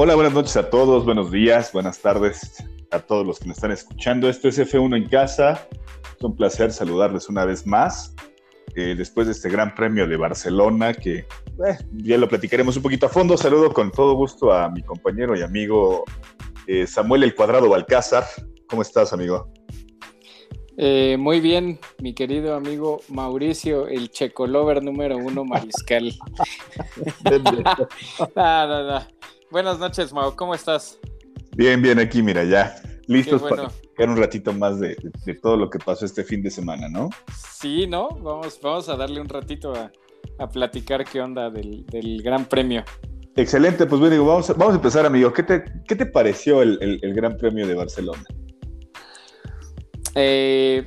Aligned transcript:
Hola, 0.00 0.14
buenas 0.14 0.32
noches 0.32 0.56
a 0.56 0.70
todos, 0.70 1.04
buenos 1.04 1.32
días, 1.32 1.72
buenas 1.72 1.98
tardes 1.98 2.64
a 2.92 3.00
todos 3.00 3.26
los 3.26 3.40
que 3.40 3.48
nos 3.48 3.56
están 3.56 3.72
escuchando. 3.72 4.28
Esto 4.28 4.46
es 4.46 4.56
F1 4.56 4.96
en 4.96 5.08
casa. 5.08 5.66
Es 6.16 6.22
un 6.22 6.36
placer 6.36 6.70
saludarles 6.70 7.28
una 7.28 7.44
vez 7.44 7.66
más. 7.66 8.14
Eh, 8.76 8.94
después 8.96 9.26
de 9.26 9.32
este 9.32 9.50
gran 9.50 9.74
premio 9.74 10.06
de 10.06 10.16
Barcelona, 10.16 10.94
que 10.94 11.16
eh, 11.16 11.26
ya 11.94 12.16
lo 12.16 12.28
platicaremos 12.28 12.76
un 12.76 12.84
poquito 12.84 13.06
a 13.06 13.08
fondo. 13.08 13.36
Saludo 13.36 13.72
con 13.72 13.90
todo 13.90 14.14
gusto 14.14 14.52
a 14.52 14.70
mi 14.70 14.84
compañero 14.84 15.36
y 15.36 15.42
amigo 15.42 16.04
eh, 16.68 16.86
Samuel 16.86 17.24
El 17.24 17.34
Cuadrado 17.34 17.68
Balcázar. 17.68 18.24
¿Cómo 18.68 18.82
estás, 18.82 19.12
amigo? 19.12 19.50
muy 21.18 21.40
bien, 21.40 21.80
mi 22.00 22.14
querido 22.14 22.54
amigo 22.54 23.00
Mauricio, 23.08 23.88
el 23.88 24.12
checolover 24.12 24.80
número 24.80 25.16
uno 25.16 25.44
mariscal. 25.44 26.14
no, 28.36 28.66
no, 28.68 28.84
no. 28.84 29.17
Buenas 29.50 29.78
noches, 29.78 30.12
Mau, 30.12 30.36
¿cómo 30.36 30.54
estás? 30.54 30.98
Bien, 31.56 31.80
bien, 31.80 31.98
aquí, 31.98 32.22
mira, 32.22 32.44
ya 32.44 32.74
listos 33.06 33.40
para 33.42 33.70
ver 33.96 34.08
un 34.08 34.16
ratito 34.18 34.52
más 34.52 34.78
de, 34.78 34.94
todo 35.42 35.56
lo 35.56 35.70
que 35.70 35.78
pasó 35.78 36.04
este 36.04 36.22
fin 36.22 36.42
de 36.42 36.50
semana, 36.50 36.88
¿no? 36.88 37.08
Sí, 37.58 37.86
¿no? 37.86 38.10
Vamos, 38.10 38.60
vamos 38.62 38.88
a 38.90 38.96
darle 38.96 39.20
un 39.22 39.28
ratito 39.28 39.72
a, 39.72 39.90
platicar 40.50 41.04
qué 41.04 41.20
onda 41.20 41.50
del, 41.50 42.22
Gran 42.22 42.44
Premio. 42.44 42.84
Excelente, 43.34 43.86
pues 43.86 44.00
bueno, 44.00 44.24
vamos, 44.24 44.50
a, 44.50 44.52
vamos 44.52 44.74
a 44.74 44.76
empezar, 44.76 45.06
amigo. 45.06 45.32
¿Qué 45.32 45.42
te, 45.42 45.64
qué 45.86 45.96
te 45.96 46.06
pareció 46.06 46.60
el, 46.60 47.00
Gran 47.14 47.36
Premio 47.38 47.66
de 47.66 47.74
Barcelona? 47.74 48.24
Eh, 50.14 50.86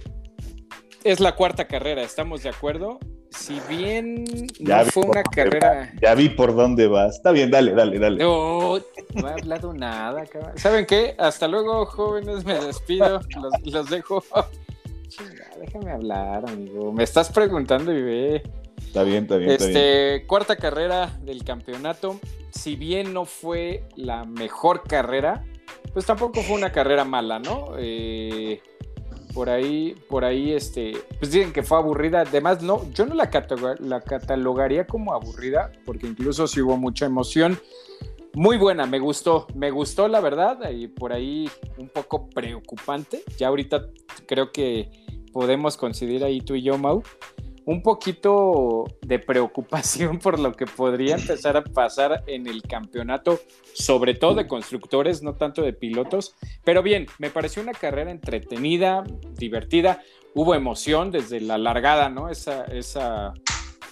es 1.04 1.20
la 1.20 1.36
cuarta 1.36 1.68
carrera, 1.68 2.04
¿estamos 2.04 2.44
de 2.44 2.50
acuerdo? 2.50 3.00
Si 3.32 3.60
bien 3.68 4.26
no 4.60 4.86
fue 4.86 5.04
una 5.04 5.24
carrera. 5.24 5.92
Ya 6.02 6.14
vi 6.16 6.30
por 6.30 6.56
dónde 6.56 6.88
vas. 6.88 7.16
Está 7.16 7.32
bien, 7.32 7.50
dale, 7.50 7.74
dale, 7.74 7.98
dale. 7.98 8.18
No, 8.24 8.78
no 9.16 9.28
he 9.28 9.32
hablado 9.32 9.74
nada, 9.74 10.26
cabrón. 10.26 10.52
¿Saben 10.58 10.86
qué? 10.86 11.16
Hasta 11.18 11.48
luego, 11.48 11.86
jóvenes, 11.86 12.44
me 12.46 12.60
despido. 12.60 13.22
Los, 13.64 13.90
dejo. 13.90 14.24
déjame 15.60 15.92
hablar, 15.92 16.50
amigo. 16.50 16.92
Me 16.92 17.04
estás 17.04 17.32
preguntando 17.32 17.94
y 17.94 18.02
ve. 18.02 18.44
Está 18.86 19.04
bien, 19.04 19.24
está 19.24 19.38
bien. 19.38 19.52
Este, 19.52 20.26
cuarta 20.28 20.58
carrera 20.58 21.18
del 21.22 21.44
campeonato. 21.46 22.20
Si 22.52 22.76
bien 22.76 23.14
no 23.14 23.26
fue 23.26 23.86
la 23.96 24.26
mejor 24.26 24.84
carrera, 24.84 25.46
pues 25.94 26.06
tampoco 26.06 26.42
fue 26.42 26.58
una 26.58 26.74
carrera 26.74 27.06
mala, 27.06 27.40
¿no? 27.40 27.76
Eh, 27.80 28.62
por 29.34 29.50
ahí, 29.50 29.96
por 30.10 30.26
ahí, 30.26 30.54
este, 30.54 30.94
pues 31.20 31.32
dicen 31.32 31.54
que 31.54 31.64
fue 31.64 31.78
aburrida. 31.78 32.22
Además, 32.22 32.62
no, 32.62 32.90
yo 32.94 33.06
no 33.06 33.16
la, 33.16 33.30
la 33.80 34.02
catalogaría 34.02 34.86
como 34.86 35.14
aburrida, 35.14 35.72
porque 35.86 36.08
incluso 36.08 36.48
sí 36.48 36.62
hubo 36.62 36.78
mucha 36.78 37.06
emoción. 37.06 37.60
Muy 38.34 38.58
buena, 38.58 38.86
me 38.86 39.00
gustó, 39.00 39.48
me 39.56 39.72
gustó 39.72 40.08
la 40.08 40.22
verdad, 40.22 40.70
y 40.72 40.88
por 40.88 41.12
ahí 41.12 41.50
un 41.78 41.90
poco 41.90 42.30
preocupante. 42.30 43.24
Ya 43.38 43.48
ahorita 43.50 43.88
creo 44.26 44.52
que 44.52 44.90
podemos 45.34 45.76
coincidir 45.76 46.24
ahí 46.24 46.40
tú 46.40 46.56
y 46.56 46.62
yo, 46.62 46.78
Mau, 46.78 47.04
un 47.66 47.82
poquito 47.84 48.86
de 49.02 49.20
preocupación 49.20 50.20
por 50.20 50.40
lo 50.40 50.54
que 50.54 50.66
podría 50.66 51.16
empezar 51.16 51.58
a 51.58 51.64
pasar 51.64 52.24
en 52.28 52.48
el 52.48 52.62
campeonato, 52.64 53.40
sobre 53.74 54.14
todo 54.14 54.36
de 54.36 54.48
constructores, 54.48 55.22
no 55.22 55.36
tanto 55.36 55.62
de 55.62 55.74
pilotos. 55.74 56.36
Pero 56.64 56.84
bien, 56.84 57.08
me 57.20 57.30
pareció 57.30 57.62
una 57.62 57.74
carrera 57.74 58.12
entretenida, 58.12 59.04
divertida. 59.36 60.02
Hubo 60.34 60.56
emoción 60.56 61.12
desde 61.12 61.42
la 61.42 61.58
largada, 61.58 62.10
¿no? 62.10 62.30
Esa, 62.30 62.64
esa, 62.66 63.34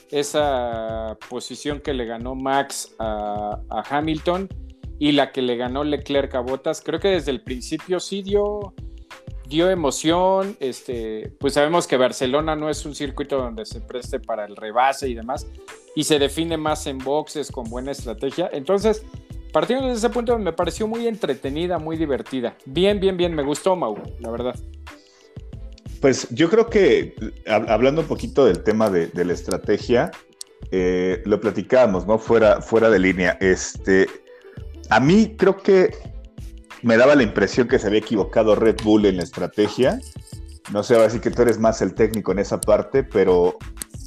esa 0.09 1.17
posición 1.30 1.81
que 1.81 1.94
le 1.94 2.06
ganó 2.06 2.36
Max 2.36 2.95
a, 3.00 3.61
Hamilton 3.89 4.50
y 4.98 5.11
la 5.14 5.31
que 5.31 5.42
le 5.42 5.56
ganó 5.56 5.83
Leclerc 5.83 6.33
a 6.36 6.39
Bottas. 6.39 6.81
Creo 6.81 7.00
que 7.00 7.09
desde 7.09 7.31
el 7.31 7.42
principio 7.42 8.00
sí 8.00 8.22
dio 8.22 8.73
dio 9.49 9.70
emoción, 9.70 10.55
este, 10.60 11.33
pues 11.39 11.55
sabemos 11.55 11.87
que 11.87 11.98
Barcelona 11.98 12.55
no 12.55 12.70
es 12.70 12.86
un 12.86 12.93
circuito 12.93 13.37
donde 13.37 13.65
se 13.65 13.82
preste 13.82 14.20
para 14.20 14.45
el 14.45 14.55
rebase 14.55 15.10
y 15.10 15.15
demás, 15.15 15.48
y 15.95 16.04
se 16.04 16.20
define 16.20 16.55
más 16.55 16.86
en 16.86 16.99
boxes 16.99 17.52
con 17.52 17.67
buena 17.67 17.92
estrategia. 17.92 18.49
Entonces, 18.54 19.04
partiendo 19.52 19.88
de 19.88 19.93
ese 19.93 20.09
punto, 20.11 20.38
me 20.38 20.54
pareció 20.54 20.88
muy 20.88 21.08
entretenida, 21.08 21.80
muy 21.80 21.98
divertida. 21.98 22.55
Bien, 22.65 22.99
bien, 22.99 23.17
bien, 23.17 23.33
me 23.33 23.42
gustó, 23.42 23.76
Mau, 23.76 23.98
la 24.20 24.30
verdad. 24.30 24.55
Pues 25.99 26.30
yo 26.30 26.49
creo 26.49 26.70
que, 26.70 27.15
hablando 27.48 28.02
un 28.02 28.08
poquito 28.08 28.45
del 28.45 28.64
tema 28.64 28.89
de, 28.89 29.09
la 29.26 29.33
estrategia, 29.33 30.11
eh, 30.71 31.23
lo 31.26 31.42
platicábamos, 31.42 32.05
¿no? 32.05 32.20
Fuera, 32.20 32.61
fuera 32.61 32.89
de 32.89 32.99
línea. 32.99 33.38
Este, 33.42 34.08
a 34.92 34.99
mí 34.99 35.36
creo 35.36 35.58
que 35.58 35.92
me 36.82 36.98
daba 36.98 37.16
la 37.16 37.23
impresión 37.23 37.67
que 37.67 37.80
se 37.80 37.88
había 37.88 38.00
equivocado 38.00 38.56
Red 38.56 38.78
Bull 38.84 39.06
en 39.06 39.17
la 39.17 39.23
estrategia. 39.23 40.00
No 40.72 40.84
sé, 40.84 40.95
así 41.04 41.20
que 41.20 41.32
tú 41.32 41.42
eres 41.42 41.60
más 41.60 41.82
el 41.82 41.94
técnico 41.94 42.32
en 42.32 42.40
esa 42.40 42.62
parte, 42.62 43.04
pero, 43.04 43.58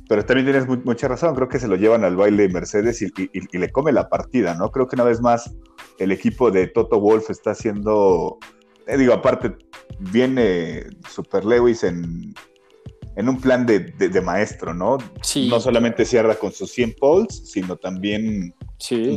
pero 0.09 0.25
también 0.25 0.47
tienes 0.47 0.67
mucha 0.85 1.09
razón. 1.09 1.35
Creo 1.35 1.49
que 1.49 1.59
se 1.59 1.69
lo 1.69 1.77
llevan 1.77 2.05
al 2.05 2.17
baile 2.17 2.49
Mercedes 2.49 3.03
y, 3.03 3.11
le 3.59 3.71
come 3.71 3.93
la 3.93 4.09
partida, 4.09 4.55
¿no? 4.55 4.71
Creo 4.71 4.87
que 4.87 4.97
una 4.97 5.05
vez 5.05 5.21
más 5.21 5.53
el 5.99 6.13
equipo 6.13 6.51
de 6.51 6.69
Toto 6.69 7.01
Wolf 7.01 7.31
está 7.31 7.51
haciendo, 7.51 8.39
eh, 8.87 8.97
digo, 8.97 9.13
aparte, 9.13 9.57
viene 9.99 10.85
Super 11.09 11.45
Lewis 11.45 11.83
en, 11.85 12.35
en 13.17 13.29
un 13.29 13.41
plan 13.41 13.67
de, 13.67 14.21
maestro, 14.23 14.73
¿no? 14.73 14.99
Sí. 15.23 15.49
No 15.49 15.61
solamente 15.61 16.05
cierra 16.05 16.35
con 16.35 16.53
sus 16.53 16.71
100 16.73 16.95
poles, 16.99 17.43
sino 17.45 17.77
también 17.77 18.55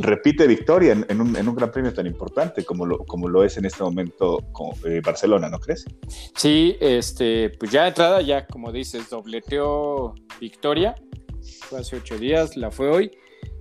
repite 0.00 0.46
victoria 0.46 0.92
en, 0.92 1.20
un, 1.20 1.32
gran 1.32 1.72
premio 1.72 1.92
tan 1.92 2.06
importante 2.06 2.64
como 2.64 2.86
lo, 2.86 2.98
como 2.98 3.28
lo 3.28 3.42
es 3.42 3.56
en 3.56 3.64
este 3.64 3.82
momento 3.82 4.38
con, 4.52 4.70
eh, 4.84 5.00
Barcelona, 5.04 5.48
¿no 5.48 5.58
crees? 5.58 5.84
Sí, 6.36 6.76
este, 6.80 7.50
pues 7.50 7.70
ya 7.70 7.82
de 7.82 7.88
entrada, 7.88 8.22
ya 8.22 8.46
como 8.46 8.70
dices, 8.70 9.08
dobleteó 9.10 10.14
victoria. 10.40 10.94
Fue 11.62 11.80
hace 11.80 11.96
ocho 11.96 12.18
días, 12.18 12.56
la 12.56 12.70
fue 12.70 12.88
hoy. 12.88 13.10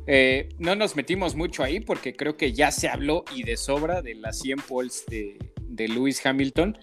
Eh, 0.07 0.50
no 0.59 0.75
nos 0.75 0.96
metimos 0.96 1.35
mucho 1.35 1.63
ahí 1.63 1.79
porque 1.79 2.13
creo 2.13 2.38
que 2.38 2.53
ya 2.53 2.72
se 2.72 2.88
habló 2.88 3.23
y 3.34 3.44
de 3.44 3.57
sobra 3.57 4.03
de 4.03 4.13
las 4.16 4.40
100 4.40 4.59
poles 4.67 5.06
de, 5.07 5.38
de 5.62 5.88
Lewis 5.88 6.23
Hamilton. 6.23 6.78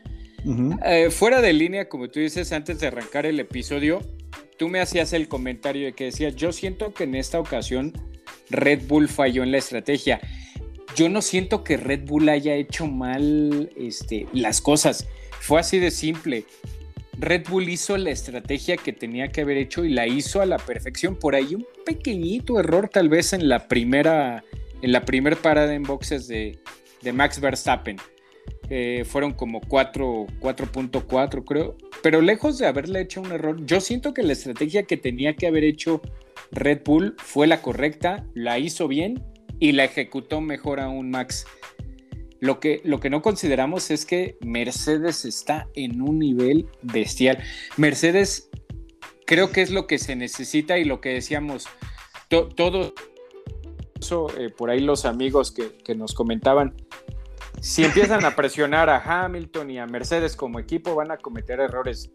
Eh, 0.85 1.11
fuera 1.11 1.41
de 1.41 1.53
línea, 1.53 1.89
como 1.89 2.09
tú 2.09 2.21
dices, 2.21 2.53
antes 2.53 2.81
de 2.81 2.89
arrancar 2.89 3.27
el 3.27 3.39
episodio, 3.39 4.01
tú 4.59 4.69
me 4.69 4.81
hacías 4.81 5.13
el 5.13 5.29
comentario 5.29 5.87
de 5.87 5.93
que 5.93 6.05
decía, 6.05 6.31
yo 6.31 6.53
siento 6.53 6.93
que 6.95 7.05
en 7.05 7.15
esta 7.15 7.39
ocasión 7.39 7.93
Red 8.51 8.83
Bull 8.87 9.09
falló 9.09 9.43
en 9.43 9.53
la 9.53 9.59
estrategia. 9.59 10.21
Yo 10.97 11.09
no 11.09 11.23
siento 11.23 11.65
que 11.65 11.77
Red 11.77 12.07
Bull 12.07 12.29
haya 12.29 12.55
hecho 12.55 12.87
mal 12.87 13.71
este, 13.77 14.27
las 14.33 14.61
cosas. 14.61 15.07
Fue 15.41 15.61
así 15.61 15.79
de 15.79 15.91
simple. 15.91 16.45
Red 17.19 17.49
Bull 17.49 17.69
hizo 17.69 17.97
la 17.97 18.11
estrategia 18.11 18.77
que 18.77 18.93
tenía 18.93 19.29
que 19.29 19.43
haber 19.43 19.57
hecho 19.57 19.85
y 19.85 19.91
la 19.91 20.07
hizo 20.07 20.43
a 20.43 20.47
la 20.47 20.59
perfección. 20.59 21.17
Por 21.17 21.35
ahí 21.35 21.55
un 21.55 21.67
pequeño 21.87 22.59
error 22.59 22.89
tal 22.89 23.09
vez 23.09 23.33
en 23.33 23.49
la 23.49 23.69
primera, 23.69 24.45
en 24.83 24.93
la 24.93 25.05
parada 25.41 25.75
en 25.75 25.85
boxes 25.85 26.29
de 26.29 26.59
Max 27.13 27.41
Verstappen. 27.41 27.97
Eh, 28.75 29.05
fueron 29.05 29.35
como 29.35 29.61
4.4 29.61 31.45
creo, 31.45 31.77
pero 32.03 32.23
lejos 32.23 32.57
de 32.57 32.67
haberle 32.67 33.03
hecho 33.03 33.21
un 33.21 33.31
error, 33.31 33.67
yo 33.67 33.83
siento 33.83 34.15
que 34.15 34.23
la 34.23 34.33
estrategia 34.33 34.85
que 34.85 34.97
tenía 34.97 35.37
que 35.37 35.47
haber 35.47 35.63
hecho 35.63 36.01
Red 36.53 36.81
Bull 36.83 37.15
fue 37.19 37.47
la 37.47 37.61
correcta, 37.61 38.25
la 38.33 38.59
hizo 38.59 38.89
bien 38.89 39.23
y 39.61 39.73
la 39.73 39.85
ejecutó 39.85 40.41
mejor 40.41 40.81
aún 40.81 41.11
Max. 41.11 41.45
Lo 42.41 42.61
que, 42.61 42.81
lo 42.83 42.99
que 42.99 43.11
no 43.11 43.21
consideramos 43.21 43.91
es 43.91 44.07
que 44.07 44.39
Mercedes 44.41 45.27
está 45.27 45.69
en 45.75 46.01
un 46.01 46.19
nivel 46.19 46.67
bestial. 46.81 47.45
Mercedes 47.77 48.49
creo 49.27 49.53
que 49.53 49.61
es 49.61 49.71
lo 49.71 49.87
que 49.87 49.99
se 49.99 50.17
necesita 50.17 50.79
y 50.79 50.87
lo 50.87 51.03
que 51.03 51.11
decíamos, 51.11 51.69
todo, 52.31 52.95
eh, 54.39 54.49
por 54.57 54.71
ahí 54.71 54.81
los 54.81 55.05
amigos 55.05 55.53
que 55.53 55.95
nos 55.95 56.15
comentaban, 56.15 56.75
si 57.61 57.85
empiezan 57.85 58.25
a 58.25 58.35
presionar 58.35 58.91
a 58.91 59.25
Hamilton 59.25 59.71
y 59.71 59.79
a 59.79 59.87
Mercedes 59.87 60.37
como 60.37 60.59
equipo, 60.59 60.95
van 60.95 61.11
a 61.11 61.19
cometer 61.19 61.61
errores. 61.61 62.11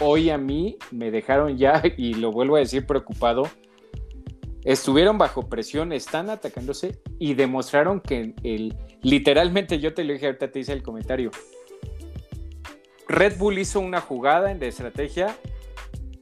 Hoy 0.00 0.30
a 0.30 0.38
mí 0.38 0.76
me 0.90 1.10
dejaron 1.10 1.56
ya, 1.56 1.82
y 1.96 2.14
lo 2.14 2.32
vuelvo 2.32 2.56
a 2.56 2.60
decir 2.60 2.86
preocupado, 2.86 3.48
estuvieron 4.64 5.18
bajo 5.18 5.48
presión, 5.48 5.92
están 5.92 6.30
atacándose 6.30 6.98
y 7.18 7.34
demostraron 7.34 8.00
que 8.00 8.34
el, 8.42 8.76
literalmente 9.02 9.78
yo 9.78 9.94
te 9.94 10.04
lo 10.04 10.12
dije, 10.12 10.26
ahorita 10.26 10.50
te 10.50 10.60
hice 10.60 10.72
el 10.72 10.82
comentario. 10.82 11.30
Red 13.06 13.36
Bull 13.36 13.58
hizo 13.58 13.80
una 13.80 14.00
jugada 14.00 14.50
en 14.50 14.58
de 14.58 14.68
estrategia, 14.68 15.36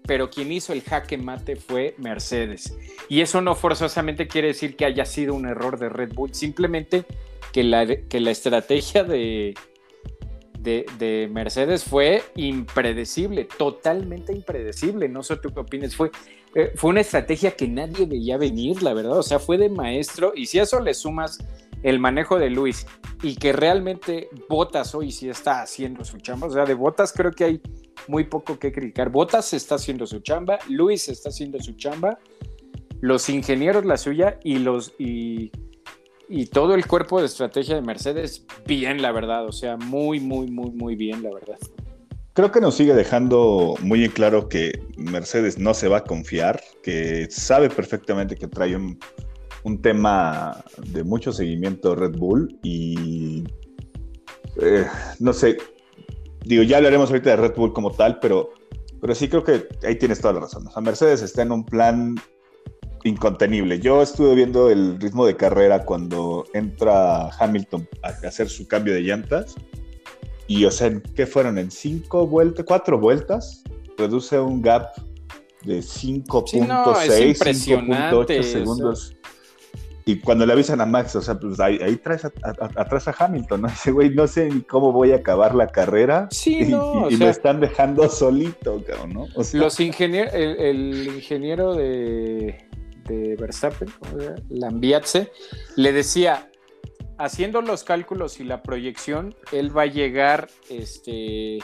pero 0.06 0.30
quien 0.30 0.52
hizo 0.52 0.72
el 0.72 0.82
jaque 0.82 1.16
mate 1.16 1.56
fue 1.56 1.94
Mercedes. 1.98 2.76
Y 3.08 3.20
eso 3.20 3.40
no 3.40 3.54
forzosamente 3.54 4.28
quiere 4.28 4.48
decir 4.48 4.76
que 4.76 4.84
haya 4.84 5.04
sido 5.04 5.34
un 5.34 5.46
error 5.46 5.78
de 5.78 5.88
Red 5.88 6.14
Bull, 6.14 6.34
simplemente 6.34 7.04
que 7.52 7.62
la, 7.62 7.86
que 7.86 8.20
la 8.20 8.30
estrategia 8.30 9.04
de, 9.04 9.54
de, 10.62 11.28
Mercedes 11.30 11.84
fue 11.84 12.22
impredecible, 12.36 13.46
totalmente 13.58 14.32
impredecible. 14.32 15.08
No 15.08 15.22
sé 15.22 15.36
tú 15.36 15.52
qué 15.52 15.60
opinas. 15.60 15.94
Fue, 15.94 16.10
eh, 16.54 16.72
fue 16.74 16.90
una 16.90 17.00
estrategia 17.00 17.52
que 17.52 17.68
nadie 17.68 18.06
veía 18.06 18.38
venir, 18.38 18.82
la 18.82 18.94
verdad. 18.94 19.18
O 19.18 19.22
sea, 19.22 19.38
fue 19.38 19.58
de 19.58 19.68
maestro. 19.68 20.32
Y 20.34 20.46
si 20.46 20.58
a 20.58 20.62
eso 20.62 20.80
le 20.80 20.94
sumas 20.94 21.38
el 21.82 21.98
manejo 21.98 22.38
de 22.38 22.50
Luis 22.50 22.86
y 23.22 23.36
que 23.36 23.52
realmente 23.52 24.28
Botas 24.48 24.94
hoy 24.94 25.10
sí 25.12 25.28
está 25.28 25.62
haciendo 25.62 26.04
su 26.04 26.18
chamba. 26.18 26.46
O 26.46 26.50
sea, 26.50 26.64
de 26.64 26.74
Botas 26.74 27.12
creo 27.12 27.30
que 27.30 27.44
hay 27.44 27.60
muy 28.08 28.24
poco 28.24 28.58
que 28.58 28.72
criticar. 28.72 29.10
Botas 29.10 29.52
está 29.52 29.76
haciendo 29.76 30.06
su 30.06 30.20
chamba, 30.20 30.58
Luis 30.68 31.08
está 31.08 31.28
haciendo 31.28 31.60
su 31.60 31.72
chamba, 31.74 32.18
los 33.00 33.28
ingenieros 33.28 33.84
la 33.84 33.96
suya 33.96 34.38
y 34.42 34.58
los 34.58 34.94
y, 34.98 35.50
y 36.28 36.46
todo 36.46 36.74
el 36.74 36.86
cuerpo 36.86 37.20
de 37.20 37.26
estrategia 37.26 37.74
de 37.74 37.82
Mercedes 37.82 38.46
bien, 38.66 39.02
la 39.02 39.12
verdad. 39.12 39.46
O 39.46 39.52
sea, 39.52 39.76
muy, 39.76 40.20
muy, 40.20 40.50
muy, 40.50 40.70
muy 40.70 40.96
bien, 40.96 41.22
la 41.22 41.32
verdad. 41.32 41.58
Creo 42.34 42.50
que 42.50 42.62
nos 42.62 42.76
sigue 42.76 42.94
dejando 42.94 43.74
muy 43.82 44.04
en 44.04 44.10
claro 44.10 44.48
que 44.48 44.82
Mercedes 44.96 45.58
no 45.58 45.74
se 45.74 45.88
va 45.88 45.98
a 45.98 46.04
confiar, 46.04 46.62
que 46.82 47.28
sabe 47.30 47.68
perfectamente 47.68 48.36
que 48.36 48.48
trae 48.48 48.74
un, 48.74 48.98
un 49.64 49.80
tema 49.80 50.64
de 50.86 51.04
mucho 51.04 51.32
seguimiento 51.32 51.94
Red 51.94 52.16
Bull 52.16 52.58
y 52.62 53.44
eh, 54.60 54.86
no 55.18 55.32
sé, 55.32 55.56
digo, 56.44 56.62
ya 56.62 56.78
hablaremos 56.78 57.10
ahorita 57.10 57.30
de 57.30 57.36
Red 57.36 57.54
Bull 57.54 57.72
como 57.72 57.90
tal, 57.92 58.18
pero, 58.20 58.50
pero 59.00 59.14
sí 59.14 59.28
creo 59.28 59.44
que 59.44 59.68
ahí 59.86 59.96
tienes 59.96 60.20
toda 60.20 60.34
la 60.34 60.40
razón. 60.40 60.66
O 60.66 60.70
sea, 60.70 60.82
Mercedes 60.82 61.22
está 61.22 61.42
en 61.42 61.52
un 61.52 61.64
plan 61.64 62.16
incontenible. 63.04 63.80
Yo 63.80 64.02
estuve 64.02 64.34
viendo 64.34 64.70
el 64.70 65.00
ritmo 65.00 65.26
de 65.26 65.36
carrera 65.36 65.84
cuando 65.84 66.44
entra 66.54 67.30
Hamilton 67.38 67.88
a 68.02 68.08
hacer 68.26 68.48
su 68.48 68.68
cambio 68.68 68.94
de 68.94 69.00
llantas 69.02 69.54
y, 70.46 70.64
o 70.64 70.70
sea, 70.70 70.92
¿qué 71.14 71.26
fueron? 71.26 71.58
En 71.58 71.70
cinco 71.70 72.26
vueltas, 72.26 72.64
cuatro 72.66 72.98
vueltas, 72.98 73.62
reduce 73.96 74.38
un 74.38 74.60
gap 74.60 74.92
de 75.64 75.78
5.6, 75.78 76.48
sí, 76.48 76.60
no, 76.60 76.84
5.8 76.84 78.42
segundos. 78.42 79.16
Y 80.04 80.18
cuando 80.18 80.44
le 80.46 80.52
avisan 80.52 80.80
a 80.80 80.86
Max, 80.86 81.14
o 81.16 81.22
sea, 81.22 81.38
pues 81.38 81.60
ahí, 81.60 81.96
traes 81.96 82.24
atrás 82.24 83.08
a 83.08 83.14
Hamilton, 83.16 83.62
¿no? 83.62 83.68
Dice, 83.68 83.92
güey, 83.92 84.10
no 84.10 84.26
sé 84.26 84.48
ni 84.48 84.62
cómo 84.62 84.92
voy 84.92 85.12
a 85.12 85.16
acabar 85.16 85.54
la 85.54 85.68
carrera. 85.68 86.28
Sí, 86.30 86.60
y, 86.62 86.64
no. 86.66 87.10
Y, 87.10 87.16
me 87.16 87.28
están 87.28 87.60
dejando 87.60 88.08
solito, 88.08 88.82
cabrón, 88.84 89.12
¿no? 89.12 89.26
los 89.52 89.80
ingenieros, 89.80 90.34
el, 90.34 91.12
ingeniero 91.14 91.74
de, 91.74 92.66
de 93.06 93.36
Verstappen, 93.36 93.88
Lambiatse, 94.48 95.30
le 95.76 95.92
decía, 95.92 96.50
haciendo 97.18 97.62
los 97.62 97.84
cálculos 97.84 98.40
y 98.40 98.44
la 98.44 98.62
proyección, 98.62 99.34
él 99.52 99.76
va 99.76 99.82
a 99.82 99.86
llegar, 99.86 100.48
este, 100.68 101.58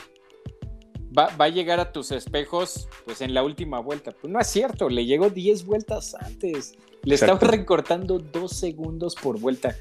va, 1.16 1.32
a 1.38 1.48
llegar 1.48 1.80
a 1.80 1.92
tus 1.92 2.10
espejos, 2.12 2.88
pues 3.04 3.20
en 3.20 3.34
la 3.34 3.42
última 3.42 3.80
vuelta. 3.80 4.12
Pues 4.12 4.32
no 4.32 4.40
es 4.40 4.46
cierto, 4.46 4.88
le 4.88 5.06
llegó 5.06 5.30
10 5.30 5.64
vueltas 5.66 6.14
antes. 6.14 6.74
Le 7.02 7.14
estaba 7.14 7.38
recortando 7.38 8.18
dos 8.18 8.52
segundos 8.52 9.14
por 9.14 9.38
vuelta. 9.38 9.76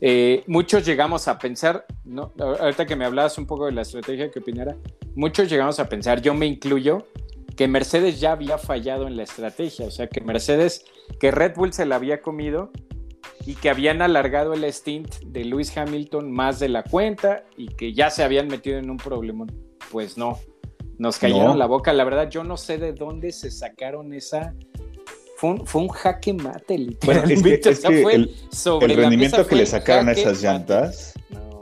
Eh, 0.00 0.44
muchos 0.46 0.86
llegamos 0.86 1.26
a 1.26 1.38
pensar, 1.38 1.84
¿no? 2.04 2.32
ahorita 2.38 2.86
que 2.86 2.94
me 2.94 3.04
hablabas 3.04 3.36
un 3.36 3.46
poco 3.46 3.66
de 3.66 3.72
la 3.72 3.82
estrategia 3.82 4.30
que 4.30 4.38
opinara, 4.38 4.76
muchos 5.16 5.50
llegamos 5.50 5.80
a 5.80 5.88
pensar, 5.88 6.22
yo 6.22 6.34
me 6.34 6.46
incluyo, 6.46 7.04
que 7.56 7.66
Mercedes 7.66 8.20
ya 8.20 8.30
había 8.30 8.56
fallado 8.58 9.08
en 9.08 9.16
la 9.16 9.24
estrategia, 9.24 9.86
o 9.86 9.90
sea, 9.90 10.06
que 10.06 10.20
Mercedes, 10.20 10.84
que 11.18 11.32
Red 11.32 11.56
Bull 11.56 11.72
se 11.72 11.86
la 11.86 11.96
había 11.96 12.22
comido 12.22 12.70
y 13.44 13.56
que 13.56 13.70
habían 13.70 14.00
alargado 14.00 14.52
el 14.52 14.62
stint 14.72 15.16
de 15.24 15.44
Lewis 15.44 15.76
Hamilton 15.76 16.30
más 16.30 16.60
de 16.60 16.68
la 16.68 16.84
cuenta 16.84 17.44
y 17.56 17.66
que 17.66 17.92
ya 17.92 18.10
se 18.10 18.22
habían 18.22 18.46
metido 18.46 18.78
en 18.78 18.90
un 18.90 18.96
problema. 18.96 19.46
Pues 19.90 20.16
no, 20.16 20.38
nos 20.98 21.18
cayeron 21.18 21.58
la 21.58 21.66
boca. 21.66 21.92
La 21.92 22.04
verdad, 22.04 22.28
yo 22.28 22.44
no 22.44 22.56
sé 22.56 22.78
de 22.78 22.92
dónde 22.92 23.32
se 23.32 23.50
sacaron 23.50 24.12
esa. 24.12 24.54
Fue 25.36 25.80
un, 25.80 25.88
jaque 25.88 26.32
mate, 26.32 26.76
literalmente. 26.76 27.70
el, 27.70 28.96
rendimiento 28.96 29.46
que 29.46 29.54
le 29.54 29.66
sacaron 29.66 30.08
a 30.08 30.12
esas 30.12 30.42
llantas, 30.42 31.14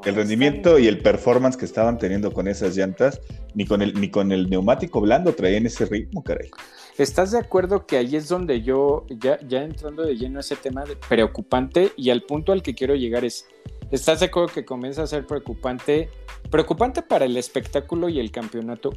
el 0.07 0.15
rendimiento 0.15 0.79
y 0.79 0.87
el 0.87 1.03
performance 1.03 1.59
que 1.59 1.67
estaban 1.67 1.99
teniendo 1.99 2.33
con 2.33 2.49
esas 2.49 2.75
llantas, 2.75 3.21
ni 3.55 3.67
con 3.67 3.83
el, 3.83 4.01
ni 4.01 4.09
con 4.11 4.33
el 4.33 4.49
neumático 4.49 5.03
blando 5.03 5.35
traían 5.35 5.67
ese 5.67 5.85
ritmo, 5.85 6.25
caray. 6.25 6.49
¿Estás 6.97 7.33
de 7.33 7.39
acuerdo 7.39 7.87
que 7.87 7.99
ahí 7.99 8.17
es 8.17 8.29
donde 8.29 8.63
yo, 8.63 9.05
ya, 9.11 9.39
ya 9.47 9.63
entrando 9.63 10.05
de 10.05 10.17
lleno 10.17 10.39
a 10.39 10.41
ese 10.41 10.57
tema 10.57 10.85
de 10.85 10.97
preocupante 10.97 11.93
y 11.99 12.09
al 12.09 12.23
punto 12.23 12.53
al 12.53 12.63
que 12.63 12.75
quiero 12.75 12.95
llegar 12.95 13.27
es, 13.27 13.47
¿estás 13.91 14.21
de 14.21 14.27
acuerdo 14.27 14.55
que 14.55 14.65
comienza 14.65 15.03
a 15.03 15.07
ser 15.07 15.27
preocupante? 15.27 16.09
Preocupante 16.51 17.03
para 17.03 17.27
el 17.27 17.37
espectáculo 17.37 18.09
y 18.09 18.19
el 18.19 18.31
campeonato. 18.31 18.95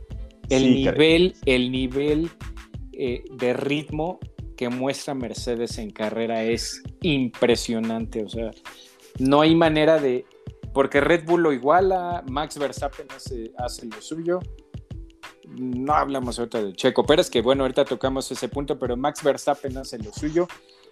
El 0.50 0.74
nivel, 0.74 1.36
el 1.46 1.72
nivel 1.72 2.30
eh, 2.94 3.24
de 3.31 3.54
ritmo 3.54 4.19
que 4.57 4.69
muestra 4.69 5.13
Mercedes 5.13 5.78
en 5.78 5.92
carrera 5.92 6.44
es 6.44 6.81
impresionante. 7.01 8.24
O 8.24 8.30
sea, 8.30 8.51
no 9.19 9.42
hay 9.42 9.56
manera 9.56 10.00
de. 10.00 10.25
Porque 10.74 11.01
Red 11.01 11.25
Bull 11.25 11.44
lo 11.44 11.54
iguala, 11.54 12.24
Max 12.30 12.57
Verstappen 12.57 13.07
hace, 13.16 13.51
hace 13.57 13.88
lo 13.88 14.01
suyo 14.01 14.40
no 15.57 15.94
hablamos 15.94 16.38
ahorita 16.40 16.62
de 16.63 16.74
Checo 16.74 17.06
Pérez, 17.06 17.30
que 17.30 17.42
bueno, 17.42 17.63
ahorita 17.63 17.86
tocamos 17.86 18.31
ese 18.31 18.50
punto, 18.50 18.78
pero 18.78 18.95
Max 18.95 19.24
Verstappen 19.24 19.78
hace 19.78 19.98
lo 19.98 20.12
suyo, 20.12 20.48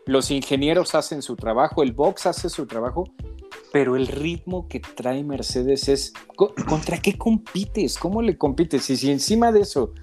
los 0.08 0.32
ingenieros 0.32 0.96
hacen 0.96 1.22
su 1.22 1.36
trabajo, 1.36 1.84
el 1.84 1.92
box 1.92 2.26
hace 2.26 2.50
su 2.50 2.66
trabajo, 2.66 3.04
pero 3.72 3.96
el 3.96 4.08
ritmo 4.08 4.68
que 4.68 4.80
trae 4.80 5.24
Mercedes 5.24 5.90
es, 5.90 6.14
¿contra 6.36 6.98
qué 7.00 7.18
compites? 7.18 7.98
¿Cómo 7.98 8.22
le 8.22 8.38
compites? 8.38 8.90
Y 8.90 8.98
si 8.98 9.12
encima 9.12 9.52
de 9.52 9.62
eso 9.62 9.94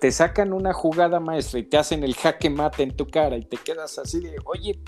te 0.00 0.12
sacan 0.12 0.52
una 0.52 0.72
jugada 0.72 1.18
maestra 1.18 1.58
y 1.58 1.64
te 1.64 1.76
hacen 1.76 2.04
el 2.04 2.14
jaque 2.14 2.50
mate 2.50 2.84
en 2.84 2.96
tu 2.96 3.08
cara 3.08 3.36
y 3.36 3.44
te 3.44 3.56
quedas 3.56 3.98
así 3.98 4.20
de, 4.20 4.36
oye, 4.44 4.80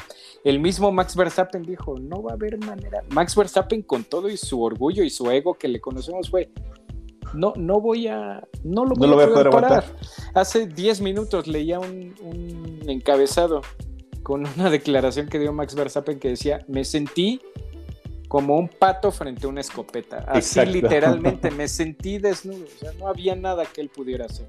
el 0.44 0.60
mismo 0.60 0.92
Max 0.92 1.16
Verstappen 1.16 1.64
dijo, 1.64 1.98
no 1.98 2.22
va 2.22 2.30
a 2.30 2.34
haber 2.34 2.58
manera. 2.58 3.02
Max 3.10 3.34
Verstappen 3.34 3.82
con 3.82 4.04
todo 4.04 4.28
y 4.28 4.36
su 4.36 4.62
orgullo 4.62 5.02
y 5.02 5.10
su 5.10 5.28
ego 5.30 5.54
que 5.54 5.66
le 5.66 5.80
conocemos 5.80 6.30
fue, 6.30 6.52
no, 7.34 7.52
no 7.56 7.80
voy 7.80 8.06
a, 8.06 8.46
no 8.62 8.84
lo 8.84 8.94
voy, 8.94 9.08
a, 9.08 9.28
poder 9.28 9.50
parar. 9.50 9.84
Hace 10.34 10.66
10 10.66 11.00
minutos 11.00 11.46
leía 11.46 11.80
un, 11.80 12.14
encabezado 12.86 13.62
con 14.22 14.46
una 14.46 14.70
declaración 14.70 15.28
que 15.28 15.38
dio 15.38 15.52
Max 15.52 15.74
Verstappen 15.74 16.18
que 16.18 16.28
decía, 16.28 16.64
me 16.68 16.84
sentí 16.84 17.40
como 18.28 18.56
un 18.56 18.68
pato 18.68 19.10
frente 19.10 19.46
a 19.46 19.48
una 19.48 19.60
escopeta. 19.60 20.24
Así 20.28 20.64
literalmente 20.64 21.50
me 21.56 21.66
sentí 21.66 22.18
desnudo. 22.18 22.64
O 22.64 22.78
sea, 22.78 22.92
no 22.98 23.08
había 23.08 23.34
nada 23.34 23.64
que 23.66 23.80
él 23.80 23.88
pudiera 23.88 24.26
hacer. 24.26 24.46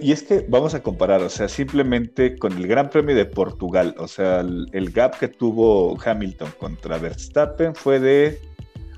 y 0.00 0.12
es 0.12 0.22
que 0.22 0.44
vamos 0.48 0.74
a 0.74 0.82
comparar, 0.82 1.22
o 1.22 1.28
sea, 1.28 1.48
simplemente 1.48 2.36
con 2.36 2.52
el 2.52 2.66
Gran 2.66 2.90
Premio 2.90 3.14
de 3.14 3.26
Portugal, 3.26 3.94
o 3.98 4.08
sea, 4.08 4.40
el 4.40 4.90
gap 4.90 5.18
que 5.18 5.28
tuvo 5.28 5.96
Hamilton 6.04 6.50
contra 6.58 6.98
Verstappen 6.98 7.74
fue 7.74 8.00
de 8.00 8.40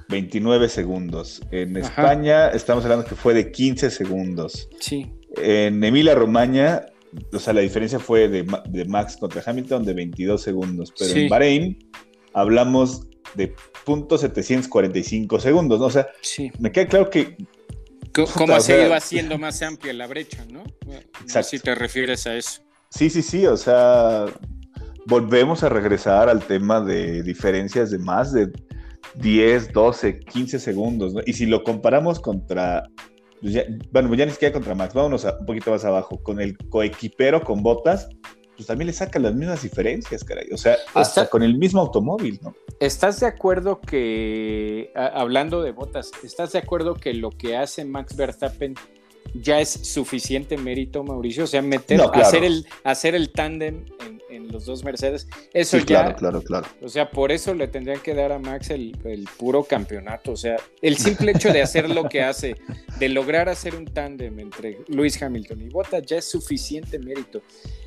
29 0.08 0.68
segundos. 0.68 1.42
En 1.50 1.76
España 1.76 2.48
estamos 2.48 2.84
hablando 2.84 3.04
que 3.04 3.14
fue 3.14 3.34
de 3.34 3.50
15 3.50 3.90
segundos. 3.90 4.68
Sí. 4.80 5.10
En 5.36 5.82
Emilia 5.82 6.14
Romagna, 6.14 6.86
o 7.32 7.38
sea, 7.38 7.52
la 7.52 7.60
diferencia 7.60 7.98
fue 7.98 8.28
de, 8.28 8.84
Max 8.86 9.16
contra 9.16 9.42
Hamilton 9.44 9.84
de 9.84 9.94
22 9.94 10.40
segundos. 10.42 10.92
Pero 10.98 11.14
en 11.14 11.28
Bahrein 11.28 11.78
hablamos 12.32 13.06
de 13.34 13.54
.745 13.84 15.40
segundos, 15.40 15.80
¿no? 15.80 15.86
O 15.86 15.90
sea, 15.90 16.08
me 16.58 16.72
queda 16.72 16.86
claro 16.86 17.10
que... 17.10 17.36
¿Cómo 18.12 18.60
se 18.60 18.74
ha 18.74 18.86
ido 18.86 18.94
haciendo 18.94 19.38
más 19.38 19.60
amplia 19.62 19.92
la 19.92 20.06
brecha, 20.06 20.44
no? 20.48 20.62
Exacto. 21.22 21.48
Si 21.48 21.58
te 21.58 21.74
refieres 21.74 22.26
a 22.28 22.36
eso. 22.36 22.60
Sí, 22.90 23.10
sí, 23.10 23.22
sí, 23.22 23.44
o 23.46 23.56
sea, 23.56 24.26
volvemos 25.06 25.64
a 25.64 25.68
regresar 25.68 26.28
al 26.28 26.44
tema 26.44 26.80
de 26.80 27.24
diferencias 27.24 27.90
de 27.90 27.98
más 27.98 28.32
de 28.32 28.52
10, 29.16 29.72
12, 29.72 30.20
15 30.20 30.58
segundos, 30.60 31.14
¿no? 31.14 31.22
Y 31.26 31.32
si 31.32 31.46
lo 31.46 31.64
comparamos 31.64 32.20
contra, 32.20 32.84
pues 33.44 33.66
bueno, 33.92 34.14
ya 34.14 34.24
ni 34.24 34.32
siquiera 34.32 34.54
contra 34.54 34.74
Max, 34.74 34.94
vámonos 34.94 35.24
un 35.24 35.44
poquito 35.44 35.70
más 35.70 35.84
abajo, 35.84 36.22
con 36.22 36.40
el 36.40 36.56
coequipero 36.56 37.44
con 37.44 37.62
botas, 37.62 38.08
pues 38.56 38.66
también 38.66 38.86
le 38.86 38.94
saca 38.94 39.18
las 39.18 39.34
mismas 39.34 39.62
diferencias, 39.62 40.24
caray. 40.24 40.48
O 40.50 40.56
sea, 40.56 40.76
hasta 40.94 41.28
con 41.28 41.42
el 41.42 41.58
mismo 41.58 41.82
automóvil, 41.82 42.38
¿no? 42.42 42.54
¿Estás 42.80 43.20
de 43.20 43.26
acuerdo 43.26 43.82
que, 43.82 44.92
hablando 44.94 45.62
de 45.62 45.72
botas, 45.72 46.10
¿estás 46.22 46.52
de 46.52 46.60
acuerdo 46.60 46.94
que 46.94 47.12
lo 47.12 47.30
que 47.30 47.56
hace 47.56 47.84
Max 47.84 48.16
Verstappen 48.16 48.74
ya 49.32 49.60
es 49.60 49.70
suficiente 49.70 50.56
mérito, 50.56 51.02
Mauricio? 51.02 51.44
O 51.44 51.46
sea, 51.46 51.62
meter, 51.62 52.00
hacer 52.12 52.44
el, 52.44 52.66
hacer 52.84 53.14
el 53.14 53.30
tándem 53.30 53.84
en 54.06 54.14
en 54.34 54.48
los 54.48 54.66
dos 54.66 54.84
Mercedes. 54.84 55.28
Eso 55.52 55.78
ya. 55.78 55.84
Claro, 55.84 56.16
claro, 56.16 56.42
claro. 56.42 56.66
O 56.82 56.88
sea, 56.88 57.10
por 57.10 57.32
eso 57.32 57.54
le 57.54 57.68
tendrían 57.68 58.00
que 58.00 58.14
dar 58.14 58.32
a 58.32 58.38
Max 58.38 58.70
el, 58.70 58.96
puro 59.38 59.64
campeonato. 59.64 60.32
O 60.32 60.36
sea, 60.36 60.56
el 60.82 60.96
simple 60.96 61.32
hecho 61.32 61.52
de 61.52 61.62
hacer 61.62 61.88
lo 61.88 62.08
que 62.08 62.22
hace, 62.22 62.56
de 62.98 63.08
lograr 63.08 63.48
hacer 63.48 63.74
un 63.74 63.86
tándem 63.86 64.38
entre 64.40 64.78
Luis 64.88 65.20
Hamilton 65.22 65.62
y 65.62 65.68
Bottas, 65.68 66.04
ya 66.04 66.18
es 66.18 66.30
suficiente 66.30 66.98
mérito. 66.98 67.42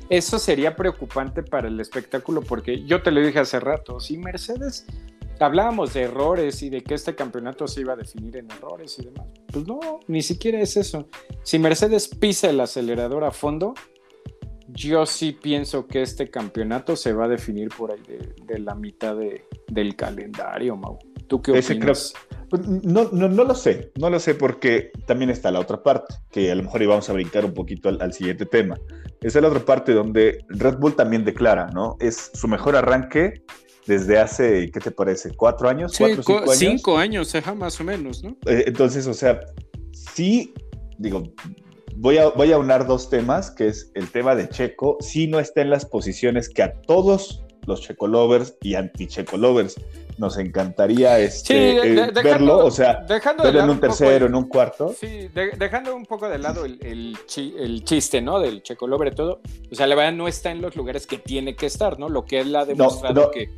Eso 0.08 0.38
sería 0.38 0.74
preocupante 0.74 1.42
para 1.42 1.68
el 1.68 1.78
espectáculo 1.80 2.42
porque 2.42 2.84
yo 2.84 3.02
te 3.02 3.10
lo 3.10 3.20
dije 3.20 3.38
hace 3.38 3.60
rato, 3.60 4.00
si 4.00 4.16
Mercedes 4.16 4.86
hablábamos 5.44 5.94
de 5.94 6.02
errores 6.02 6.62
y 6.62 6.70
de 6.70 6.82
que 6.82 6.94
este 6.94 7.14
campeonato 7.14 7.66
se 7.66 7.80
iba 7.80 7.92
a 7.92 7.96
definir 7.96 8.36
en 8.36 8.50
errores 8.50 8.98
y 8.98 9.04
demás. 9.04 9.26
Pues 9.52 9.66
no, 9.66 10.00
ni 10.06 10.22
siquiera 10.22 10.60
es 10.60 10.76
eso. 10.76 11.08
Si 11.42 11.58
Mercedes 11.58 12.08
pisa 12.08 12.50
el 12.50 12.60
acelerador 12.60 13.24
a 13.24 13.30
fondo, 13.30 13.74
yo 14.68 15.06
sí 15.06 15.32
pienso 15.32 15.86
que 15.86 16.02
este 16.02 16.30
campeonato 16.30 16.94
se 16.96 17.12
va 17.12 17.24
a 17.24 17.28
definir 17.28 17.68
por 17.70 17.90
ahí 17.90 18.02
de, 18.46 18.58
la 18.58 18.74
mitad 18.74 19.16
del 19.68 19.96
calendario, 19.96 20.76
Mau. 20.76 20.98
¿Tú 21.26 21.42
qué 21.42 21.52
opinas? 21.52 22.14
Pues, 22.48 22.66
no, 22.66 23.08
no, 23.12 23.28
no, 23.28 23.44
lo 23.44 23.54
sé, 23.54 23.92
no 23.98 24.08
lo 24.08 24.18
sé 24.18 24.34
porque 24.34 24.90
también 25.06 25.30
está 25.30 25.50
la 25.50 25.60
otra 25.60 25.82
parte, 25.82 26.14
que 26.30 26.50
a 26.50 26.54
lo 26.54 26.62
mejor 26.62 26.82
íbamos 26.82 27.08
a 27.10 27.12
brincar 27.12 27.44
un 27.44 27.52
poquito 27.52 27.88
al, 27.90 28.12
siguiente 28.12 28.46
tema. 28.46 28.78
Esa 29.20 29.38
es 29.38 29.42
la 29.42 29.48
otra 29.48 29.64
parte 29.64 29.92
donde 29.92 30.44
Red 30.48 30.78
Bull 30.78 30.96
también 30.96 31.24
declara, 31.24 31.66
¿no? 31.68 31.96
Es 32.00 32.30
su 32.32 32.48
mejor 32.48 32.76
arranque 32.76 33.44
desde 33.88 34.18
hace, 34.18 34.70
¿qué 34.70 34.80
te 34.80 34.90
parece? 34.90 35.34
¿Cuatro 35.34 35.68
años? 35.68 35.94
¿Cuatro, 35.96 36.22
cinco 36.22 36.42
años? 36.42 36.58
Cinco 36.58 36.98
años, 36.98 37.32
más 37.56 37.80
o 37.80 37.84
menos, 37.84 38.22
¿no? 38.22 38.36
Eh, 38.46 38.64
entonces, 38.66 39.06
o 39.06 39.14
sea, 39.14 39.40
sí, 40.14 40.52
digo, 40.98 41.24
voy 41.96 42.18
a, 42.18 42.28
voy 42.28 42.52
a 42.52 42.58
unar 42.58 42.86
dos 42.86 43.08
temas, 43.08 43.50
que 43.50 43.68
es 43.68 43.90
el 43.94 44.08
tema 44.10 44.36
de 44.36 44.48
Checo, 44.50 44.98
sí 45.00 45.26
no 45.26 45.40
está 45.40 45.62
en 45.62 45.70
las 45.70 45.86
posiciones 45.86 46.50
que 46.50 46.62
a 46.62 46.74
todos 46.82 47.42
los 47.68 47.82
Checo 47.82 48.06
lovers 48.06 48.54
y 48.62 48.74
anti-Checo 48.74 49.36
lovers 49.36 49.76
nos 50.18 50.36
encantaría 50.36 51.18
este, 51.20 51.76
eh, 51.76 52.10
verlo, 52.12 52.66
o 52.66 52.70
sea, 52.70 53.04
dejando 53.08 53.48
en 53.48 53.70
un 53.70 53.80
tercero, 53.80 54.26
en 54.26 54.34
un 54.34 54.48
cuarto. 54.48 54.94
Sí, 54.98 55.30
dejando 55.56 55.94
un 55.94 56.04
poco 56.04 56.28
de 56.28 56.38
lado 56.38 56.64
el, 56.64 56.78
el, 56.82 57.84
chiste, 57.84 58.20
¿no? 58.20 58.40
Del 58.40 58.62
Checo 58.62 58.86
Lover 58.86 59.12
y 59.12 59.14
todo. 59.14 59.40
O 59.70 59.74
sea, 59.74 59.86
la 59.86 59.94
verdad 59.94 60.12
no 60.12 60.28
está 60.28 60.50
en 60.50 60.60
los 60.60 60.76
lugares 60.76 61.06
que 61.06 61.18
tiene 61.18 61.54
que 61.54 61.66
estar, 61.66 61.98
¿no? 61.98 62.08
Lo 62.08 62.24
que 62.24 62.40
él 62.40 62.54
ha 62.56 62.64
demostrado 62.64 63.30
que, 63.30 63.50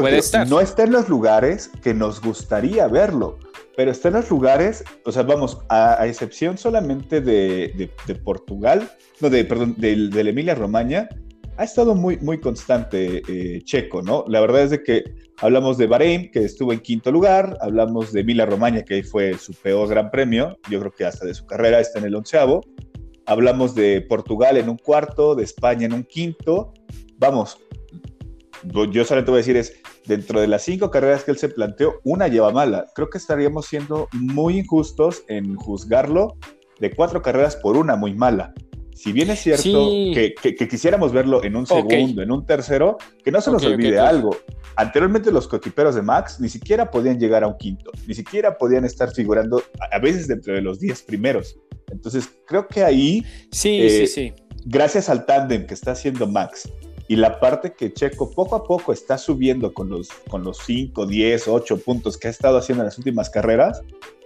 puede 0.00 0.18
estar. 0.18 0.48
No 0.48 0.60
está 0.60 0.84
en 0.84 0.92
los 0.92 1.08
lugares 1.08 1.70
que 1.82 1.92
nos 1.92 2.20
gustaría 2.20 2.86
verlo, 2.86 3.38
pero 3.76 3.90
está 3.90 4.08
en 4.08 4.14
los 4.14 4.30
lugares, 4.30 4.84
o 5.04 5.12
sea, 5.12 5.24
vamos, 5.24 5.58
a, 5.68 6.06
excepción 6.06 6.56
solamente 6.56 7.20
de, 7.20 7.90
de, 8.06 8.14
Portugal, 8.14 8.90
no, 9.20 9.28
de, 9.28 9.44
perdón, 9.44 9.74
del 9.76 10.28
Emilia 10.28 10.54
Romagna, 10.54 11.08
ha 11.56 11.64
estado 11.64 11.94
muy, 11.94 12.18
muy 12.18 12.38
constante 12.38 13.22
eh, 13.28 13.62
Checo, 13.62 14.02
¿no? 14.02 14.24
La 14.28 14.40
verdad 14.40 14.62
es 14.62 14.70
de 14.70 14.82
que 14.82 15.04
hablamos 15.38 15.78
de 15.78 15.86
Bahrein, 15.86 16.30
que 16.30 16.44
estuvo 16.44 16.72
en 16.72 16.80
quinto 16.80 17.10
lugar, 17.10 17.56
hablamos 17.60 18.12
de 18.12 18.24
Mila 18.24 18.46
Romagna, 18.46 18.82
que 18.82 18.94
ahí 18.94 19.02
fue 19.02 19.38
su 19.38 19.52
peor 19.54 19.88
gran 19.88 20.10
premio, 20.10 20.58
yo 20.70 20.80
creo 20.80 20.92
que 20.92 21.04
hasta 21.04 21.26
de 21.26 21.34
su 21.34 21.46
carrera 21.46 21.80
está 21.80 21.98
en 21.98 22.06
el 22.06 22.14
onceavo, 22.14 22.60
hablamos 23.26 23.74
de 23.74 24.02
Portugal 24.02 24.56
en 24.56 24.68
un 24.68 24.76
cuarto, 24.76 25.34
de 25.34 25.44
España 25.44 25.86
en 25.86 25.92
un 25.92 26.04
quinto, 26.04 26.72
vamos, 27.18 27.58
yo 28.90 29.04
solamente 29.04 29.30
voy 29.30 29.38
a 29.38 29.42
decir 29.42 29.56
es, 29.56 29.80
dentro 30.06 30.40
de 30.40 30.46
las 30.46 30.62
cinco 30.62 30.90
carreras 30.90 31.24
que 31.24 31.30
él 31.30 31.38
se 31.38 31.48
planteó, 31.48 32.00
una 32.04 32.28
lleva 32.28 32.52
mala, 32.52 32.86
creo 32.94 33.08
que 33.08 33.18
estaríamos 33.18 33.66
siendo 33.66 34.08
muy 34.12 34.58
injustos 34.58 35.24
en 35.28 35.54
juzgarlo 35.56 36.36
de 36.80 36.94
cuatro 36.94 37.22
carreras 37.22 37.56
por 37.56 37.76
una 37.76 37.96
muy 37.96 38.14
mala. 38.14 38.52
Si 38.96 39.12
bien 39.12 39.28
es 39.28 39.40
cierto 39.40 39.90
que, 40.14 40.34
quisiéramos 40.70 41.12
verlo 41.12 41.44
en 41.44 41.54
un 41.54 41.66
segundo, 41.66 42.22
en 42.22 42.32
un 42.32 42.46
tercero, 42.46 42.96
que 43.22 43.30
no 43.30 43.42
se 43.42 43.52
nos 43.52 43.62
olvide 43.62 43.98
algo. 43.98 44.34
Anteriormente 44.74 45.30
los 45.30 45.46
coquiperos 45.46 45.94
de 45.94 46.02
Max 46.02 46.40
ni 46.40 46.48
siquiera 46.48 46.90
podían 46.90 47.18
llegar 47.18 47.44
a 47.44 47.46
un 47.46 47.58
quinto, 47.58 47.90
ni 48.06 48.14
siquiera 48.14 48.56
podían 48.56 48.86
estar 48.86 49.12
figurando 49.12 49.62
a 49.92 49.98
veces 49.98 50.28
dentro 50.28 50.54
de 50.54 50.62
los 50.62 50.80
diez 50.80 51.02
primeros. 51.02 51.58
Entonces 51.92 52.30
creo 52.46 52.66
que 52.68 52.84
ahí, 52.84 53.22
sí, 53.52 53.82
eh, 53.82 53.90
sí, 53.90 54.06
sí. 54.06 54.32
gracias 54.64 55.10
al 55.10 55.26
tándem 55.26 55.66
que 55.66 55.74
está 55.74 55.92
haciendo 55.92 56.26
Max 56.26 56.66
y 57.06 57.16
la 57.16 57.38
parte 57.38 57.74
que 57.74 57.92
Checo 57.92 58.30
poco 58.30 58.56
a 58.56 58.64
poco 58.64 58.94
está 58.94 59.18
subiendo 59.18 59.74
con 59.74 59.90
los, 59.90 60.08
con 60.28 60.42
los 60.42 60.58
5, 60.64 61.06
10, 61.06 61.48
8 61.48 61.78
puntos 61.80 62.16
que 62.16 62.28
ha 62.28 62.30
estado 62.30 62.58
haciendo 62.58 62.82
en 62.82 62.86
las 62.86 62.98
últimas 62.98 63.28
carreras, 63.28 63.82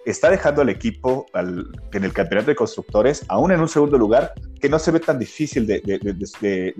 está 0.06 0.30
dejando 0.30 0.62
al 0.62 0.68
equipo 0.68 1.26
en 1.34 2.04
el 2.04 2.12
campeonato 2.12 2.50
de 2.50 2.56
constructores, 2.56 3.24
aún 3.28 3.52
en 3.52 3.60
un 3.60 3.68
segundo 3.68 3.98
lugar, 3.98 4.32
que 4.60 4.68
no 4.68 4.78
se 4.78 4.90
ve 4.90 5.00
tan 5.00 5.18
difícil 5.18 5.66
de, 5.66 5.82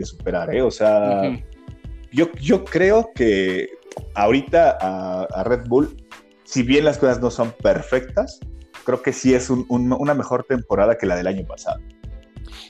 superar. 0.03 0.55
¿eh? 0.55 0.63
O 0.63 0.71
sea, 0.71 1.39
yo, 2.13 2.31
yo 2.41 2.65
creo 2.65 3.11
que 3.15 3.69
ahorita 4.15 4.79
a, 4.81 5.45
Red 5.45 5.67
Bull, 5.69 5.97
si 6.45 6.63
bien 6.63 6.85
las 6.85 6.99
cosas 6.99 7.21
no 7.21 7.31
son 7.31 7.53
perfectas, 7.63 8.41
creo 8.85 9.03
que 9.03 9.13
sí 9.13 9.35
es 9.35 9.51
una 9.51 10.15
mejor 10.15 10.45
temporada 10.45 10.97
que 10.97 11.07
la 11.07 11.17
del 11.17 11.27
año 11.27 11.47
pasado. 11.47 11.81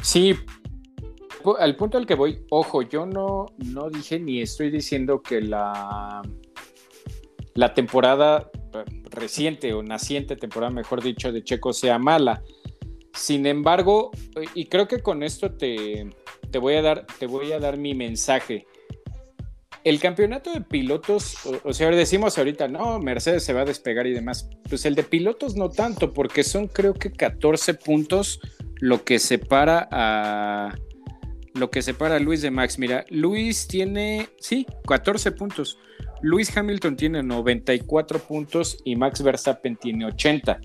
Sí, 0.02 0.37
al 1.59 1.76
punto 1.76 1.99
al 1.99 2.07
que 2.07 2.14
voy, 2.14 2.45
ojo, 2.50 2.83
yo 2.83 3.07
no, 3.07 3.47
no 3.59 3.88
dije 3.88 4.19
ni 4.19 4.42
estoy 4.42 4.71
diciendo 4.71 5.23
que 5.23 5.40
la, 5.40 6.23
la 7.61 7.75
temporada 7.75 8.50
reciente 9.11 9.75
o 9.75 9.83
naciente 9.83 10.35
temporada, 10.35 10.73
mejor 10.73 11.02
dicho, 11.02 11.31
de 11.31 11.45
Checo 11.45 11.75
sea 11.75 11.99
mala. 11.99 12.43
Sin 13.12 13.45
embargo, 13.45 14.12
y 14.55 14.64
creo 14.64 14.88
que 14.88 15.00
con 15.00 15.23
esto 15.23 15.50
te, 15.50 16.09
te, 16.50 16.59
voy, 16.59 16.76
a 16.76 16.83
dar, 16.83 17.07
te 17.19 17.26
voy 17.26 17.52
a 17.52 17.59
dar 17.59 17.76
mi 17.76 17.93
mensaje. 17.95 18.67
El 19.85 20.00
campeonato 20.00 20.50
de 20.55 20.62
pilotos, 20.62 21.37
o, 21.62 21.73
sea, 21.75 21.90
decimos 21.90 22.38
ahorita, 22.38 22.67
no, 22.69 22.99
Mercedes 22.99 23.45
se 23.45 23.52
va 23.52 23.61
a 23.61 23.67
despegar 23.67 24.07
y 24.07 24.14
demás. 24.14 24.49
Pues 24.71 24.87
el 24.87 24.95
de 24.95 25.02
pilotos 25.02 25.55
no 25.55 25.69
tanto, 25.69 26.14
porque 26.14 26.45
son 26.45 26.67
creo 26.67 26.95
que 26.95 27.12
14 27.12 27.75
puntos 27.75 28.40
lo 28.76 29.05
que 29.05 29.19
separa 29.19 29.87
a, 29.90 30.75
lo 31.52 31.71
que 31.71 31.83
separa 31.83 32.17
a 32.17 32.21
Luis 32.21 32.40
de 32.40 32.50
Max. 32.50 32.79
Mira, 32.79 33.05
Luis 33.11 33.69
tiene, 33.69 34.31
sí, 34.38 34.67
14 34.87 35.33
puntos. 35.33 35.79
Luis 36.23 36.55
Hamilton 36.55 36.97
tiene 36.97 37.23
94 37.23 38.19
puntos 38.19 38.79
y 38.85 38.97
Max 38.97 39.23
Verstappen 39.23 39.77
tiene 39.77 40.07
80. 40.07 40.61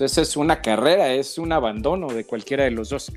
esa 0.00 0.20
es 0.20 0.36
una 0.36 0.60
carrera, 0.60 1.12
es 1.12 1.38
un 1.38 1.52
abandono 1.52 2.08
de 2.08 2.24
cualquiera 2.24 2.64
de 2.64 2.72
los 2.72 2.90
dos. 2.90 3.12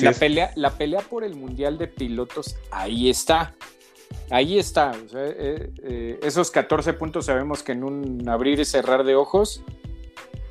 la, 0.00 0.12
Pelea, 0.12 0.52
la 0.56 0.70
pelea 0.70 1.00
por 1.00 1.24
el 1.24 1.34
Mundial 1.34 1.78
de 1.78 1.88
Pilotos, 1.88 2.56
ahí 2.70 3.08
está. 3.08 3.54
Ahí 4.30 4.58
está. 4.58 4.92
Eh, 5.14 5.70
eh, 5.82 6.20
esos 6.22 6.50
14 6.50 6.92
puntos 6.92 7.26
sabemos 7.26 7.62
que 7.62 7.72
en 7.72 7.84
un 7.84 8.28
abrir 8.28 8.60
y 8.60 8.64
cerrar 8.64 9.04
de 9.04 9.14
ojos, 9.14 9.62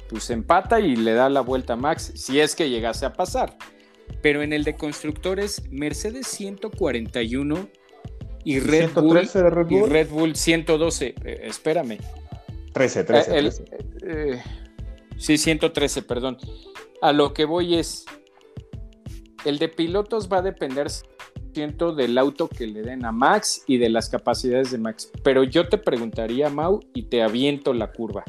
pues 0.10 0.30
empata 0.30 0.80
y 0.80 0.96
le 0.96 1.14
da 1.14 1.30
la 1.30 1.42
vuelta 1.42 1.74
a 1.74 1.76
Max, 1.76 2.12
si 2.16 2.40
es 2.40 2.56
que 2.56 2.70
llegase 2.70 3.06
a 3.06 3.14
pasar. 3.14 3.58
Pero 4.22 4.42
en 4.42 4.54
el 4.54 4.64
de 4.64 4.76
constructores, 4.76 5.64
Mercedes 5.70 6.28
141 6.28 7.70
y 8.46 8.60
Red, 8.60 8.92
Bull, 8.94 9.28
Y 9.70 9.82
Red 9.82 10.10
Bull 10.10 10.36
112. 10.36 11.16
Eh, 11.24 11.42
espérame. 11.44 11.98
13, 12.74 13.04
13. 13.04 13.38
Eh, 13.38 13.52
eh, 14.04 14.44
sí, 15.18 15.38
113, 15.38 16.04
perdón. 16.04 16.38
A 17.02 17.12
lo 17.12 17.34
que 17.34 17.46
voy 17.46 17.76
es, 17.76 18.06
el 19.44 19.58
de 19.58 19.68
pilotos 19.68 20.30
va 20.32 20.38
a 20.38 20.42
depender 20.42 20.88
del 21.96 22.18
auto 22.18 22.50
que 22.50 22.68
le 22.68 22.82
den 22.82 23.06
a 23.06 23.14
Max 23.14 23.64
y 23.66 23.78
de 23.78 23.90
las 23.90 24.10
capacidades 24.10 24.72
de 24.72 24.78
Max. 24.78 25.10
Pero 25.24 25.44
yo 25.44 25.68
te 25.68 25.78
preguntaría, 25.78 26.50
Mau, 26.50 26.82
y 26.94 27.04
te 27.04 27.24
aviento 27.24 27.74
la 27.74 27.92
curva. 27.92 28.26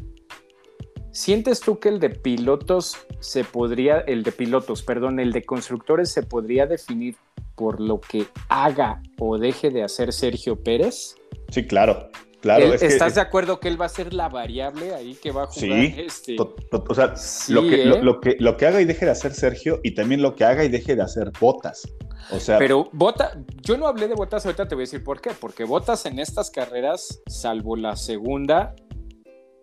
¿Sientes 1.16 1.60
tú 1.60 1.78
que 1.78 1.88
el 1.88 1.98
de 1.98 2.10
pilotos 2.10 2.94
se 3.20 3.42
podría, 3.42 4.00
el 4.00 4.22
de 4.22 4.32
pilotos, 4.32 4.82
perdón, 4.82 5.18
el 5.18 5.32
de 5.32 5.44
constructores 5.44 6.12
se 6.12 6.22
podría 6.22 6.66
definir 6.66 7.16
por 7.54 7.80
lo 7.80 8.02
que 8.02 8.26
haga 8.50 9.00
o 9.18 9.38
deje 9.38 9.70
de 9.70 9.82
hacer 9.82 10.12
Sergio 10.12 10.62
Pérez? 10.62 11.16
Sí, 11.48 11.66
claro. 11.66 12.10
Claro, 12.42 12.74
¿Estás 12.74 13.14
de 13.14 13.22
acuerdo 13.22 13.60
que 13.60 13.68
él 13.68 13.80
va 13.80 13.86
a 13.86 13.88
ser 13.88 14.12
la 14.12 14.28
variable 14.28 14.94
ahí 14.94 15.14
que 15.14 15.30
va 15.32 15.44
a 15.44 15.46
jugar? 15.46 15.80
Sí, 15.80 15.94
este? 15.96 16.36
o 16.38 16.94
sea, 16.94 17.14
lo, 17.48 17.62
que, 17.62 17.82
¿eh? 17.82 17.86
lo, 17.86 18.20
que, 18.20 18.36
lo 18.38 18.58
que 18.58 18.66
haga 18.66 18.82
y 18.82 18.84
deje 18.84 19.06
de 19.06 19.10
hacer 19.10 19.32
Sergio 19.32 19.80
y 19.82 19.94
también 19.94 20.20
lo 20.20 20.36
que 20.36 20.44
haga 20.44 20.64
y 20.64 20.68
deje 20.68 20.96
de 20.96 21.02
hacer 21.02 21.32
Botas. 21.40 21.88
O 22.30 22.38
sea, 22.38 22.58
pero 22.58 22.90
Botas, 22.92 23.38
yo 23.62 23.78
no 23.78 23.86
hablé 23.86 24.06
de 24.08 24.14
Botas, 24.14 24.44
ahorita 24.44 24.68
te 24.68 24.74
voy 24.74 24.82
a 24.82 24.84
decir 24.84 25.02
por 25.02 25.22
qué. 25.22 25.30
Porque 25.30 25.64
Botas 25.64 26.04
en 26.04 26.18
estas 26.18 26.50
carreras, 26.50 27.22
salvo 27.26 27.74
la 27.74 27.96
segunda, 27.96 28.74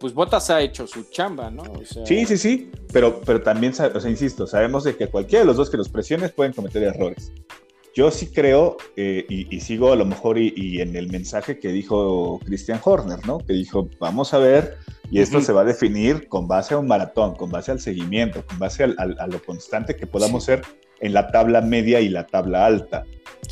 pues 0.03 0.13
Botas 0.13 0.49
ha 0.49 0.59
hecho 0.59 0.85
su 0.85 1.05
chamba, 1.05 1.49
¿no? 1.49 1.63
sí, 2.03 2.25
sí, 2.25 2.37
sí, 2.37 2.69
pero, 2.91 3.21
pero 3.21 3.41
también, 3.41 3.71
o 3.71 3.99
sea, 4.01 4.11
insisto, 4.11 4.45
sabemos 4.45 4.83
de 4.83 4.97
que 4.97 5.07
cualquiera 5.07 5.43
de 5.43 5.45
los 5.45 5.55
dos 5.55 5.69
que 5.69 5.77
los 5.77 5.87
presiones 5.87 6.33
pueden 6.33 6.51
cometer 6.51 6.83
errores. 6.83 7.31
Yo 7.95 8.11
sí 8.11 8.27
creo, 8.27 8.75
eh, 8.97 9.25
y, 9.29 9.61
sigo 9.61 9.93
a 9.93 9.95
lo 9.95 10.03
mejor 10.03 10.37
y, 10.37 10.81
en 10.81 10.97
el 10.97 11.09
mensaje 11.09 11.57
que 11.57 11.69
dijo 11.69 12.41
Christian 12.43 12.81
Horner, 12.83 13.25
¿no? 13.25 13.37
Que 13.37 13.53
dijo, 13.53 13.87
vamos 13.97 14.33
a 14.33 14.39
ver, 14.39 14.75
y 15.11 15.19
esto 15.19 15.41
se 15.41 15.53
va 15.53 15.61
a 15.61 15.65
definir 15.65 16.27
con 16.27 16.47
base 16.47 16.73
a 16.73 16.77
un 16.77 16.87
maratón, 16.87 17.35
con 17.35 17.49
base 17.51 17.71
al 17.71 17.79
seguimiento, 17.79 18.45
con 18.45 18.59
base 18.59 18.83
a 18.83 19.27
lo 19.27 19.43
constante 19.43 19.95
que 19.95 20.07
podamos 20.07 20.45
ser 20.45 20.63
en 20.99 21.13
la 21.13 21.27
tabla 21.27 21.61
media 21.61 21.99
y 21.99 22.09
la 22.09 22.25
tabla 22.25 22.65
alta. 22.65 23.03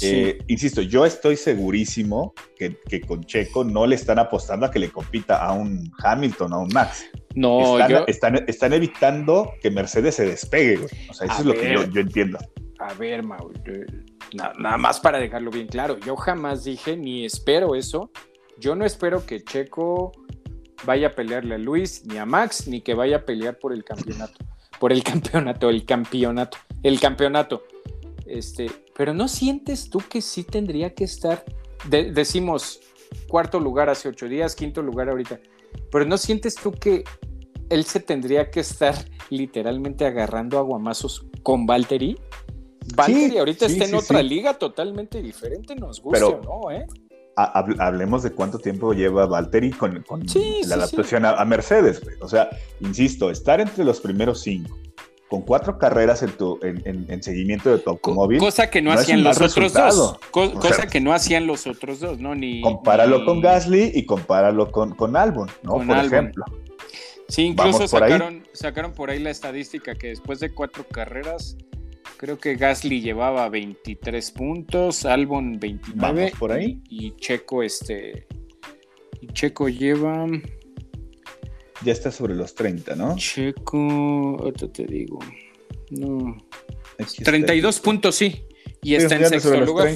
Eh, 0.01 0.39
insisto, 0.47 0.81
yo 0.81 1.05
estoy 1.05 1.35
segurísimo 1.35 2.33
que, 2.55 3.01
con 3.01 3.23
Checo 3.25 3.63
no 3.63 3.85
le 3.85 3.95
están 3.95 4.19
apostando 4.19 4.65
a 4.65 4.71
que 4.71 4.79
le 4.79 4.89
compita 4.89 5.43
a 5.43 5.51
un 5.53 5.91
Hamilton, 6.01 6.53
a 6.53 6.57
un 6.59 6.69
Max. 6.73 7.05
No, 7.35 7.77
están, 8.07 8.43
están, 8.47 8.73
evitando 8.73 9.51
que 9.61 9.69
Mercedes 9.69 10.15
se 10.15 10.25
despegue, 10.25 10.79
O 11.09 11.13
sea, 11.13 11.27
eso 11.27 11.39
es 11.39 11.45
lo 11.45 11.53
que 11.53 11.73
yo, 11.73 11.99
entiendo. 11.99 12.37
A 12.79 12.93
ver, 12.93 13.21
Mau, 13.21 13.51
nada 14.33 14.77
más 14.77 14.99
para 14.99 15.19
dejarlo 15.19 15.51
bien 15.51 15.67
claro, 15.67 15.99
yo 15.99 16.15
jamás 16.15 16.63
dije 16.63 16.97
ni 16.97 17.25
espero 17.25 17.75
eso. 17.75 18.11
Yo 18.57 18.75
no 18.75 18.85
espero 18.85 19.25
que 19.25 19.43
Checo 19.43 20.11
vaya 20.83 21.07
a 21.07 21.11
pelearle 21.11 21.55
a 21.55 21.57
Luis, 21.57 22.05
ni 22.05 22.17
a 22.17 22.25
Max, 22.25 22.67
ni 22.67 22.81
que 22.81 22.93
vaya 22.93 23.17
a 23.17 23.25
pelear 23.25 23.57
por 23.59 23.73
el 23.73 23.83
campeonato. 23.83 24.37
Por 24.79 24.91
el 24.91 25.03
campeonato, 25.03 25.69
el 25.69 25.85
campeonato, 25.85 26.57
el 26.83 26.99
campeonato. 26.99 27.63
Este, 28.25 28.71
Pero 28.95 29.13
¿no 29.13 29.27
sientes 29.27 29.89
tú 29.89 29.99
que 30.09 30.21
sí 30.21 30.43
tendría 30.43 30.93
que 30.93 31.03
estar, 31.03 31.43
decimos, 31.89 32.79
cuarto 33.27 33.59
lugar 33.59 33.89
hace 33.89 34.09
ocho 34.09 34.27
días, 34.27 34.55
quinto 34.55 34.81
lugar 34.81 35.09
ahorita, 35.09 35.39
pero 35.91 36.05
¿no 36.05 36.17
sientes 36.17 36.55
tú 36.55 36.71
que 36.71 37.03
él 37.69 37.85
se 37.85 37.99
tendría 37.99 38.51
que 38.51 38.61
estar 38.61 38.95
literalmente 39.29 40.05
agarrando 40.05 40.57
aguamazos 40.57 41.25
con 41.43 41.65
Valtteri? 41.65 42.17
Valtteri 42.95 43.37
ahorita 43.37 43.65
está 43.67 43.85
en 43.85 43.95
otra 43.95 44.21
liga 44.23 44.57
totalmente 44.57 45.21
diferente, 45.21 45.75
nos 45.75 46.01
gusta 46.01 46.27
o 46.27 46.41
no, 46.41 46.71
¿eh? 46.71 46.87
Hablemos 47.43 48.23
de 48.23 48.31
cuánto 48.31 48.59
tiempo 48.59 48.93
lleva 48.93 49.25
Valtteri 49.25 49.71
con, 49.71 50.03
la 50.67 50.75
adaptación 50.75 51.25
a, 51.25 51.43
Mercedes. 51.45 52.01
O 52.21 52.27
sea, 52.27 52.49
insisto, 52.79 53.29
estar 53.31 53.59
entre 53.59 53.83
los 53.83 54.01
primeros 54.01 54.41
cinco, 54.41 54.77
con 55.29 55.41
cuatro 55.41 55.77
carreras 55.77 56.23
en, 56.23 56.31
tu, 56.31 56.59
en, 56.61 57.23
seguimiento 57.23 57.71
de 57.71 57.79
tu 57.79 57.91
automóvil. 57.91 58.39
Cosa 58.39 58.69
que 58.69 58.81
no, 58.81 58.91
hacían 58.91 59.23
los 59.23 59.39
otros 59.39 59.73
dos. 59.73 60.19
cosa 60.31 60.87
que 60.87 60.99
no 60.99 61.13
hacían 61.13 61.47
los 61.47 61.67
otros 61.67 61.99
dos, 61.99 62.19
¿no? 62.19 62.35
Ni, 62.35 62.61
compáralo 62.61 63.25
con 63.25 63.41
Gasly 63.41 63.91
y 63.93 64.05
compáralo 64.05 64.71
con, 64.71 64.95
con 64.95 65.15
Albon, 65.15 65.49
¿no? 65.63 65.73
por 65.85 65.97
ejemplo. 65.97 66.45
Sí, 67.27 67.43
incluso 67.43 67.87
sacaron, 67.87 68.45
sacaron 68.51 68.91
por 68.91 69.09
ahí 69.09 69.19
la 69.19 69.29
estadística 69.29 69.95
que 69.95 70.07
después 70.07 70.41
de 70.41 70.53
cuatro 70.53 70.85
carreras 70.85 71.55
Creo 72.21 72.37
que 72.37 72.55
Gasly 72.55 73.01
llevaba 73.01 73.49
23 73.49 74.29
puntos, 74.29 75.05
Albon 75.05 75.59
29. 75.59 76.33
por 76.37 76.51
ahí. 76.51 76.79
Y 76.87 77.15
Checo, 77.15 77.63
este. 77.63 78.27
Y 79.21 79.27
Checo 79.33 79.67
lleva. 79.67 80.27
Ya 81.83 81.91
está 81.91 82.11
sobre 82.11 82.35
los 82.35 82.53
30, 82.53 82.95
¿no? 82.95 83.15
Checo, 83.15 84.37
ahorita 84.39 84.71
te 84.71 84.85
digo. 84.85 85.17
No. 85.89 86.37
32 87.23 87.79
puntos, 87.79 88.13
sí. 88.13 88.45
Y 88.83 88.93
está 88.93 89.15
en 89.15 89.25
sexto 89.25 89.59
lugar. 89.59 89.87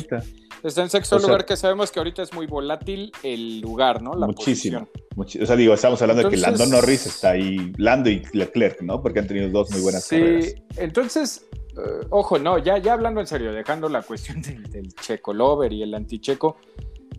Está 0.63 0.82
en 0.82 0.89
sexto 0.89 1.20
lugar, 1.20 1.46
que 1.46 1.55
sabemos 1.55 1.91
que 1.91 2.00
ahorita 2.00 2.24
es 2.24 2.34
muy 2.34 2.48
volátil 2.48 3.12
el 3.22 3.62
lugar, 3.62 4.01
¿no? 4.01 4.15
La 4.15 4.25
muchísimo. 4.25 4.89
o 5.15 5.25
sea, 5.27 5.55
digo, 5.55 5.75
estamos 5.75 6.01
hablando 6.01 6.24
de 6.24 6.29
que 6.29 6.38
Lando 6.38 6.65
Norris 6.65 7.05
está 7.05 7.32
ahí, 7.32 7.72
Lando 7.77 8.10
y 8.10 8.24
Leclerc, 8.34 8.82
¿no? 8.82 9.00
Porque 9.00 9.20
han 9.20 9.27
tenido 9.27 9.48
dos 9.50 9.70
muy 9.70 9.82
buenas 9.82 10.08
carreras. 10.08 10.46
Sí, 10.46 10.55
entonces, 10.77 11.46
eh, 11.77 12.08
ojo, 12.10 12.39
no, 12.39 12.58
ya, 12.58 12.77
ya 12.77 12.94
hablando 12.94 13.22
en 13.22 13.27
serio, 13.27 13.53
dejando 13.53 13.89
la 13.89 14.01
cuestión 14.01 14.41
del, 14.70 14.94
checo 14.96 15.34
lover 15.34 15.74
y 15.74 15.84
el 15.84 15.94
anticheco, 15.94 16.58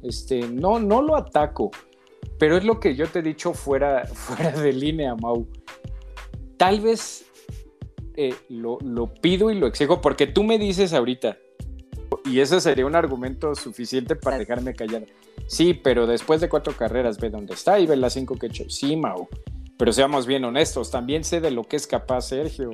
este, 0.02 0.48
no, 0.48 0.78
no 0.78 1.02
lo 1.02 1.16
ataco, 1.16 1.70
pero 2.38 2.56
es 2.56 2.64
lo 2.64 2.80
que 2.80 2.94
yo 2.94 3.06
te 3.08 3.20
he 3.20 3.22
dicho 3.22 3.52
fuera, 3.52 4.04
fuera 4.12 4.50
de 4.52 4.72
línea, 4.72 5.14
Mau. 5.14 5.46
Tal 6.56 6.80
vez 6.80 7.26
eh, 8.16 8.34
lo, 8.48 8.78
lo 8.80 9.12
pido 9.12 9.50
y 9.50 9.58
lo 9.58 9.66
exijo 9.66 10.00
porque 10.00 10.26
tú 10.26 10.42
me 10.42 10.58
dices 10.58 10.92
ahorita, 10.92 11.36
y 12.24 12.40
ese 12.40 12.60
sería 12.60 12.86
un 12.86 12.96
argumento 12.96 13.54
suficiente 13.54 14.16
para 14.16 14.38
dejarme 14.38 14.74
callar. 14.74 15.06
Sí, 15.46 15.74
pero 15.74 16.06
después 16.06 16.40
de 16.40 16.48
cuatro 16.48 16.72
carreras 16.76 17.18
ve 17.18 17.30
dónde 17.30 17.54
está 17.54 17.78
y 17.78 17.86
ve 17.86 17.96
las 17.96 18.14
cinco 18.14 18.36
que 18.36 18.46
he 18.46 18.48
hecho. 18.48 18.64
Sí, 18.68 18.96
Mau. 18.96 19.28
Pero 19.78 19.92
seamos 19.92 20.26
bien 20.26 20.44
honestos, 20.44 20.90
también 20.90 21.22
sé 21.22 21.40
de 21.40 21.50
lo 21.50 21.64
que 21.64 21.76
es 21.76 21.86
capaz 21.86 22.22
Sergio. 22.22 22.72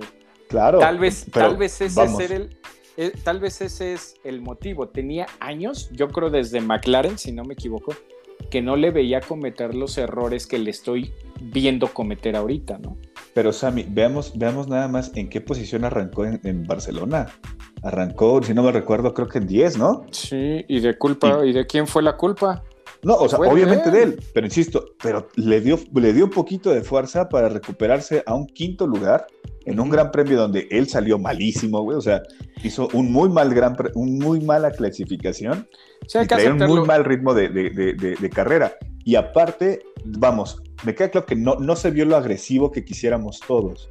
Claro. 0.52 0.80
Tal 0.80 0.98
vez, 0.98 1.24
tal 1.32 1.56
vez 1.56 1.80
ese 1.80 2.04
es 2.04 2.30
el, 2.30 2.58
eh, 2.98 3.12
tal 3.24 3.40
vez 3.40 3.62
ese 3.62 3.94
es 3.94 4.16
el 4.22 4.42
motivo. 4.42 4.88
Tenía 4.88 5.26
años, 5.40 5.88
yo 5.92 6.08
creo 6.08 6.28
desde 6.28 6.60
McLaren, 6.60 7.16
si 7.16 7.32
no 7.32 7.42
me 7.42 7.54
equivoco, 7.54 7.94
que 8.50 8.60
no 8.60 8.76
le 8.76 8.90
veía 8.90 9.22
cometer 9.22 9.74
los 9.74 9.96
errores 9.96 10.46
que 10.46 10.58
le 10.58 10.70
estoy 10.70 11.14
viendo 11.40 11.88
cometer 11.88 12.36
ahorita, 12.36 12.76
¿no? 12.76 12.98
Pero 13.32 13.50
Sammy, 13.50 13.86
veamos, 13.88 14.36
veamos 14.36 14.68
nada 14.68 14.88
más 14.88 15.16
en 15.16 15.30
qué 15.30 15.40
posición 15.40 15.86
arrancó 15.86 16.26
en, 16.26 16.66
Barcelona. 16.66 17.28
Arrancó, 17.82 18.42
si 18.42 18.52
no 18.52 18.62
me 18.62 18.72
recuerdo, 18.72 19.14
creo 19.14 19.28
que 19.28 19.38
en 19.38 19.46
10, 19.46 19.78
¿no? 19.78 20.04
Sí, 20.10 20.66
y 20.68 20.80
de 20.80 20.98
culpa, 20.98 21.46
¿y, 21.46 21.52
de 21.54 21.66
quién 21.66 21.86
fue 21.86 22.02
la 22.02 22.18
culpa? 22.18 22.62
No, 23.02 23.14
o 23.16 23.28
sea, 23.28 23.38
obviamente 23.40 23.90
de 23.90 24.02
él. 24.02 24.20
pero 24.32 24.46
insisto, 24.46 24.84
pero 25.02 25.28
le 25.34 25.60
dio, 25.60 25.78
le 25.94 26.12
dio 26.12 26.24
un 26.24 26.30
poquito 26.30 26.70
de 26.70 26.82
fuerza 26.82 27.28
para 27.28 27.48
recuperarse 27.48 28.22
a 28.26 28.34
un 28.34 28.46
quinto 28.46 28.86
lugar 28.86 29.26
en 29.64 29.80
un 29.80 29.90
gran 29.90 30.10
premio 30.10 30.38
donde 30.38 30.68
él 30.70 30.88
salió 30.88 31.18
malísimo, 31.18 31.82
güey, 31.82 31.96
o 31.96 32.00
sea, 32.00 32.22
hizo 32.62 32.88
un 32.92 33.12
muy 33.12 33.28
mal 33.28 33.52
gran, 33.54 33.76
un 33.94 34.18
muy 34.18 34.40
mala 34.40 34.70
clasificación 34.70 35.68
sí, 36.06 36.18
y 36.18 36.46
un 36.46 36.58
muy 36.58 36.86
mal 36.86 37.04
ritmo 37.04 37.34
de, 37.34 38.30
carrera. 38.32 38.74
Y 39.04 39.16
aparte, 39.16 39.80
vamos, 40.04 40.62
me 40.84 40.94
queda 40.94 41.10
claro 41.10 41.26
que 41.26 41.36
no, 41.36 41.56
no 41.56 41.74
se 41.76 41.90
vio 41.90 42.04
lo 42.04 42.16
agresivo 42.16 42.70
que 42.70 42.84
quisiéramos 42.84 43.40
todos. 43.40 43.88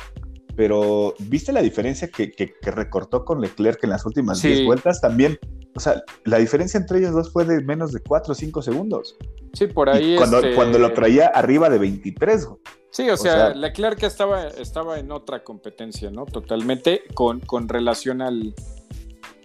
Pero, 0.56 1.16
¿viste 1.20 1.52
la 1.52 1.62
diferencia 1.62 2.10
que, 2.10 2.54
recortó 2.62 3.26
con 3.26 3.42
Leclerc 3.42 3.84
en 3.84 3.90
las 3.90 4.06
últimas 4.06 4.42
10 4.42 4.66
vueltas? 4.66 5.02
También, 5.02 5.40
o 5.74 5.80
sea, 5.80 6.04
la 6.26 6.38
diferencia 6.38 6.80
entre 6.80 7.00
ellos 7.00 7.14
dos 7.14 7.32
fue 7.32 7.46
de 7.46 7.62
menos 7.64 7.92
de 7.92 8.02
4 8.02 8.32
o 8.32 8.36
5 8.36 8.62
segundos. 8.62 9.16
Sí, 9.54 9.68
por 9.68 9.90
ahí. 9.90 10.16
cuando, 10.16 10.38
este 10.38 10.56
cuando 10.56 10.80
lo 10.80 10.94
traía 10.94 11.28
arriba 11.28 11.70
de 11.70 11.78
23. 11.78 12.48
Sí, 12.90 13.10
o, 13.10 13.16
sea, 13.16 13.54
Leclerc 13.54 14.04
estaba, 14.04 14.48
estaba 14.48 15.00
en 15.00 15.12
otra 15.12 15.44
competencia, 15.44 16.12
¿no? 16.12 16.26
Totalmente 16.26 17.04
con, 17.14 17.40
con 17.40 17.70
relación 17.70 18.22
al, 18.22 18.54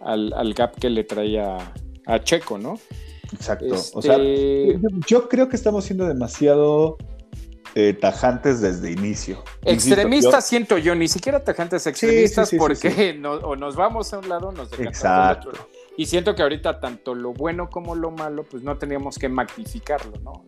al, 0.01 0.55
gap 0.55 0.77
que 0.79 0.91
le 0.91 1.05
traía 1.05 1.57
a 2.07 2.19
Checo, 2.21 2.59
¿no? 2.59 2.79
Exacto. 3.33 3.75
O 3.95 4.03
sea, 4.03 4.17
este 4.17 4.81
yo, 5.07 5.29
creo 5.29 5.49
que 5.49 5.57
estamos 5.57 5.85
siendo 5.85 6.07
demasiado 6.07 6.97
eh, 7.77 7.93
tajantes 7.93 8.61
desde 8.61 8.91
inicio. 8.91 9.45
Extremistas 9.63 10.47
siento 10.47 10.79
yo, 10.79 10.95
ni 10.97 11.07
siquiera 11.07 11.45
tajantes 11.45 11.87
extremistas, 11.87 12.51
porque 12.57 13.21
o 13.43 13.55
nos 13.55 13.77
vamos 13.77 14.13
a 14.13 14.19
un 14.19 14.29
lado 14.29 14.49
o 14.49 14.53
nos 14.53 14.73
Exacto. 14.79 15.51
Otro. 15.51 15.69
Y 15.97 16.07
siento 16.07 16.35
que 16.35 16.43
ahorita 16.43 16.81
tanto 16.81 17.15
lo 17.15 17.33
bueno 17.33 17.71
como 17.71 17.95
lo 17.95 18.11
malo, 18.11 18.45
pues 18.45 18.63
no 18.63 18.77
teníamos 18.77 19.19
que 19.19 19.29
magnificarlo, 19.29 20.13
¿no? 20.23 20.45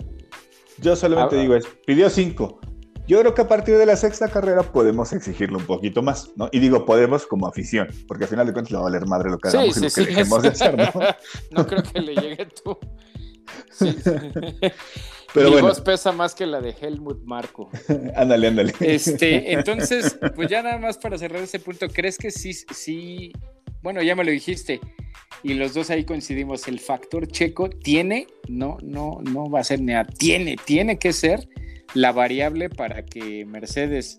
Yo 0.78 0.94
solamente 0.94 1.36
ah, 1.36 1.40
digo 1.40 1.54
es, 1.54 1.66
pidió 1.86 2.08
cinco, 2.08 2.60
yo 3.08 3.18
creo 3.20 3.34
que 3.34 3.40
a 3.40 3.48
partir 3.48 3.78
de 3.78 3.86
la 3.86 3.96
sexta 3.96 4.28
carrera 4.28 4.62
podemos 4.62 5.14
exigirlo 5.14 5.56
un 5.56 5.64
poquito 5.64 6.02
más, 6.02 6.30
¿no? 6.36 6.50
Y 6.52 6.58
digo 6.58 6.84
podemos 6.84 7.26
como 7.26 7.46
afición, 7.46 7.88
porque 8.06 8.24
al 8.24 8.30
final 8.30 8.46
de 8.46 8.52
cuentas 8.52 8.70
le 8.70 8.76
va 8.76 8.82
a 8.82 8.84
valer 8.84 9.06
madre 9.06 9.30
lo 9.30 9.38
que 9.38 9.48
hagamos 9.48 9.76
y 9.78 9.80
lo 9.80 9.90
que 9.90 10.00
dejemos 10.02 10.42
de 10.42 10.48
hacer, 10.48 10.76
¿no? 10.76 10.90
no 11.50 11.66
creo 11.66 11.82
que 11.82 12.00
le 12.00 12.14
llegue 12.14 12.46
tú. 12.62 12.78
Pero 15.34 15.50
Mi 15.50 15.60
voz 15.60 15.80
pesa 15.80 16.12
más 16.12 16.34
que 16.34 16.46
la 16.46 16.60
de 16.60 16.74
Helmut 16.78 17.22
Marco. 17.24 17.70
ándale, 18.16 18.48
ándale. 18.48 18.74
Este, 18.80 19.52
entonces, 19.52 20.18
pues 20.34 20.48
ya 20.48 20.62
nada 20.62 20.78
más 20.78 20.98
para 20.98 21.16
cerrar 21.16 21.42
ese 21.42 21.58
punto, 21.58 21.88
¿crees 21.88 22.18
que 22.18 22.30
sí, 22.30 22.52
sí, 22.52 23.32
bueno, 23.82 24.02
ya 24.02 24.14
me 24.14 24.24
lo 24.24 24.30
dijiste, 24.30 24.80
y 25.42 25.54
los 25.54 25.74
dos 25.74 25.90
ahí 25.90 26.04
coincidimos, 26.04 26.66
el 26.68 26.80
factor 26.80 27.26
checo 27.28 27.70
tiene, 27.70 28.26
no, 28.48 28.76
no, 28.82 29.20
no 29.22 29.48
va 29.48 29.60
a 29.60 29.64
ser 29.64 29.80
nada, 29.80 30.04
tiene, 30.04 30.56
tiene 30.64 30.98
que 30.98 31.12
ser 31.12 31.48
la 31.94 32.12
variable 32.12 32.68
para 32.68 33.04
que 33.04 33.44
Mercedes 33.46 34.18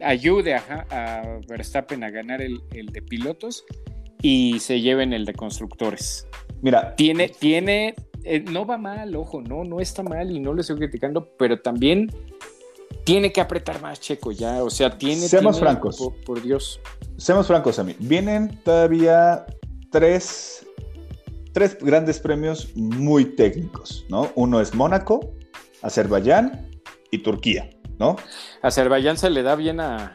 ayude 0.00 0.54
a, 0.54 1.40
Verstappen 1.48 2.04
a 2.04 2.10
ganar 2.10 2.42
el, 2.42 2.60
de 2.70 3.02
pilotos 3.02 3.64
y 4.20 4.58
se 4.60 4.80
lleven 4.80 5.12
el 5.12 5.24
de 5.24 5.34
constructores. 5.34 6.26
Mira, 6.60 6.94
tiene, 6.94 7.28
tiene, 7.28 7.94
eh, 8.24 8.40
no 8.40 8.66
va 8.66 8.78
mal, 8.78 9.16
ojo, 9.16 9.40
no, 9.40 9.64
no 9.64 9.80
está 9.80 10.02
mal 10.02 10.30
y 10.30 10.40
no 10.40 10.52
lo 10.52 10.60
estoy 10.60 10.76
criticando, 10.76 11.28
pero 11.38 11.60
también 11.60 12.08
tiene 13.04 13.32
que 13.32 13.40
apretar 13.40 13.80
más 13.80 14.00
Checo 14.00 14.32
ya, 14.32 14.62
o 14.62 14.70
sea, 14.70 14.96
tiene. 14.96 15.28
Seamos 15.28 15.58
francos. 15.58 15.98
Por, 16.24 16.42
Dios. 16.42 16.80
Seamos 17.16 17.46
francos, 17.46 17.78
a 17.78 17.84
mí. 17.84 17.96
Vienen 17.98 18.60
todavía 18.64 19.46
tres, 19.90 20.66
tres 21.52 21.76
grandes 21.80 22.18
premios 22.18 22.74
muy 22.76 23.24
técnicos, 23.24 24.04
¿no? 24.08 24.30
Uno 24.34 24.60
es 24.60 24.74
Mónaco, 24.74 25.34
Azerbaiyán 25.82 26.70
y 27.10 27.18
Turquía, 27.18 27.70
¿no? 27.98 28.16
Azerbaiyán 28.62 29.18
se 29.18 29.30
le 29.30 29.42
da 29.42 29.56
bien 29.56 29.80
a, 29.80 30.12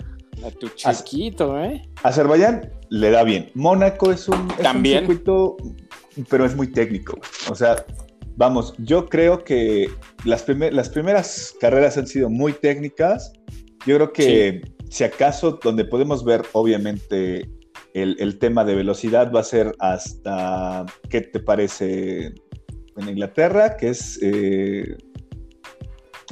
tu 0.60 0.70
chiquito, 0.70 1.60
¿eh? 1.60 1.88
Azerbaiyán 2.04 2.72
le 2.90 3.12
da 3.12 3.24
bien. 3.24 3.52
Mónaco 3.54 4.12
es 4.12 4.28
un, 4.30 4.50
circuito, 4.84 5.58
pero 6.30 6.46
es 6.46 6.56
muy 6.56 6.72
técnico. 6.72 7.18
O 7.50 7.56
sea, 7.56 7.86
vamos, 8.38 8.74
yo 8.78 9.08
creo 9.08 9.44
que 9.44 9.90
las, 10.24 10.46
las 10.48 10.90
primeras 10.90 11.56
carreras 11.60 11.98
han 11.98 12.08
sido 12.08 12.30
muy 12.30 12.54
técnicas. 12.54 13.34
Yo 13.86 13.96
creo 13.96 14.14
que 14.14 14.62
si 14.90 15.04
acaso 15.04 15.60
donde 15.62 15.84
podemos 15.84 16.24
ver, 16.24 16.44
obviamente, 16.54 17.50
el, 17.94 18.40
tema 18.40 18.64
de 18.64 18.76
velocidad 18.76 19.32
va 19.34 19.42
a 19.42 19.44
ser 19.44 19.76
hasta, 19.80 20.86
¿qué 21.10 21.22
te 21.22 21.40
parece? 21.40 22.34
En 22.96 23.10
Inglaterra, 23.10 23.78
que 23.78 23.90
es 23.90 24.18
eh, 24.24 24.98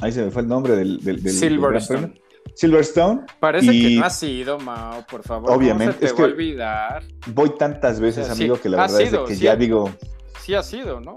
Ahí 0.02 0.12
se 0.12 0.22
me 0.22 0.30
fue 0.30 0.42
el 0.42 0.48
nombre 0.48 0.76
del, 0.76 0.98
del, 1.02 1.20
Silverstone. 1.30 2.14
Silverstone. 2.54 3.22
Parece 3.40 3.70
que 3.70 3.96
no 3.96 4.04
ha 4.04 4.10
sido, 4.10 4.58
Mao, 4.58 5.06
por 5.06 5.22
favor. 5.22 5.50
Obviamente. 5.50 5.96
No 6.02 6.08
se 6.08 6.14
te 6.14 6.22
va 6.22 6.28
a 6.28 6.30
olvidar. 6.32 7.04
Voy 7.28 7.50
tantas 7.58 7.98
veces, 7.98 8.28
amigo, 8.28 8.60
que 8.60 8.68
la 8.68 8.82
verdad 8.82 9.00
es 9.00 9.18
que 9.28 9.36
ya 9.36 9.56
digo. 9.56 9.90
Sí 10.46 10.54
ha 10.54 10.62
sido, 10.62 11.00
¿no? 11.00 11.16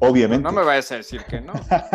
Obviamente. 0.00 0.44
No 0.44 0.52
me 0.52 0.62
vayas 0.62 0.92
a 0.92 0.96
decir 0.96 1.22
que 1.24 1.40
no. 1.40 1.54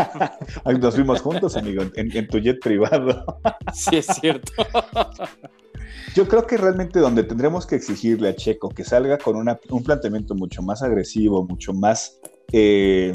Nos 0.79 0.95
fuimos 0.95 1.21
juntos, 1.21 1.55
amigo, 1.57 1.83
en, 1.93 2.27
tu 2.27 2.39
jet 2.39 2.59
privado. 2.59 3.23
sí, 3.71 3.97
es 3.97 4.07
cierto. 4.07 4.51
yo 6.15 6.27
creo 6.27 6.47
que 6.47 6.57
realmente 6.57 6.97
donde 6.97 7.21
tendremos 7.21 7.67
que 7.67 7.75
exigirle 7.75 8.29
a 8.29 8.35
Checo 8.35 8.69
que 8.69 8.83
salga 8.83 9.19
con 9.19 9.35
un 9.37 9.83
planteamiento 9.83 10.33
mucho 10.33 10.63
más 10.63 10.81
agresivo, 10.81 11.45
mucho 11.45 11.71
más 11.71 12.19
eh, 12.51 13.13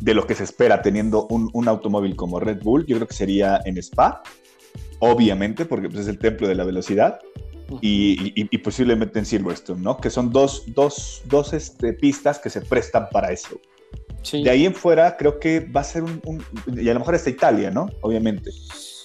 de 0.00 0.14
lo 0.14 0.26
que 0.26 0.34
se 0.34 0.42
espera 0.42 0.82
teniendo 0.82 1.28
un, 1.28 1.68
automóvil 1.68 2.16
como 2.16 2.40
Red 2.40 2.64
Bull, 2.64 2.84
yo 2.84 2.96
creo 2.96 3.06
que 3.06 3.14
sería 3.14 3.60
en 3.64 3.78
Spa, 3.78 4.24
obviamente, 4.98 5.66
porque 5.66 5.88
pues, 5.88 6.00
es 6.00 6.08
el 6.08 6.18
templo 6.18 6.48
de 6.48 6.56
la 6.56 6.64
velocidad, 6.64 7.20
y, 7.80 8.58
posiblemente 8.58 9.18
en 9.18 9.26
Silverstone, 9.26 9.80
¿no? 9.80 9.96
Que 9.98 10.10
son 10.10 10.30
dos, 10.30 10.64
dos, 10.74 11.22
dos 11.26 11.52
este, 11.52 11.92
pistas 11.92 12.38
que 12.38 12.50
se 12.50 12.60
prestan 12.60 13.08
para 13.10 13.32
eso. 13.32 13.60
De 14.32 14.50
ahí 14.50 14.66
en 14.66 14.74
fuera 14.74 15.16
creo 15.16 15.38
que 15.38 15.60
va 15.60 15.80
a 15.80 15.84
ser 15.84 16.02
un, 16.02 16.44
y 16.66 16.88
a 16.88 16.92
lo 16.92 17.00
mejor 17.00 17.14
está 17.14 17.30
Italia, 17.30 17.70
¿no? 17.70 17.88
Obviamente, 18.02 18.50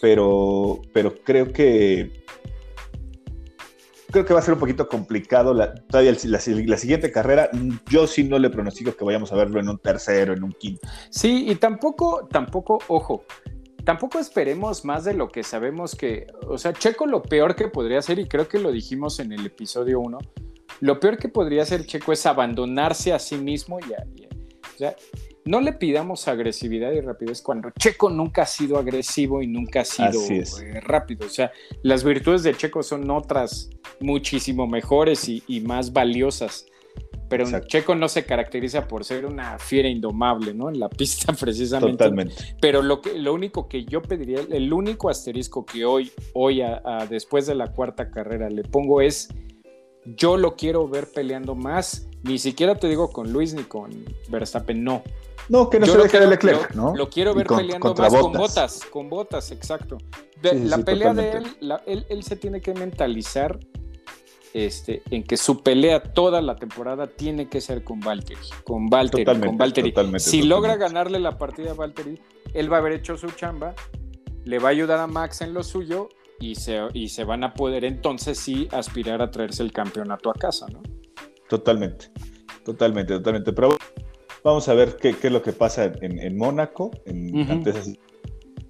pero, 0.02 0.82
pero 0.94 1.16
creo 1.24 1.54
que 1.54 2.26
creo 4.12 4.26
que 4.26 4.34
va 4.34 4.40
a 4.40 4.44
ser 4.44 4.54
un 4.54 4.60
poquito 4.62 4.88
complicado 4.88 5.54
la, 5.54 5.74
todavía 5.74 6.16
la, 6.24 6.40
siguiente 6.78 7.12
carrera. 7.12 7.50
Yo 7.90 8.08
sí 8.08 8.24
no 8.24 8.40
le 8.40 8.50
pronostico 8.50 8.96
que 8.96 9.04
vayamos 9.04 9.32
a 9.34 9.36
verlo 9.36 9.60
en 9.60 9.68
un 9.68 9.78
tercero, 9.78 10.34
en 10.34 10.44
un 10.44 10.54
quinto. 10.54 10.88
Sí, 11.10 11.50
y 11.50 11.56
tampoco, 11.56 12.28
tampoco, 12.32 12.80
ojo, 12.88 13.26
tampoco 13.86 14.20
esperemos 14.20 14.84
más 14.84 15.06
de 15.06 15.14
lo 15.14 15.30
que 15.30 15.44
sabemos 15.44 15.96
que, 15.96 16.28
o 16.48 16.58
sea, 16.58 16.74
Checo 16.74 17.06
lo 17.06 17.22
peor 17.22 17.56
que 17.56 17.70
podría 17.70 18.00
hacer, 18.00 18.20
y 18.20 18.28
creo 18.28 18.48
que 18.48 18.60
lo 18.60 18.72
dijimos 18.72 19.20
en 19.20 19.32
el 19.32 19.46
episodio 19.46 20.02
1, 20.02 20.18
lo 20.82 21.00
peor 21.00 21.18
que 21.18 21.30
podría 21.30 21.64
hacer 21.64 21.86
Checo 21.86 22.12
es 22.12 22.26
abandonarse 22.26 23.14
a 23.14 23.20
sí 23.20 23.38
mismo 23.38 23.80
y, 23.80 23.94
y 24.22 24.26
o 24.26 24.78
sea, 24.78 24.96
no 25.46 25.62
le 25.62 25.74
pidamos 25.74 26.28
agresividad 26.28 26.92
y 26.92 27.02
rapidez 27.02 27.42
cuando 27.42 27.70
Checo 27.70 28.10
nunca 28.10 28.42
ha 28.42 28.46
sido 28.48 28.78
agresivo 28.78 29.44
y 29.44 29.48
nunca 29.48 29.82
ha 29.82 29.86
sido 29.86 30.20
eh, 30.30 30.82
rápido. 30.82 31.28
O 31.28 31.30
sea, 31.30 31.52
las 31.84 32.04
virtudes 32.04 32.42
de 32.42 32.56
Checo 32.56 32.82
son 32.82 33.10
otras 33.12 33.70
muchísimo 34.00 34.66
mejores 34.68 35.30
y, 35.30 35.62
más 35.62 35.94
valiosas. 35.94 36.66
Pero 37.44 37.66
Checo 37.66 37.96
no 37.96 38.08
se 38.08 38.26
caracteriza 38.26 38.88
por 38.88 39.04
ser 39.04 39.26
una 39.26 39.60
fiera 39.60 39.90
indomable, 39.90 40.54
¿no? 40.54 40.70
En 40.70 40.80
la 40.80 40.90
pista 40.90 41.34
precisamente. 41.40 41.98
Totalmente. 41.98 42.36
Pero 42.62 42.82
lo, 42.82 43.02
que, 43.02 43.18
lo 43.18 43.34
único 43.34 43.68
que 43.68 43.86
yo 43.86 44.02
pediría, 44.02 44.40
el 44.50 44.72
único 44.72 45.10
asterisco 45.10 45.66
que 45.66 45.86
hoy, 45.86 46.12
hoy 46.34 46.62
después 47.10 47.46
de 47.48 47.56
la 47.56 47.68
cuarta 47.68 48.10
carrera 48.10 48.50
le 48.50 48.64
pongo 48.64 49.02
es, 49.02 49.30
yo 50.06 50.38
lo 50.38 50.56
quiero 50.56 50.88
ver 50.88 51.08
peleando 51.14 51.56
más. 51.56 52.08
Ni 52.24 52.40
siquiera 52.40 52.76
te 52.76 52.88
digo 52.88 53.12
con 53.12 53.32
Luis 53.32 53.54
ni 53.54 53.64
con 53.64 53.92
Verstappen, 54.30 54.84
no 54.84 55.04
no, 55.50 55.70
que 55.70 55.80
no 55.80 55.86
se 55.86 55.98
deje 55.98 56.20
de 56.20 56.28
Leclerc, 56.28 56.74
¿no? 56.74 56.96
Lo 56.96 57.10
quiero 57.10 57.34
ver 57.34 57.48
peleando 57.48 57.94
más 57.94 58.14
con 58.14 58.34
botas, 58.34 58.82
con 58.86 59.10
botas, 59.10 59.52
exacto. 59.52 59.98
la 60.42 60.78
pelea 60.80 61.14
de 61.14 61.44
él, 61.86 62.06
él, 62.10 62.24
se 62.24 62.36
tiene 62.36 62.62
que 62.62 62.74
mentalizar 62.74 63.60
este, 64.56 65.04
en 65.12 65.24
que 65.24 65.38
su 65.38 65.62
pelea 65.62 66.02
toda 66.02 66.42
la 66.42 66.56
temporada 66.56 67.08
tiene 67.08 67.50
que 67.50 67.60
ser 67.60 67.84
con 67.84 68.00
Valtteri, 68.00 68.40
con 68.64 68.88
Valtteri, 68.88 69.26
con 69.26 69.58
Valtteri. 69.58 69.94
si 70.18 70.44
logra 70.44 70.78
ganarle 70.78 71.20
la 71.20 71.38
partida 71.38 71.72
a 71.72 71.74
Valtteri, 71.74 72.20
él 72.54 72.72
va 72.72 72.78
a 72.78 72.80
haber 72.80 72.94
hecho 72.94 73.18
su 73.18 73.28
chamba, 73.32 73.76
le 74.46 74.60
va 74.60 74.70
a 74.70 74.72
ayudar 74.72 75.00
a 75.00 75.08
Max 75.08 75.42
en 75.42 75.54
lo 75.54 75.62
suyo 75.62 76.08
y 76.40 76.56
se, 76.56 76.80
y 76.94 77.10
se 77.10 77.26
van 77.26 77.44
a 77.44 77.54
poder 77.54 77.84
entonces 77.84 78.40
sí 78.40 78.68
aspirar 78.72 79.22
a 79.22 79.30
traerse 79.30 79.62
el 79.62 79.74
campeonato 79.74 80.30
a 80.30 80.34
casa, 80.34 80.68
¿no? 80.72 80.82
Totalmente, 81.50 82.10
totalmente, 82.64 83.14
totalmente. 83.14 83.52
Pero 83.52 83.78
Vamos 84.46 84.70
a 84.70 84.76
ver 84.76 84.98
qué, 84.98 85.10
es 85.10 85.32
lo 85.32 85.42
que 85.42 85.54
pasa 85.54 85.92
en, 86.02 86.38
Mónaco. 86.38 86.92
En, 87.08 87.48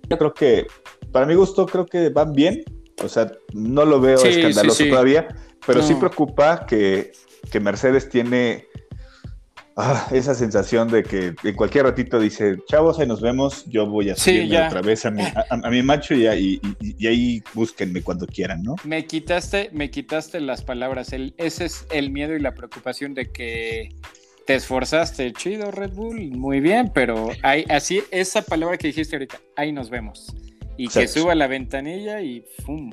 Yo 0.09 0.17
creo 0.17 0.33
que, 0.33 0.67
para 1.11 1.25
mi 1.25 1.35
gusto, 1.35 1.65
creo 1.65 1.85
que 1.85 2.07
van 2.07 2.31
bien. 2.31 2.63
O 3.03 3.09
sea, 3.09 3.29
no 3.53 3.83
lo 3.83 3.99
veo 3.99 4.15
escandaloso 4.23 4.85
todavía, 4.85 5.27
pero 5.65 5.81
sí 5.81 5.95
preocupa 5.95 6.65
que, 6.65 7.11
Mercedes 7.61 8.09
tiene 8.09 8.65
ah, 9.77 10.07
esa 10.11 10.35
sensación 10.35 10.89
de 10.89 11.03
que 11.03 11.33
en 11.41 11.55
cualquier 11.55 11.85
ratito 11.85 12.19
dice, 12.19 12.57
chavos, 12.67 12.99
ahí 12.99 13.07
nos 13.07 13.21
vemos, 13.21 13.63
yo 13.67 13.87
voy 13.87 14.09
a 14.09 14.15
subirme 14.15 14.61
otra 14.61 14.81
vez 14.81 15.05
a 15.05 15.11
mi, 15.11 15.23
a, 15.23 15.69
mi 15.69 15.81
macho 15.81 16.13
y, 16.13 16.59
y, 16.81 17.07
ahí 17.07 17.41
búsquenme 17.53 18.01
cuando 18.01 18.27
quieran, 18.27 18.61
¿no? 18.61 18.75
Me 18.83 19.05
quitaste, 19.05 19.69
me 19.71 19.89
quitaste 19.89 20.41
las 20.41 20.63
palabras. 20.63 21.13
El, 21.13 21.33
ese 21.37 21.65
es 21.65 21.85
el 21.91 22.09
miedo 22.09 22.35
y 22.35 22.39
la 22.41 22.53
preocupación 22.53 23.13
de 23.13 23.31
que 23.31 23.89
te 24.45 24.55
esforzaste, 24.55 25.33
chido 25.33 25.71
Red 25.71 25.93
Bull, 25.93 26.31
muy 26.31 26.59
bien, 26.59 26.91
pero 26.93 27.29
hay, 27.41 27.65
así, 27.69 28.03
esa 28.11 28.43
palabra 28.43 28.77
que 28.77 28.87
dijiste 28.87 29.15
ahorita, 29.15 29.39
ahí 29.55 29.71
nos 29.71 29.89
vemos. 29.89 30.35
Y 30.77 30.89
que 30.89 31.07
suba 31.07 31.35
la 31.35 31.47
ventanilla 31.47 32.21
y 32.21 32.43
¡pum! 32.65 32.91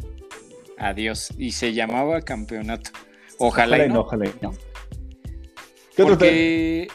Adiós. 0.82 1.32
Y 1.38 1.52
se 1.52 1.72
llamaba 1.72 2.20
campeonato. 2.22 2.90
Ojalá, 3.38 3.86
y 3.86 3.88
no. 3.88 4.00
Ojalá 4.00 4.26
y 4.26 4.34
no. 4.42 4.52
Porque 5.96 6.88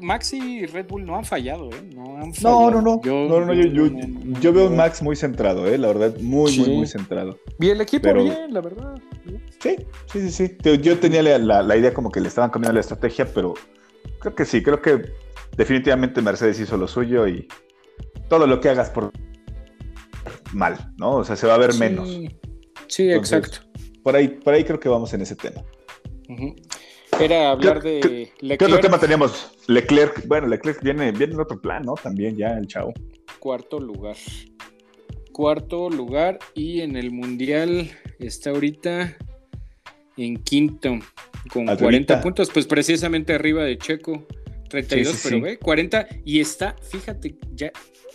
Max 0.00 0.32
y 0.32 0.66
Red 0.66 0.86
Bull 0.86 1.04
no 1.04 1.16
han 1.16 1.24
fallado, 1.24 1.68
¿eh? 1.70 1.90
No, 1.94 2.16
han 2.16 2.32
fallado. 2.32 2.70
no, 2.70 2.80
no, 2.80 2.82
no. 2.82 3.02
Yo, 3.02 3.28
no, 3.28 3.44
no, 3.44 3.52
yo, 3.52 3.90
yo, 4.40 4.52
veo 4.52 4.68
a 4.68 4.70
Max 4.70 5.02
muy 5.02 5.16
centrado, 5.16 5.66
¿eh? 5.66 5.76
La 5.76 5.88
verdad, 5.88 6.16
muy, 6.20 6.56
muy, 6.58 6.70
muy 6.70 6.86
centrado. 6.86 7.38
Y 7.58 7.68
el 7.68 7.80
equipo 7.80 8.12
bien, 8.14 8.54
la 8.54 8.60
verdad. 8.60 8.94
Sí, 9.60 9.76
sí, 10.12 10.30
sí, 10.30 10.30
sí. 10.30 10.56
Yo 10.80 10.98
tenía 10.98 11.22
la, 11.22 11.76
idea 11.76 11.92
como 11.92 12.10
que 12.10 12.20
le 12.20 12.28
estaban 12.28 12.50
cambiando 12.50 12.74
la 12.74 12.80
estrategia, 12.80 13.26
pero 13.34 13.54
creo 14.20 14.34
que 14.34 14.44
sí, 14.44 14.62
creo 14.62 14.80
que 14.80 15.12
definitivamente 15.56 16.22
Mercedes 16.22 16.58
hizo 16.60 16.76
lo 16.76 16.88
suyo 16.88 17.26
y 17.26 17.48
todo 18.28 18.46
lo 18.46 18.60
que 18.60 18.70
hagas 18.70 18.90
por 18.90 19.12
mal, 20.52 20.94
¿no? 20.96 21.16
O 21.16 21.24
sea, 21.24 21.36
se 21.36 21.46
va 21.46 21.54
a 21.54 21.58
ver 21.58 21.74
menos. 21.74 22.08
Sí, 22.88 23.10
exacto. 23.10 23.58
Por 24.02 24.16
ahí, 24.16 24.28
por 24.28 24.54
ahí 24.54 24.64
creo 24.64 24.78
que 24.78 24.88
vamos 24.88 25.12
en 25.14 25.22
ese 25.22 25.36
tema. 25.36 25.62
Era 27.20 27.50
hablar 27.50 27.82
de 27.82 28.30
Leclerc. 28.40 28.58
¿Qué 28.58 28.64
otro 28.64 28.80
tema 28.80 28.98
teníamos? 28.98 29.52
Leclerc, 29.66 30.26
bueno, 30.26 30.46
Leclerc 30.48 30.82
viene, 30.82 31.12
viene 31.12 31.34
en 31.34 31.40
otro 31.40 31.60
plan, 31.60 31.82
¿no? 31.82 31.94
También 31.94 32.36
ya 32.36 32.56
el 32.58 32.66
chavo. 32.66 32.92
Cuarto 33.38 33.78
lugar. 33.78 34.16
Cuarto 35.32 35.90
lugar 35.90 36.38
y 36.54 36.80
en 36.80 36.96
el 36.96 37.10
Mundial 37.10 37.90
está 38.18 38.50
ahorita 38.50 39.16
en 40.16 40.36
quinto 40.42 40.98
con 41.50 41.66
40 41.66 42.20
puntos, 42.20 42.50
pues 42.50 42.66
precisamente 42.66 43.34
arriba 43.34 43.64
de 43.64 43.78
Checo. 43.78 44.26
32, 44.68 45.20
pero 45.22 45.40
ve, 45.40 45.58
40 45.58 46.08
y 46.24 46.40
está, 46.40 46.74
fíjate, 46.90 47.36
ya 47.52 47.66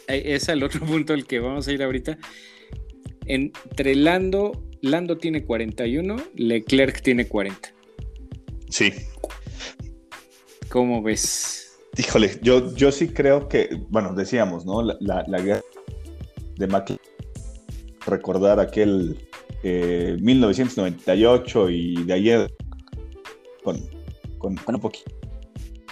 eh, 0.07 0.23
es 0.25 0.49
el 0.49 0.61
otro 0.63 0.81
punto 0.85 1.13
al 1.13 1.25
que 1.25 1.39
vamos 1.39 1.67
a 1.67 1.71
ir 1.71 1.81
ahorita. 1.81 2.17
Entre 3.29 3.93
Lando, 3.93 4.63
Lando 4.81 5.17
tiene 5.17 5.45
41, 5.45 6.15
Leclerc 6.35 7.03
tiene 7.03 7.27
40. 7.27 7.69
Sí. 8.69 8.91
¿Cómo 10.69 11.03
ves? 11.03 11.77
Híjole, 11.95 12.39
yo, 12.41 12.73
yo 12.75 12.91
sí 12.91 13.09
creo 13.09 13.47
que, 13.47 13.83
bueno, 13.89 14.15
decíamos, 14.15 14.65
¿no? 14.65 14.81
La, 14.81 15.23
la, 15.27 15.41
guerra 15.41 15.61
de 16.57 16.67
McLaren, 16.67 16.99
recordar 18.05 18.59
aquel 18.59 19.19
1998 19.63 21.69
eh, 21.69 21.71
y 21.71 22.03
de 22.03 22.13
ayer 22.13 22.51
con, 23.63 23.79
con, 24.39 24.57
un 24.67 24.81
poquito 24.81 25.11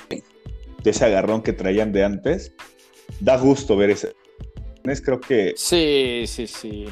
de 0.10 0.90
ese 0.90 1.06
agarrón 1.06 1.44
que 1.44 1.54
traían 1.54 1.92
de 1.92 2.04
antes, 2.04 2.52
da 3.20 3.38
gusto 3.38 3.78
ver 3.78 3.92
ese. 3.92 4.16
Creo 5.04 5.20
que. 5.20 5.54
Sí, 5.56 6.24
sí, 6.26 6.48
sí. 6.48 6.86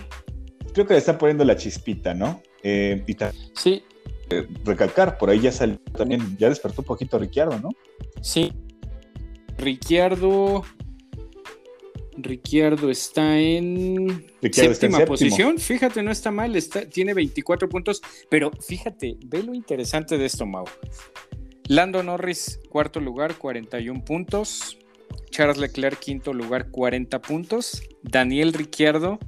Creo 0.75 0.85
que 0.85 0.93
le 0.93 0.99
están 0.99 1.17
poniendo 1.17 1.45
la 1.45 1.55
chispita, 1.55 2.13
¿no? 2.13 2.43
Eh, 2.61 3.01
y 3.07 3.15
sí. 3.53 3.81
Eh, 4.29 4.45
recalcar, 4.65 5.17
por 5.17 5.29
ahí 5.29 5.39
ya 5.39 5.51
salió 5.53 5.79
también, 5.97 6.35
ya 6.37 6.49
despertó 6.49 6.81
un 6.81 6.85
poquito 6.85 7.17
Ricciardo, 7.17 7.57
¿no? 7.59 7.69
Sí. 8.21 8.51
Ricciardo 9.57 10.63
Ricciardo 12.17 12.91
está 12.91 13.39
en 13.39 14.25
séptima 14.51 14.99
posición. 15.05 15.59
Fíjate, 15.59 16.03
no 16.03 16.11
está 16.11 16.29
mal, 16.29 16.57
está, 16.57 16.89
tiene 16.89 17.13
24 17.13 17.69
puntos. 17.69 18.01
Pero 18.29 18.51
fíjate, 18.51 19.17
ve 19.25 19.43
lo 19.43 19.53
interesante 19.53 20.17
de 20.17 20.25
esto, 20.25 20.45
Mau. 20.45 20.65
Lando 21.69 22.03
Norris, 22.03 22.59
cuarto 22.69 22.99
lugar, 22.99 23.37
41 23.37 24.03
puntos. 24.03 24.77
Charles 25.31 25.57
Leclerc, 25.57 25.99
quinto 25.99 26.33
lugar, 26.33 26.69
40 26.69 27.21
puntos. 27.21 27.81
Daniel 28.01 28.51
Ricciardo, 28.51 29.19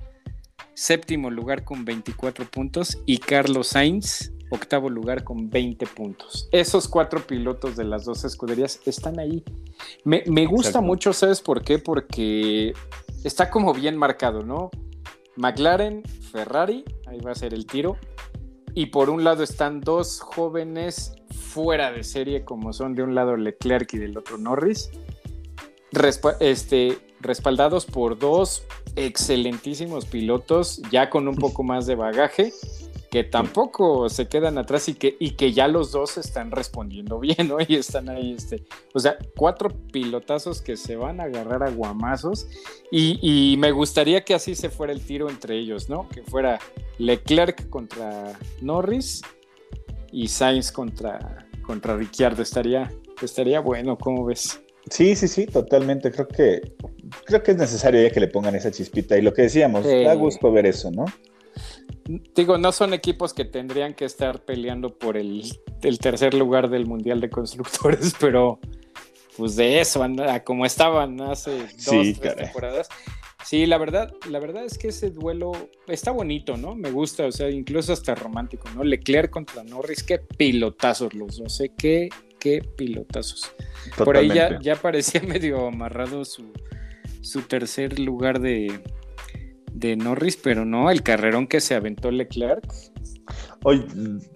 séptimo 0.77 1.31
lugar 1.31 1.63
con 1.63 1.83
24 1.85 2.45
puntos. 2.45 2.99
Y 3.07 3.17
Carlos 3.17 3.69
Sainz, 3.69 4.31
octavo 4.51 4.89
lugar 4.91 5.23
con 5.23 5.49
20 5.49 5.87
puntos. 5.87 6.47
Esos 6.51 6.87
cuatro 6.87 7.25
pilotos 7.25 7.75
de 7.75 7.83
las 7.83 8.05
dos 8.05 8.23
escuderías 8.23 8.79
están 8.85 9.19
ahí. 9.19 9.43
Me, 10.03 10.45
gusta 10.45 10.79
mucho, 10.79 11.13
¿sabes 11.13 11.41
por 11.41 11.63
qué? 11.63 11.79
Porque 11.79 12.73
está 13.23 13.49
como 13.49 13.73
bien 13.73 13.97
marcado, 13.97 14.43
¿no? 14.43 14.69
McLaren, 15.35 16.03
Ferrari, 16.31 16.85
ahí 17.07 17.19
va 17.21 17.31
a 17.31 17.35
ser 17.35 17.55
el 17.55 17.65
tiro. 17.65 17.97
Y 18.75 18.87
por 18.87 19.09
un 19.09 19.23
lado 19.23 19.41
están 19.41 19.81
dos 19.81 20.19
jóvenes 20.19 21.15
fuera 21.31 21.91
de 21.91 22.03
serie, 22.03 22.45
como 22.45 22.71
son 22.71 22.93
de 22.93 23.01
un 23.01 23.15
lado 23.15 23.35
Leclerc 23.35 23.91
y 23.95 23.97
del 23.97 24.15
otro 24.15 24.37
Norris, 24.37 24.91
este, 26.39 26.99
respaldados 27.27 27.85
por 27.85 28.17
dos 28.17 28.63
excelentísimos 28.95 30.05
pilotos, 30.05 30.81
ya 30.91 31.09
con 31.09 31.27
un 31.27 31.35
poco 31.35 31.63
más 31.63 31.85
de 31.85 31.95
bagaje 31.95 32.51
que 33.09 33.23
tampoco 33.23 34.09
se 34.09 34.27
quedan 34.27 34.57
atrás 34.57 34.89
y 34.89 34.93
que, 34.93 35.15
y 35.19 35.31
que 35.31 35.53
ya 35.53 35.67
los 35.67 35.91
dos 35.91 36.17
están 36.17 36.51
respondiendo 36.51 37.19
bien, 37.21 37.47
¿no? 37.47 37.57
Y 37.65 37.75
están 37.75 38.09
ahí, 38.09 38.33
este, 38.33 38.63
o 38.93 38.99
sea, 38.99 39.17
cuatro 39.35 39.69
pilotazos 39.91 40.61
que 40.61 40.75
se 40.75 40.95
van 40.95 41.19
a 41.19 41.23
agarrar 41.23 41.63
a 41.63 41.69
guamazos 41.69 42.47
y, 42.91 43.19
y, 43.21 43.57
me 43.57 43.71
gustaría 43.71 44.23
que 44.23 44.33
así 44.33 44.55
se 44.55 44.69
fuera 44.69 44.93
el 44.93 45.01
tiro 45.01 45.29
entre 45.29 45.57
ellos, 45.57 45.89
¿no? 45.89 46.07
Que 46.09 46.21
fuera 46.23 46.59
Leclerc 46.97 47.69
contra 47.69 48.37
Norris 48.61 49.21
y 50.11 50.27
Sainz 50.27 50.71
contra, 50.71 51.47
contra 51.65 51.95
Ricciardo, 51.95 52.41
estaría, 52.41 52.91
estaría 53.21 53.59
bueno, 53.59 53.97
¿cómo 53.97 54.25
ves? 54.25 54.61
Sí, 54.89 55.15
sí, 55.15 55.27
sí, 55.27 55.45
totalmente. 55.45 56.11
Creo 56.11 56.27
que 56.27 56.61
creo 57.25 57.43
que 57.43 57.51
es 57.51 57.57
necesario 57.57 58.01
ya 58.01 58.09
que 58.09 58.19
le 58.19 58.27
pongan 58.27 58.55
esa 58.55 58.71
chispita. 58.71 59.17
Y 59.17 59.21
lo 59.21 59.33
que 59.33 59.43
decíamos, 59.43 59.85
da 59.85 60.13
gusto 60.13 60.51
ver 60.51 60.65
eso, 60.65 60.91
¿no? 60.91 61.05
Digo, 62.35 62.57
no 62.57 62.71
son 62.71 62.93
equipos 62.93 63.33
que 63.33 63.43
tendrían 63.43 63.93
que 63.93 64.05
estar 64.05 64.45
peleando 64.45 64.97
por 64.97 65.17
el, 65.17 65.43
tercer 65.99 66.33
lugar 66.33 66.69
del 66.69 66.85
Mundial 66.85 67.19
de 67.19 67.29
Constructores, 67.29 68.13
pero 68.19 68.59
pues 69.35 69.55
de 69.55 69.81
eso, 69.81 70.05
como 70.43 70.65
estaban 70.65 71.21
hace 71.21 71.59
dos, 71.59 72.19
tres 72.19 72.35
temporadas. 72.35 72.89
Sí, 73.45 73.65
la 73.65 73.77
verdad, 73.77 74.11
la 74.29 74.39
verdad 74.39 74.65
es 74.65 74.77
que 74.77 74.89
ese 74.89 75.09
duelo 75.09 75.51
está 75.87 76.11
bonito, 76.11 76.57
¿no? 76.57 76.75
Me 76.75 76.91
gusta, 76.91 77.25
o 77.25 77.31
sea, 77.31 77.49
incluso 77.49 77.93
hasta 77.93 78.15
romántico, 78.15 78.67
¿no? 78.75 78.83
Leclerc 78.83 79.29
contra 79.29 79.63
Norris, 79.63 80.03
qué 80.03 80.19
pilotazos 80.19 81.13
los 81.13 81.39
no 81.39 81.49
sé 81.49 81.71
qué, 81.77 82.09
qué 82.39 82.61
pilotazos. 82.61 83.51
Por 83.95 84.17
ahí 84.17 84.29
ya, 84.29 84.59
ya 84.61 84.75
parecía 84.75 85.21
medio 85.27 85.67
amarrado 85.67 86.25
su, 86.25 86.51
su 87.27 87.41
tercer 87.41 87.99
lugar 87.99 88.39
de, 88.39 88.81
de 89.73 89.95
Norris, 89.95 90.37
pero 90.37 90.65
no, 90.65 90.89
el 90.89 91.03
carrerón 91.03 91.47
que 91.47 91.61
se 91.61 91.75
aventó 91.75 92.09
Leclerc. 92.09 92.73
Hoy, 93.63 93.85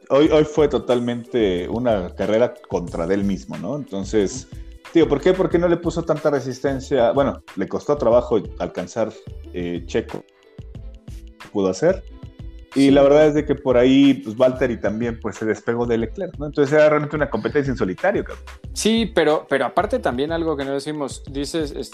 hoy, 0.09 0.29
hoy 0.29 0.43
fue 0.43 0.67
totalmente 0.67 1.67
una 1.69 2.13
carrera 2.15 2.53
contra 2.67 3.05
él 3.05 3.23
mismo, 3.23 3.57
¿no? 3.57 3.77
Entonces, 3.77 4.47
tío, 4.91 5.07
¿por 5.07 5.21
qué? 5.21 5.33
Porque 5.33 5.57
no 5.57 5.67
le 5.67 5.77
puso 5.77 6.03
tanta 6.03 6.29
resistencia? 6.29 7.11
Bueno, 7.11 7.43
le 7.55 7.67
costó 7.67 7.97
trabajo 7.97 8.41
alcanzar 8.59 9.11
eh, 9.53 9.83
Checo. 9.85 10.23
Pudo 11.51 11.69
hacer. 11.69 12.03
Y 12.73 12.89
la 12.89 13.03
verdad 13.03 13.27
es 13.27 13.33
de 13.33 13.45
que 13.45 13.55
por 13.55 13.77
ahí, 13.77 14.13
pues 14.13 14.37
Valtteri 14.37 14.79
también 14.79 15.19
pues, 15.19 15.35
se 15.35 15.45
despegó 15.45 15.85
de 15.85 15.97
Leclerc, 15.97 16.37
¿no? 16.37 16.45
Entonces 16.45 16.73
era 16.73 16.89
realmente 16.89 17.15
una 17.17 17.29
competencia 17.29 17.69
en 17.69 17.77
solitario, 17.77 18.23
cabrón. 18.23 18.45
Sí, 18.73 19.11
pero, 19.13 19.45
pero 19.49 19.65
aparte 19.65 19.99
también 19.99 20.31
algo 20.31 20.55
que 20.55 20.63
no 20.63 20.71
decimos, 20.71 21.23
dices, 21.29 21.91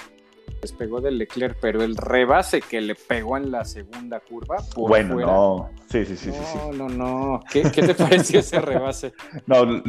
despegó 0.68 1.00
del 1.02 1.18
Leclerc, 1.18 1.58
pero 1.62 1.82
el 1.82 1.96
rebase 1.96 2.62
que 2.62 2.82
le 2.82 2.96
pegó 2.96 3.38
en 3.38 3.52
la 3.52 3.64
segunda 3.64 4.20
curva. 4.20 4.58
bueno, 4.76 5.16
no. 5.16 5.70
Sí, 5.90 6.06
sí, 6.06 6.18
sí, 6.18 6.30
no, 6.30 6.34
sí, 6.34 6.78
No, 6.78 6.90
no, 6.90 7.40
¿Qué, 7.52 7.64
¿Qué, 7.64 7.82
te 7.82 7.94
pareció 7.96 8.42
ese 8.42 8.60
rebase? 8.60 9.14
No, 9.46 9.82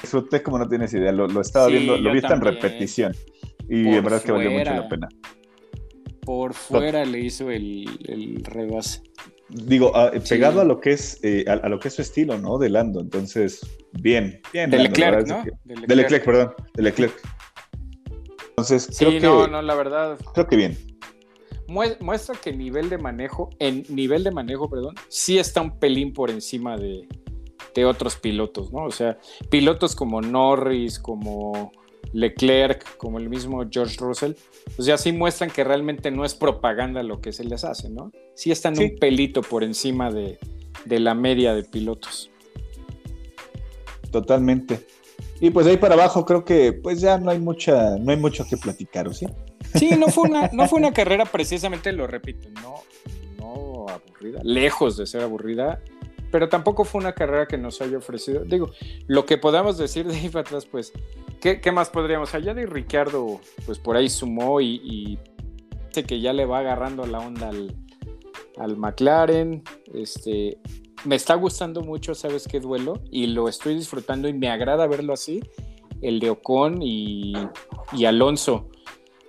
disfruté 0.00 0.42
como 0.42 0.58
no 0.58 0.68
tienes 0.68 0.94
idea. 0.94 1.12
Lo, 1.12 1.40
estaba 1.40 1.66
viendo, 1.66 1.96
lo 1.96 2.12
vi 2.12 2.20
en 2.22 2.40
repetición. 2.40 3.12
Y 3.68 3.82
de 3.82 4.00
verdad 4.00 4.22
que 4.22 4.32
valió 4.32 4.50
mucho 4.50 4.72
la 4.72 4.88
pena. 4.88 5.08
Por 6.20 6.54
fuera 6.54 7.04
le 7.04 7.20
hizo 7.20 7.50
el, 7.50 7.86
el 8.04 8.44
rebase. 8.44 9.02
Digo, 9.50 9.92
pegado 10.28 10.62
a 10.62 10.64
lo 10.64 10.80
que 10.80 10.92
es 10.92 11.20
eh, 11.22 11.44
a, 11.46 11.68
lo 11.68 11.78
que 11.78 11.88
es 11.88 11.94
su 11.94 12.02
estilo, 12.02 12.38
¿no? 12.38 12.58
De 12.58 12.70
Lando. 12.70 13.00
Entonces, 13.00 13.60
bien, 13.92 14.40
bien. 14.52 14.70
De 14.70 14.78
Leclerc, 14.78 15.26
¿no? 15.26 15.44
De 15.64 15.96
Leclerc, 15.96 16.24
perdón. 16.24 16.54
De 16.74 16.82
Leclerc. 16.82 17.14
Entonces, 18.56 18.88
sí, 18.90 19.04
creo 19.04 19.38
no, 19.38 19.44
que, 19.44 19.50
no, 19.50 19.62
la 19.62 19.74
verdad. 19.74 20.18
Creo 20.32 20.46
que 20.46 20.56
bien. 20.56 20.78
Muestra 21.66 22.36
que 22.36 22.52
nivel 22.52 22.88
de 22.88 22.98
manejo, 22.98 23.50
en 23.58 23.84
nivel 23.88 24.22
de 24.22 24.30
manejo, 24.30 24.70
perdón, 24.70 24.94
sí 25.08 25.38
está 25.38 25.60
un 25.60 25.78
pelín 25.78 26.12
por 26.12 26.30
encima 26.30 26.76
de, 26.76 27.08
de 27.74 27.84
otros 27.84 28.16
pilotos, 28.16 28.72
¿no? 28.72 28.84
O 28.84 28.90
sea, 28.90 29.18
pilotos 29.50 29.96
como 29.96 30.20
Norris, 30.20 30.98
como 30.98 31.72
Leclerc, 32.12 32.96
como 32.96 33.18
el 33.18 33.28
mismo 33.28 33.64
George 33.68 33.96
Russell, 33.98 34.32
pues 34.76 34.86
ya 34.86 34.96
sí 34.98 35.12
muestran 35.12 35.50
que 35.50 35.64
realmente 35.64 36.10
no 36.10 36.24
es 36.24 36.34
propaganda 36.34 37.02
lo 37.02 37.20
que 37.20 37.32
se 37.32 37.44
les 37.44 37.64
hace, 37.64 37.90
¿no? 37.90 38.12
Sí 38.34 38.52
están 38.52 38.78
un 38.78 38.96
pelito 38.96 39.42
por 39.42 39.64
encima 39.64 40.12
de, 40.12 40.38
de 40.84 41.00
la 41.00 41.14
media 41.14 41.54
de 41.54 41.64
pilotos. 41.64 42.30
Totalmente. 44.12 44.86
Y 45.40 45.50
pues 45.50 45.66
de 45.66 45.72
ahí 45.72 45.78
para 45.78 45.94
abajo 45.94 46.24
creo 46.24 46.44
que 46.44 46.72
pues 46.72 47.00
ya 47.00 47.18
no 47.18 47.30
hay 47.30 47.38
mucha, 47.38 47.96
no 47.98 48.10
hay 48.10 48.16
mucho 48.16 48.44
que 48.48 48.56
platicar, 48.56 49.08
¿o 49.08 49.12
sí? 49.12 49.26
Sí, 49.74 49.90
no 49.98 50.08
fue 50.08 50.28
una, 50.28 50.50
no 50.52 50.68
fue 50.68 50.78
una 50.78 50.92
carrera 50.92 51.24
precisamente, 51.24 51.92
lo 51.92 52.06
repito, 52.06 52.48
no, 52.62 52.76
no 53.38 53.86
aburrida, 53.88 54.40
lejos 54.42 54.96
de 54.96 55.06
ser 55.06 55.22
aburrida, 55.22 55.80
pero 56.30 56.48
tampoco 56.48 56.84
fue 56.84 57.00
una 57.00 57.12
carrera 57.12 57.46
que 57.46 57.58
nos 57.58 57.80
haya 57.80 57.98
ofrecido. 57.98 58.44
Digo, 58.44 58.70
lo 59.06 59.26
que 59.26 59.38
podamos 59.38 59.78
decir 59.78 60.06
de 60.06 60.16
ahí 60.16 60.28
para 60.28 60.42
atrás, 60.42 60.66
pues, 60.66 60.92
¿qué, 61.40 61.60
qué 61.60 61.72
más 61.72 61.90
podríamos? 61.90 62.34
Allá 62.34 62.54
de 62.54 62.66
Ricardo, 62.66 63.40
pues 63.66 63.78
por 63.78 63.96
ahí 63.96 64.08
sumó 64.08 64.60
y, 64.60 64.80
y 64.84 65.18
que 66.02 66.20
ya 66.20 66.32
le 66.32 66.44
va 66.44 66.58
agarrando 66.58 67.06
la 67.06 67.20
onda 67.20 67.48
al, 67.48 67.74
al 68.58 68.76
McLaren. 68.76 69.62
Este, 69.92 70.58
me 71.04 71.16
está 71.16 71.34
gustando 71.34 71.82
mucho, 71.82 72.14
¿sabes 72.14 72.46
qué 72.48 72.60
duelo? 72.60 73.00
Y 73.10 73.26
lo 73.28 73.48
estoy 73.48 73.74
disfrutando 73.74 74.28
y 74.28 74.32
me 74.32 74.48
agrada 74.48 74.86
verlo 74.86 75.12
así, 75.12 75.42
el 76.00 76.20
de 76.20 76.30
Ocon 76.30 76.82
y, 76.82 77.34
Alonso. 78.06 78.70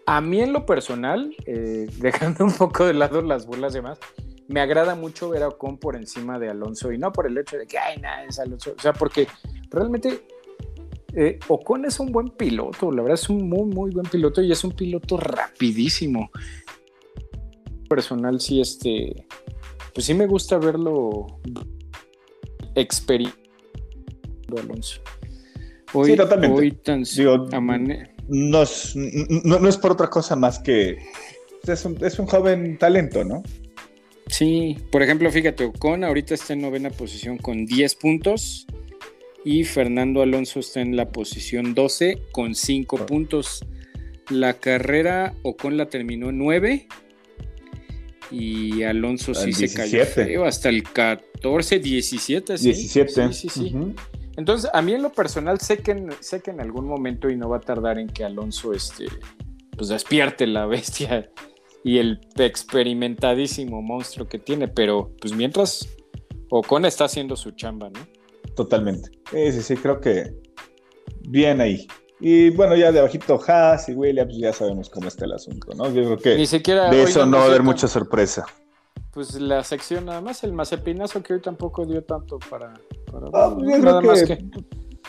A 0.06 0.22
mí 0.22 0.42
en 0.42 0.54
lo 0.54 0.66
personal, 0.66 1.36
eh, 1.46 1.88
dejando 2.00 2.46
un 2.46 2.54
poco 2.54 2.86
de 2.86 2.94
lado 2.94 3.22
las 3.22 3.46
burlas 3.46 3.74
y 3.74 3.78
demás, 3.78 4.00
me 4.48 4.62
agrada 4.62 4.96
mucho 4.96 5.30
ver 5.30 5.44
a 5.44 5.50
Ocon 5.50 5.78
por 5.78 5.96
encima 5.96 6.40
de 6.40 6.50
Alonso 6.50 6.92
y 6.92 6.98
no 6.98 7.12
por 7.12 7.28
el 7.28 7.38
hecho 7.38 7.58
de 7.58 7.66
que, 7.66 7.78
ay, 7.78 8.00
nada, 8.00 8.24
es 8.26 8.40
Alonso. 8.40 8.76
O 8.78 8.82
sea, 8.82 8.94
porque 8.94 9.28
realmente 9.70 10.24
eh, 11.14 11.40
Ocon 11.48 11.86
es 11.86 12.00
un 12.00 12.12
buen 12.12 12.30
piloto, 12.30 12.92
la 12.92 13.02
verdad 13.02 13.20
es 13.20 13.30
un 13.30 13.50
muy, 13.50 13.66
muy 13.66 13.92
buen 13.92 14.06
piloto 14.06 14.42
y 14.42 14.52
es 14.52 14.64
un 14.64 14.72
piloto 14.72 15.18
rapidísimo. 15.18 16.30
Personal, 17.90 18.40
sí, 18.40 18.62
este, 18.62 19.28
pues 19.96 20.06
sí 20.06 20.14
me 20.14 20.28
gusta 20.28 20.58
verlo 20.58 21.26
experimentando 22.76 23.46
Alonso. 24.60 25.02
Hoy, 25.94 26.12
sí, 26.12 26.18
totalmente. 26.18 26.54
no, 28.28 28.62
es, 28.62 28.94
no, 28.96 29.68
es 29.68 29.78
por 29.78 29.94
otra 29.94 30.10
cosa 30.10 30.36
más 30.36 30.60
que 30.60 30.98
es 31.66 31.86
un, 31.86 31.98
es 32.06 32.20
un, 32.20 32.28
joven 32.28 32.78
talento, 32.78 33.24
¿no? 33.24 33.42
Sí, 34.28 34.78
por 34.92 35.02
ejemplo, 35.02 35.32
fíjate, 35.32 35.64
Ocon 35.64 36.04
ahorita 36.04 36.34
está 36.34 36.52
en 36.54 36.62
novena 36.62 36.90
posición 36.90 37.38
con 37.38 37.66
10 37.66 37.96
puntos 37.96 38.68
y 39.46 39.64
Fernando 39.64 40.22
Alonso 40.22 40.60
está 40.60 40.82
en 40.82 40.98
la 40.98 41.10
posición 41.10 41.74
12 41.74 42.22
con 42.34 42.54
5 42.54 43.06
puntos. 43.06 43.66
La 44.30 44.56
carrera 44.56 45.36
Ocon 45.44 45.78
la 45.78 45.86
terminó 45.88 46.30
en 46.30 46.40
9 46.40 46.88
y 48.32 48.84
Alonso 48.84 49.34
sí 49.34 49.54
se 49.54 49.74
cayó 49.74 50.46
hasta 50.46 50.70
el 50.70 50.84
14, 50.84 51.80
17, 51.80 52.58
¿sí? 52.58 52.64
17. 52.66 53.34
Sí, 53.34 53.34
sí, 53.34 53.50
sí. 53.50 53.76
Entonces, 54.38 54.70
a 54.74 54.82
mí 54.82 54.94
en 54.94 55.02
lo 55.02 55.12
personal 55.12 55.60
sé 55.60 55.78
que, 55.78 55.92
en, 55.92 56.10
sé 56.20 56.42
que 56.42 56.52
en 56.52 56.60
algún 56.60 56.88
momento 56.88 57.30
y 57.30 57.38
no 57.38 57.50
va 57.50 57.58
a 57.58 57.62
tardar 57.62 58.00
en 58.00 58.08
que 58.08 58.24
Alonso 58.24 58.74
este, 58.74 59.06
pues 59.78 59.90
despierte 59.90 60.46
la 60.48 60.66
bestia 60.68 61.30
y 61.84 62.00
el 62.00 62.20
experimentadísimo 62.38 63.82
monstruo 63.82 64.28
que 64.28 64.40
tiene, 64.40 64.68
pero 64.68 65.12
pues 65.22 65.34
mientras 65.34 65.88
Ocon 66.50 66.86
está 66.86 67.06
haciendo 67.06 67.36
su 67.36 67.52
chamba, 67.52 67.90
¿no? 67.90 68.00
Totalmente. 68.56 69.10
Sí, 69.32 69.52
sí, 69.52 69.62
sí, 69.62 69.76
creo 69.76 70.00
que 70.00 70.34
bien 71.28 71.62
ahí. 71.62 71.88
Y 72.28 72.50
bueno, 72.50 72.76
ya 72.76 72.92
de 72.92 72.98
abajito 72.98 73.40
Haas 73.48 73.88
y 73.88 73.94
Williams, 73.94 74.36
ya 74.36 74.52
sabemos 74.52 74.90
cómo 74.90 75.10
está 75.10 75.26
el 75.26 75.34
asunto, 75.34 75.76
¿no? 75.76 75.94
Yo 75.94 76.06
creo 76.06 76.18
que 76.18 76.36
Ni 76.36 76.48
siquiera, 76.48 76.90
de 76.90 77.04
eso 77.04 77.24
no 77.28 77.38
va 77.38 77.44
a 77.44 77.46
haber 77.46 77.62
mucha 77.62 77.88
sorpresa. 77.88 78.48
Pues 79.12 79.40
la 79.40 79.64
sección 79.64 80.06
nada 80.06 80.22
más, 80.22 80.44
el 80.44 80.52
mazepinazo 80.52 81.22
que 81.22 81.36
hoy 81.36 81.40
tampoco 81.40 81.86
dio 81.86 82.04
tanto 82.04 82.40
para... 82.50 82.74
Ah, 83.32 83.56
nada 83.60 84.02
más 84.02 84.24
que, 84.24 84.44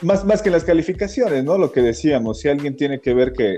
Más, 0.03 0.27
más 0.27 0.43
que 0.43 0.51
las 0.51 0.65
calificaciones, 0.65 1.43
¿no? 1.43 1.57
Lo 1.57 1.73
que 1.73 1.81
decíamos, 1.81 2.41
si 2.41 2.51
alguien 2.51 2.77
tiene 2.77 3.01
que 3.01 3.15
ver 3.15 3.33
que, 3.33 3.57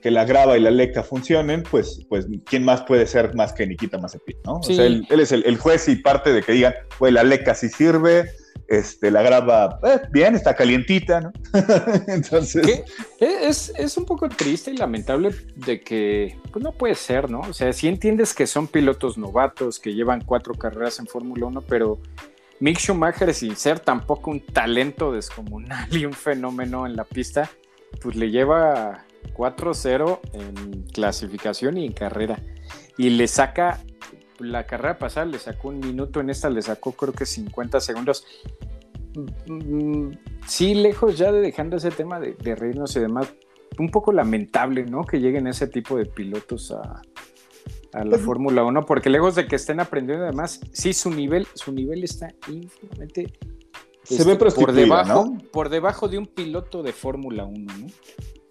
que 0.00 0.12
la 0.12 0.24
grava 0.24 0.56
y 0.56 0.60
la 0.60 0.70
leca 0.70 1.02
funcionen, 1.02 1.64
pues, 1.68 2.06
pues 2.08 2.28
¿quién 2.44 2.64
más 2.64 2.82
puede 2.82 3.08
ser 3.08 3.34
más 3.34 3.52
que 3.52 3.66
Nikita 3.66 3.98
Mazepin, 3.98 4.36
¿no? 4.44 4.58
O 4.58 4.62
sea, 4.62 4.86
él, 4.86 5.04
es 5.10 5.32
el, 5.32 5.44
el, 5.46 5.58
juez 5.58 5.88
y 5.88 5.96
parte 5.96 6.32
de 6.32 6.44
que 6.44 6.52
digan, 6.52 6.74
pues 6.96 7.12
la 7.12 7.24
leca 7.24 7.56
sí 7.56 7.70
sirve, 7.70 8.30
este, 8.70 9.10
la 9.10 9.20
graba 9.22 9.80
eh, 9.82 10.00
bien, 10.12 10.36
está 10.36 10.54
calientita, 10.54 11.20
¿no? 11.20 11.32
Entonces. 12.06 12.84
Es, 13.18 13.72
es, 13.76 13.96
un 13.96 14.04
poco 14.04 14.28
triste 14.28 14.70
y 14.70 14.76
lamentable 14.76 15.34
de 15.56 15.80
que, 15.80 16.38
pues 16.52 16.64
no 16.64 16.70
puede 16.70 16.94
ser, 16.94 17.28
¿no? 17.28 17.40
O 17.40 17.52
sea, 17.52 17.72
si 17.72 17.88
entiendes 17.88 18.32
que 18.32 18.46
son 18.46 18.68
pilotos 18.68 19.18
novatos, 19.18 19.80
que 19.80 19.92
llevan 19.92 20.22
cuatro 20.24 20.54
carreras 20.54 21.00
en 21.00 21.08
Fórmula 21.08 21.46
1, 21.46 21.62
pero 21.62 22.00
Mick 22.60 22.78
Schumacher, 22.78 23.34
sin 23.34 23.56
ser 23.56 23.80
tampoco 23.80 24.30
un 24.30 24.40
talento 24.40 25.10
descomunal 25.10 25.88
y 25.96 26.06
un 26.06 26.12
fenómeno 26.12 26.86
en 26.86 26.94
la 26.94 27.02
pista, 27.02 27.50
pues 28.00 28.14
le 28.14 28.30
lleva 28.30 29.04
4-0 29.34 30.20
en 30.32 30.82
clasificación 30.92 31.76
y 31.76 31.86
en 31.86 31.92
carrera. 31.92 32.38
Y 32.96 33.10
le 33.10 33.26
saca 33.26 33.80
la 34.40 34.66
carrera 34.66 34.98
pasada 34.98 35.26
le 35.26 35.38
sacó 35.38 35.68
un 35.68 35.80
minuto, 35.80 36.20
en 36.20 36.30
esta 36.30 36.50
le 36.50 36.62
sacó 36.62 36.92
creo 36.92 37.12
que 37.12 37.26
50 37.26 37.80
segundos. 37.80 38.24
Mm, 39.46 40.10
sí, 40.46 40.74
lejos 40.74 41.18
ya 41.18 41.32
de 41.32 41.40
dejando 41.40 41.76
ese 41.76 41.90
tema 41.90 42.20
de, 42.20 42.34
de 42.34 42.54
reírnos 42.54 42.94
y 42.96 43.00
demás, 43.00 43.32
un 43.78 43.90
poco 43.90 44.12
lamentable, 44.12 44.84
¿no? 44.84 45.04
Que 45.04 45.20
lleguen 45.20 45.46
ese 45.46 45.66
tipo 45.66 45.96
de 45.96 46.06
pilotos 46.06 46.72
a, 46.72 47.02
a 47.92 48.04
la 48.04 48.18
Fórmula 48.18 48.64
1, 48.64 48.86
porque 48.86 49.10
lejos 49.10 49.34
de 49.34 49.46
que 49.46 49.56
estén 49.56 49.80
aprendiendo, 49.80 50.24
además, 50.24 50.60
sí, 50.72 50.92
su 50.92 51.10
nivel, 51.10 51.46
su 51.54 51.72
nivel 51.72 52.04
está 52.04 52.32
ínfimamente 52.48 53.32
se 54.16 54.24
ve 54.24 54.32
este, 54.32 54.60
por 54.60 54.72
debajo, 54.72 55.36
por 55.52 55.68
debajo 55.68 56.08
de 56.08 56.18
un 56.18 56.26
piloto 56.26 56.82
de 56.82 56.92
Fórmula 56.92 57.44
1, 57.44 57.74
¿no? 57.78 57.86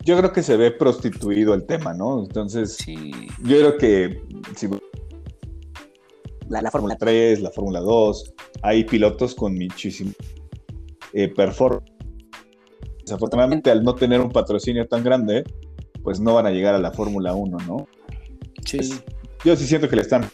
Yo 0.06 0.18
creo 0.18 0.32
que 0.32 0.42
se 0.42 0.56
ve 0.56 0.72
prostituido 0.72 1.54
el 1.54 1.66
tema, 1.66 1.94
¿no? 1.94 2.24
Entonces, 2.24 2.78
yo 2.86 3.58
creo 3.58 3.78
que 3.78 4.24
la, 6.50 6.72
Fórmula 6.72 6.98
3, 6.98 7.42
la 7.42 7.52
Fórmula 7.52 7.80
2, 7.80 8.34
hay 8.64 8.84
pilotos 8.84 9.36
con 9.36 9.56
muchísimo 9.56 10.12
eh, 11.14 11.30
performance. 11.30 11.92
Desafortunadamente, 13.02 13.72
al 13.72 13.84
no 13.84 13.96
tener 13.96 14.22
un 14.22 14.32
patrocinio 14.32 14.88
tan 14.88 15.04
grande, 15.04 15.44
pues 16.04 16.20
no 16.20 16.36
van 16.36 16.46
a 16.46 16.52
llegar 16.52 16.76
a 16.76 16.80
la 16.80 16.92
Fórmula 16.92 17.34
1, 17.34 17.58
¿no? 17.68 17.88
Sí. 18.66 18.80
yo 19.44 19.56
sí 19.56 19.66
siento 19.66 19.90
que 19.90 19.96
le 19.96 20.04
están 20.04 20.30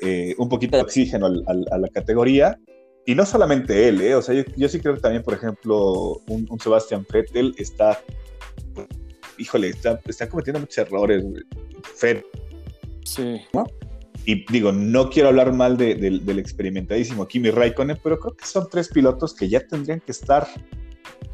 eh, 0.00 0.34
un 0.38 0.48
poquito 0.48 0.76
de 0.76 0.82
oxígeno 0.82 1.26
a 1.26 1.78
la 1.78 1.88
categoría. 1.88 2.58
Y 3.06 3.14
no 3.14 3.24
solamente 3.24 3.88
él, 3.88 4.02
¿eh? 4.02 4.14
O 4.14 4.22
sea, 4.22 4.34
yo, 4.34 4.68
sí 4.68 4.80
creo 4.80 4.94
que 4.94 5.00
también, 5.00 5.22
por 5.22 5.32
ejemplo, 5.32 6.20
un, 6.28 6.60
Sebastián 6.60 7.06
Vettel 7.10 7.54
está, 7.56 7.98
híjole, 9.38 9.70
está, 9.70 9.98
está 10.04 10.28
cometiendo 10.28 10.60
muchos 10.60 10.78
errores. 10.78 11.24
Fett. 11.96 12.24
Sí. 13.04 13.40
¿no? 13.54 13.64
Y 14.28 14.44
digo, 14.52 14.72
no 14.72 15.08
quiero 15.08 15.30
hablar 15.30 15.54
mal 15.54 15.78
del 15.78 16.38
experimentadísimo 16.38 17.26
Kimi 17.26 17.50
Raikkonen, 17.50 17.98
pero 18.02 18.20
creo 18.20 18.36
que 18.36 18.44
son 18.44 18.68
tres 18.70 18.90
pilotos 18.90 19.32
que 19.32 19.48
ya 19.48 19.66
tendrían 19.66 20.00
que 20.00 20.12
estar 20.12 20.46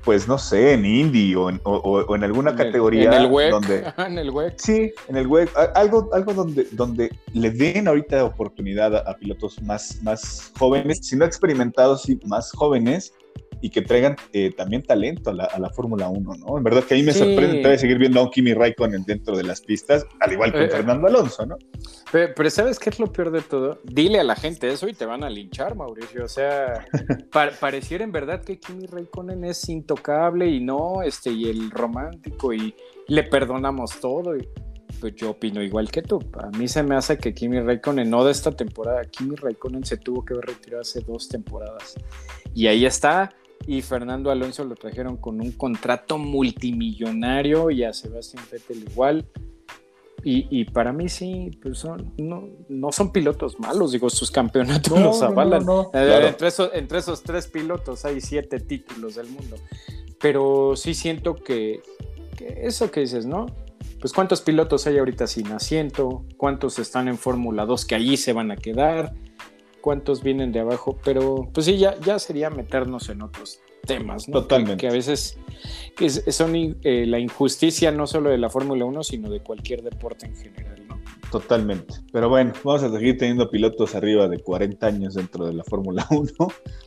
pues 0.04 0.28
no 0.28 0.38
sé, 0.38 0.74
en 0.74 0.84
Indy 0.84 1.34
o 1.34 1.50
en, 1.50 1.60
o, 1.64 2.14
en 2.14 2.22
alguna 2.22 2.54
categoría. 2.54 3.16
En 3.16 3.22
el 3.24 3.26
WEC. 3.26 3.50
Donde, 3.50 3.92
en 3.98 4.18
el 4.18 4.30
WEC. 4.30 4.54
Sí, 4.58 4.92
en 5.08 5.16
el 5.16 5.26
WEC. 5.26 5.50
Algo, 5.74 6.08
algo 6.12 6.34
donde, 6.34 6.68
donde 6.70 7.10
le 7.32 7.50
den 7.50 7.88
ahorita 7.88 8.24
oportunidad 8.24 8.94
a, 8.94 9.16
pilotos 9.16 9.60
más, 9.60 10.00
más 10.04 10.52
jóvenes, 10.56 11.00
si 11.02 11.16
no 11.16 11.24
experimentados, 11.24 12.08
y 12.08 12.20
más 12.26 12.52
jóvenes, 12.52 13.12
y 13.64 13.70
que 13.70 13.80
traigan 13.80 14.14
eh, 14.34 14.52
también 14.54 14.82
talento 14.82 15.30
a 15.30 15.32
la, 15.32 15.44
a 15.44 15.58
la 15.58 15.70
Fórmula 15.70 16.10
1, 16.10 16.34
¿no? 16.34 16.58
En 16.58 16.62
verdad 16.62 16.84
que 16.84 16.92
a 16.92 16.96
mí 16.98 17.02
me 17.02 17.14
sorprende 17.14 17.78
seguir 17.78 17.96
viendo 17.96 18.20
a 18.20 18.24
un 18.24 18.30
Kimi 18.30 18.52
Raikkonen 18.52 19.04
dentro 19.04 19.34
de 19.34 19.42
las 19.42 19.62
pistas, 19.62 20.04
al 20.20 20.32
igual 20.34 20.52
que 20.52 20.64
eh, 20.64 20.68
Fernando 20.68 21.06
Alonso, 21.06 21.46
¿no? 21.46 21.56
Pero, 22.12 22.50
¿sabes 22.50 22.78
qué 22.78 22.90
es 22.90 23.00
lo 23.00 23.10
peor 23.10 23.30
de 23.30 23.40
todo? 23.40 23.80
Dile 23.84 24.20
a 24.20 24.22
la 24.22 24.36
gente 24.36 24.70
eso 24.70 24.86
y 24.86 24.92
te 24.92 25.06
van 25.06 25.24
a 25.24 25.30
linchar, 25.30 25.76
Mauricio. 25.76 26.26
O 26.26 26.28
sea, 26.28 26.84
pareciera 27.58 28.04
en 28.04 28.12
verdad 28.12 28.44
que 28.44 28.60
Kimi 28.60 28.84
Raikkonen 28.84 29.42
es 29.44 29.66
intocable 29.70 30.46
y 30.46 30.60
no, 30.60 31.00
este, 31.02 31.30
y 31.30 31.48
el 31.48 31.70
romántico 31.70 32.52
y 32.52 32.74
le 33.08 33.22
perdonamos 33.22 33.98
todo. 33.98 34.36
Y, 34.36 34.46
pues 35.00 35.14
yo 35.16 35.30
opino 35.30 35.62
igual 35.62 35.90
que 35.90 36.02
tú. 36.02 36.18
A 36.38 36.56
mí 36.56 36.68
se 36.68 36.82
me 36.82 36.96
hace 36.96 37.18
que 37.18 37.34
Kimi 37.34 37.60
Raikkonen, 37.60 38.08
no 38.08 38.24
de 38.24 38.32
esta 38.32 38.52
temporada, 38.52 39.04
Kimi 39.04 39.36
Raikkonen 39.36 39.84
se 39.84 39.96
tuvo 39.96 40.24
que 40.24 40.34
retirar 40.34 40.80
hace 40.80 41.00
dos 41.00 41.28
temporadas. 41.28 41.94
Y 42.54 42.66
ahí 42.68 42.86
está, 42.86 43.30
y 43.66 43.82
Fernando 43.82 44.30
Alonso 44.30 44.64
lo 44.64 44.74
trajeron 44.74 45.16
con 45.16 45.40
un 45.40 45.52
contrato 45.52 46.18
multimillonario 46.18 47.70
y 47.70 47.84
a 47.84 47.92
Sebastián 47.92 48.44
Vettel 48.50 48.84
igual. 48.90 49.26
Y, 50.26 50.64
para 50.64 50.90
mí 50.94 51.10
sí, 51.10 51.50
pues 51.62 51.76
son, 51.76 52.14
no, 52.16 52.48
no 52.70 52.92
son 52.92 53.12
pilotos 53.12 53.60
malos, 53.60 53.92
digo, 53.92 54.08
sus 54.08 54.30
campeonatos 54.30 54.98
los 54.98 55.20
avalan. 55.20 55.66
Eh, 55.92 56.28
entre, 56.28 56.48
esos, 56.48 56.70
entre 56.72 56.98
esos 57.00 57.22
tres 57.22 57.46
pilotos 57.46 58.06
hay 58.06 58.22
siete 58.22 58.58
títulos 58.58 59.16
del 59.16 59.26
mundo. 59.28 59.56
Pero 60.18 60.76
sí 60.76 60.94
siento 60.94 61.34
que, 61.34 61.82
que 62.38 62.66
eso 62.66 62.90
que 62.90 63.00
dices, 63.00 63.26
¿no? 63.26 63.44
Pues 64.00 64.14
cuántos 64.14 64.40
pilotos 64.40 64.86
hay 64.86 64.96
ahorita 64.96 65.26
sin 65.26 65.52
asiento, 65.52 66.24
cuántos 66.38 66.78
están 66.78 67.08
en 67.08 67.18
Fórmula 67.18 67.66
2 67.66 67.84
que 67.84 67.94
allí 67.94 68.16
se 68.16 68.32
van 68.32 68.50
a 68.50 68.56
quedar, 68.56 69.12
cuántos 69.84 70.22
vienen 70.22 70.50
de 70.50 70.60
abajo, 70.60 70.98
pero 71.04 71.46
pues 71.52 71.66
sí, 71.66 71.76
ya, 71.76 72.00
ya 72.00 72.18
sería 72.18 72.48
meternos 72.48 73.10
en 73.10 73.20
otros 73.20 73.60
temas, 73.86 74.26
¿no? 74.30 74.40
Totalmente. 74.40 74.78
Que, 74.78 74.88
a 74.88 74.92
veces 74.92 75.36
que 75.94 76.08
son 76.08 76.54
eh, 76.56 77.04
la 77.06 77.18
injusticia 77.18 77.92
no 77.92 78.06
solo 78.06 78.30
de 78.30 78.38
la 78.38 78.48
Fórmula 78.48 78.86
1, 78.86 79.02
sino 79.02 79.28
de 79.28 79.40
cualquier 79.40 79.82
deporte 79.82 80.24
en 80.24 80.36
general, 80.36 80.86
¿no? 80.88 80.98
Totalmente. 81.30 81.96
Pero 82.10 82.30
bueno, 82.30 82.54
vamos 82.64 82.82
a 82.82 82.90
seguir 82.90 83.18
teniendo 83.18 83.50
pilotos 83.50 83.94
arriba 83.94 84.26
de 84.26 84.38
40 84.38 84.86
años 84.86 85.14
dentro 85.16 85.44
de 85.44 85.52
la 85.52 85.64
Fórmula 85.64 86.06
1. 86.10 86.30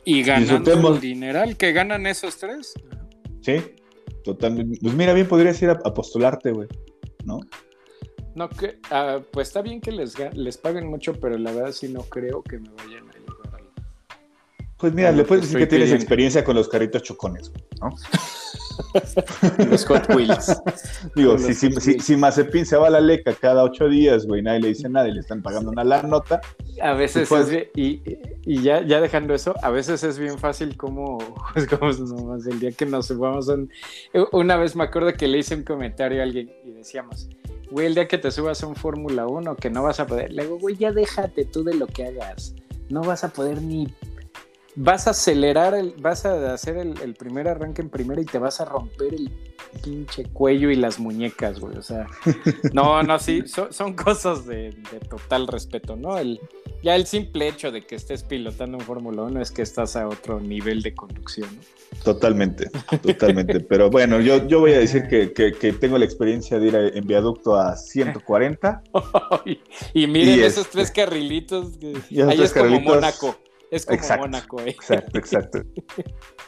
Y 0.04 0.24
ganando 0.24 0.94
el 0.94 1.00
dineral 1.00 1.56
que 1.56 1.70
ganan 1.70 2.04
esos 2.04 2.36
tres. 2.36 2.74
Sí, 3.42 3.62
totalmente. 4.24 4.76
Pues 4.82 4.92
mira, 4.94 5.12
bien 5.12 5.28
podrías 5.28 5.62
ir 5.62 5.70
a, 5.70 5.94
postularte, 5.94 6.50
güey, 6.50 6.66
¿no? 7.24 7.38
No, 8.38 8.48
que, 8.48 8.78
ah, 8.92 9.18
pues 9.32 9.48
está 9.48 9.62
bien 9.62 9.80
que 9.80 9.90
les, 9.90 10.14
les 10.32 10.56
paguen 10.56 10.86
mucho, 10.86 11.12
pero 11.14 11.36
la 11.36 11.50
verdad 11.50 11.72
sí 11.72 11.88
no 11.88 12.02
creo 12.02 12.40
que 12.40 12.58
me 12.60 12.68
vayan 12.68 13.08
a 13.08 13.10
ayudar. 13.10 13.62
Pues 14.76 14.92
mira, 14.94 15.10
le 15.10 15.24
puedes 15.24 15.42
decir 15.42 15.58
que 15.58 15.66
tienes 15.66 15.90
experiencia 15.90 16.44
con 16.44 16.54
los 16.54 16.68
carritos 16.68 17.02
chocones, 17.02 17.50
¿no? 17.80 17.96
los 19.70 19.84
Hot 19.86 20.14
Wheels. 20.14 20.56
Digo, 21.16 21.36
si, 21.36 21.52
si, 21.52 21.98
si, 21.98 22.16
Mazepin 22.16 22.64
se 22.64 22.76
va 22.76 22.86
a 22.86 22.90
la 22.90 23.00
leca 23.00 23.34
cada 23.34 23.64
ocho 23.64 23.88
días, 23.88 24.24
güey, 24.24 24.40
nadie 24.40 24.60
le 24.60 24.68
dice 24.68 24.88
nada 24.88 25.08
y 25.08 25.14
le 25.14 25.18
están 25.18 25.42
pagando 25.42 25.72
una 25.72 25.82
la 25.82 26.04
nota. 26.04 26.40
A 26.80 26.92
veces 26.92 27.28
es 27.32 27.50
bien, 27.50 27.66
y, 27.74 28.02
y, 28.44 28.62
ya, 28.62 28.82
ya 28.82 29.00
dejando 29.00 29.34
eso, 29.34 29.52
a 29.64 29.70
veces 29.70 30.04
es 30.04 30.16
bien 30.16 30.38
fácil 30.38 30.76
como, 30.76 31.18
pues 31.54 31.66
como 31.66 31.90
nomás 31.90 32.46
el 32.46 32.60
día 32.60 32.70
que 32.70 32.86
nos 32.86 33.08
subamos 33.08 33.50
Una 34.30 34.56
vez 34.56 34.76
me 34.76 34.84
acuerdo 34.84 35.12
que 35.14 35.26
le 35.26 35.38
hice 35.38 35.56
un 35.56 35.64
comentario 35.64 36.20
a 36.20 36.22
alguien 36.22 36.52
y 36.64 36.70
decíamos, 36.70 37.28
güey, 37.70 37.86
el 37.86 37.94
día 37.94 38.08
que 38.08 38.18
te 38.18 38.30
subas 38.30 38.62
a 38.62 38.66
un 38.66 38.76
Fórmula 38.76 39.26
1 39.26 39.56
que 39.56 39.70
no 39.70 39.82
vas 39.82 40.00
a 40.00 40.06
poder, 40.06 40.32
le 40.32 40.42
digo, 40.42 40.58
güey, 40.58 40.76
ya 40.76 40.92
déjate 40.92 41.44
tú 41.44 41.64
de 41.64 41.74
lo 41.74 41.86
que 41.86 42.06
hagas. 42.06 42.54
No 42.88 43.02
vas 43.02 43.24
a 43.24 43.28
poder 43.28 43.62
ni. 43.62 43.94
Vas 44.76 45.06
a 45.08 45.10
acelerar, 45.10 45.74
el, 45.74 45.94
vas 45.98 46.24
a 46.24 46.52
hacer 46.52 46.76
el, 46.76 47.14
primer 47.14 47.48
arranque 47.48 47.82
en 47.82 47.90
primera 47.90 48.20
y 48.20 48.24
te 48.24 48.38
vas 48.38 48.60
a 48.60 48.64
romper 48.64 49.12
el 49.12 49.30
pinche 49.82 50.24
cuello 50.26 50.70
y 50.70 50.76
las 50.76 51.00
muñecas, 51.00 51.58
güey. 51.58 51.76
O 51.76 51.82
sea, 51.82 52.06
no, 52.72 53.02
no, 53.02 53.18
sí, 53.18 53.42
son, 53.46 53.94
cosas 53.94 54.46
de, 54.46 54.76
total 55.10 55.48
respeto, 55.48 55.96
¿no? 55.96 56.16
El, 56.16 56.40
ya 56.82 56.96
el 56.96 57.06
simple 57.06 57.48
hecho 57.48 57.70
de 57.70 57.84
que 57.84 57.96
estés 57.96 58.22
pilotando 58.22 58.78
un 58.78 58.84
Fórmula 58.84 59.22
1 59.22 59.40
es 59.40 59.50
que 59.50 59.62
estás 59.62 59.96
a 59.96 60.08
otro 60.08 60.40
nivel 60.40 60.82
de 60.82 60.94
conducción, 60.94 61.48
¿no? 61.54 61.62
Totalmente, 62.04 62.70
totalmente. 63.02 63.60
Pero 63.60 63.90
bueno, 63.90 64.20
yo, 64.20 64.46
yo 64.46 64.60
voy 64.60 64.72
a 64.72 64.78
decir 64.78 65.08
que, 65.08 65.72
tengo 65.80 65.98
la 65.98 66.04
experiencia 66.04 66.58
de 66.58 66.68
ir 66.68 66.74
en 66.94 67.06
viaducto 67.06 67.56
a 67.56 67.76
140. 67.76 68.82
y 69.94 70.06
miren 70.06 70.44
esos 70.44 70.68
tres 70.68 70.90
carrilitos. 70.90 71.78
ahí 71.82 72.42
es 72.42 72.52
como 72.52 72.80
Mónaco. 72.80 73.36
Es 73.70 73.84
como 73.84 74.00
Mónaco, 74.18 74.60
¿eh? 74.60 74.70
Exacto, 74.70 75.18
exacto. 75.18 75.62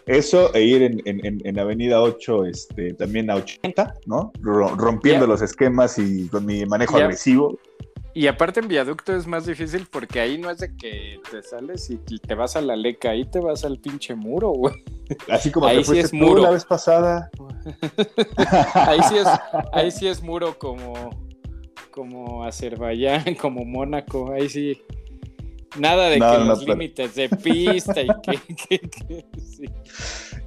Eso 0.06 0.54
e 0.54 0.62
ir 0.62 1.02
en, 1.04 1.58
Avenida 1.58 2.00
8 2.00 2.46
este, 2.46 2.94
también 2.94 3.30
a 3.30 3.36
80, 3.36 3.94
¿no? 4.06 4.32
Rompiendo 4.40 5.26
los 5.26 5.42
esquemas 5.42 5.98
y 5.98 6.28
con 6.28 6.46
mi 6.46 6.64
manejo 6.64 6.96
agresivo. 6.96 7.58
Y 8.20 8.26
aparte 8.26 8.60
en 8.60 8.68
viaducto 8.68 9.16
es 9.16 9.26
más 9.26 9.46
difícil 9.46 9.86
porque 9.90 10.20
ahí 10.20 10.36
no 10.36 10.50
es 10.50 10.58
de 10.58 10.76
que 10.76 11.22
te 11.30 11.42
sales 11.42 11.88
y 11.88 11.96
te 11.96 12.34
vas 12.34 12.54
a 12.54 12.60
la 12.60 12.76
leca, 12.76 13.12
ahí 13.12 13.24
te 13.24 13.40
vas 13.40 13.64
al 13.64 13.78
pinche 13.78 14.14
muro, 14.14 14.50
güey. 14.50 14.74
Así 15.30 15.50
como 15.50 15.66
ahí 15.66 15.78
te 15.78 15.84
sí 15.84 15.98
es 16.00 16.12
muro. 16.12 16.42
la 16.42 16.50
vez 16.50 16.66
pasada. 16.66 17.30
ahí 18.74 19.00
sí 19.08 19.16
es, 19.16 19.26
ahí 19.72 19.90
sí 19.90 20.06
es 20.06 20.22
muro 20.22 20.58
como, 20.58 21.08
como 21.90 22.44
Azerbaiyán, 22.44 23.34
como 23.40 23.64
Mónaco, 23.64 24.32
ahí 24.32 24.50
sí. 24.50 24.82
Nada 25.78 26.10
de 26.10 26.16
que 26.18 26.44
los 26.44 26.62
límites 26.62 27.14
de 27.14 27.30
pista 27.30 28.02
y 28.02 28.08
que, 28.22 28.38
que, 28.54 29.24
sí. 29.38 29.64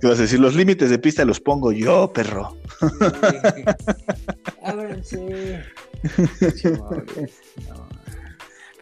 ¿Qué 0.03 0.09
vas 0.09 0.19
a 0.19 0.23
decir? 0.23 0.41
Los 0.41 0.53
límites 0.53 0.89
de 0.89 0.99
pista 0.99 1.23
los 1.23 1.39
pongo 1.39 1.71
yo, 1.71 2.11
perro. 2.11 2.57
Sí. 5.01 5.17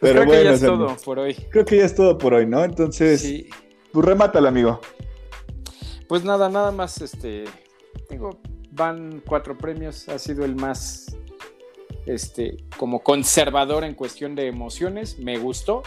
creo 0.00 0.24
bueno, 0.24 0.32
que 0.32 0.44
ya 0.44 0.52
es 0.52 0.60
todo 0.60 0.96
por 1.04 1.20
hoy. 1.20 1.34
Creo 1.50 1.64
que 1.64 1.76
ya 1.76 1.84
es 1.84 1.94
todo 1.94 2.18
por 2.18 2.34
hoy, 2.34 2.46
¿no? 2.46 2.64
Entonces, 2.64 3.20
sí. 3.20 3.48
pues 3.92 4.04
remátala, 4.04 4.48
amigo. 4.48 4.80
Pues 6.08 6.24
nada, 6.24 6.48
nada 6.48 6.72
más, 6.72 7.00
este, 7.00 7.44
tengo, 8.08 8.40
van 8.72 9.22
cuatro 9.24 9.56
premios, 9.56 10.08
ha 10.08 10.18
sido 10.18 10.44
el 10.44 10.56
más, 10.56 11.16
este, 12.06 12.56
como 12.76 13.04
conservador 13.04 13.84
en 13.84 13.94
cuestión 13.94 14.34
de 14.34 14.48
emociones, 14.48 15.20
me 15.20 15.38
gustó, 15.38 15.84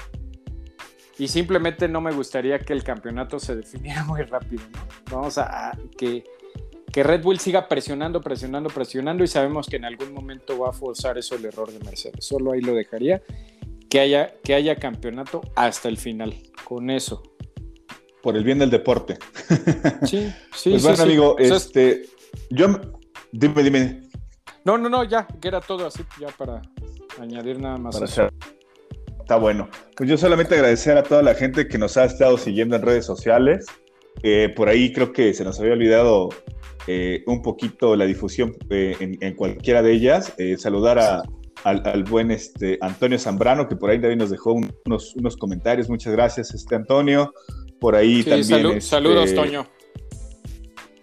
y 1.17 1.27
simplemente 1.27 1.87
no 1.87 2.01
me 2.01 2.11
gustaría 2.11 2.59
que 2.59 2.73
el 2.73 2.83
campeonato 2.83 3.39
se 3.39 3.55
definiera 3.55 4.03
muy 4.05 4.21
rápido, 4.23 4.63
¿no? 4.71 4.84
Vamos 5.11 5.37
a, 5.37 5.77
que, 5.97 6.23
que, 6.91 7.03
Red 7.03 7.21
Bull 7.23 7.39
siga 7.39 7.67
presionando, 7.67 8.21
presionando, 8.21 8.69
presionando 8.69 9.23
y 9.23 9.27
sabemos 9.27 9.67
que 9.67 9.75
en 9.77 9.85
algún 9.85 10.13
momento 10.13 10.57
va 10.59 10.69
a 10.69 10.73
forzar 10.73 11.17
eso 11.17 11.35
el 11.35 11.45
error 11.45 11.71
de 11.71 11.79
Mercedes. 11.83 12.25
Solo 12.25 12.51
ahí 12.53 12.61
lo 12.61 12.73
dejaría. 12.73 13.21
que 13.89 13.99
haya, 13.99 14.33
que 14.43 14.53
haya 14.55 14.75
campeonato 14.77 15.41
hasta 15.55 15.87
el 15.89 15.97
final. 15.97 16.33
Con 16.63 16.89
eso. 16.89 17.21
Por 18.21 18.35
el 18.35 18.43
bien 18.43 18.59
del 18.59 18.69
deporte. 18.71 19.17
Sí, 20.05 20.31
sí. 20.53 20.71
Pues 20.71 20.81
sí, 20.81 20.87
bueno, 20.87 20.95
sí. 20.97 21.03
amigo, 21.03 21.33
O 21.35 21.37
sea, 21.37 21.55
es- 21.57 21.65
este, 21.67 22.05
yo, 22.49 22.67
dime, 23.31 23.63
dime, 23.63 24.01
No, 24.63 24.77
no, 24.77 24.89
no, 24.89 25.03
ya, 25.03 25.27
que 25.39 25.47
era 25.47 25.61
todo 25.61 25.85
así, 25.85 26.03
ya 26.19 26.27
para 26.29 26.61
añadir 27.21 27.59
nada 27.59 27.77
más. 27.77 27.95
para 27.95 28.05
hacer. 28.05 28.33
Está 29.19 29.37
bueno. 29.37 29.69
Pues 29.95 30.09
yo 30.09 30.17
solamente 30.17 30.55
agradecer 30.55 30.97
a 30.97 31.03
toda 31.03 31.21
la 31.23 31.33
gente 31.35 31.67
que 31.67 31.77
nos 31.77 31.97
ha 31.97 32.05
estado 32.05 32.37
siguiendo 32.37 32.75
en 32.75 32.81
redes 32.81 33.05
sociales. 33.05 33.65
Eh, 34.23 34.49
por 34.55 34.69
ahí 34.69 34.91
creo 34.93 35.11
que 35.13 35.33
se 35.33 35.43
nos 35.43 35.59
había 35.59 35.73
olvidado 35.73 36.29
eh, 36.87 37.23
un 37.27 37.41
poquito 37.41 37.95
la 37.95 38.05
difusión 38.05 38.55
eh, 38.69 38.95
en, 38.99 39.17
en 39.21 39.35
cualquiera 39.35 39.81
de 39.81 39.93
ellas. 39.93 40.33
Eh, 40.37 40.57
saludar 40.57 40.99
a- 40.99 41.21
al, 41.63 41.81
al 41.87 42.03
buen 42.03 42.29
este, 42.31 42.77
Antonio 42.81 43.17
Zambrano, 43.17 43.67
que 43.67 43.75
por 43.75 43.89
ahí 43.89 43.99
también 43.99 44.19
nos 44.19 44.29
dejó 44.29 44.53
un- 44.53 44.71
unos, 44.85 45.15
unos 45.15 45.35
comentarios. 45.37 45.89
Muchas 45.89 46.13
gracias, 46.13 46.53
este 46.53 46.75
Antonio. 46.75 47.33
Por 47.79 47.95
ahí 47.95 48.21
Sí, 48.23 48.29
también. 48.29 48.47
salu- 48.49 48.69
este, 48.69 48.81
saludos, 48.81 49.33
Toño. 49.33 49.65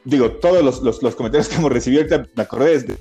digo, 0.05 0.31
todos 0.33 0.63
los, 0.65 0.83
los- 0.83 1.03
los 1.03 1.15
comentarios 1.17 1.49
que 1.49 1.57
hemos 1.57 1.71
recibido, 1.73 2.03
ahorita 2.03 2.29
me 2.37 2.43
acordé 2.43 2.73
desde 2.79 2.97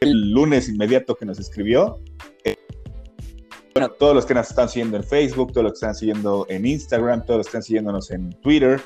el 0.00 0.30
lunes 0.32 0.68
inmediato 0.68 1.14
que 1.14 1.24
nos 1.24 1.38
escribió. 1.38 2.00
Bueno, 3.74 3.88
todos 3.90 4.14
los 4.14 4.26
que 4.26 4.34
nos 4.34 4.50
están 4.50 4.68
siguiendo 4.68 4.96
en 4.98 5.04
Facebook, 5.04 5.52
todos 5.52 5.64
los 5.64 5.72
que 5.72 5.76
están 5.76 5.94
siguiendo 5.94 6.46
en 6.48 6.66
Instagram, 6.66 7.24
todos 7.24 7.38
los 7.38 7.46
que 7.46 7.50
están 7.50 7.62
siguiéndonos 7.62 8.10
en 8.10 8.30
Twitter. 8.40 8.80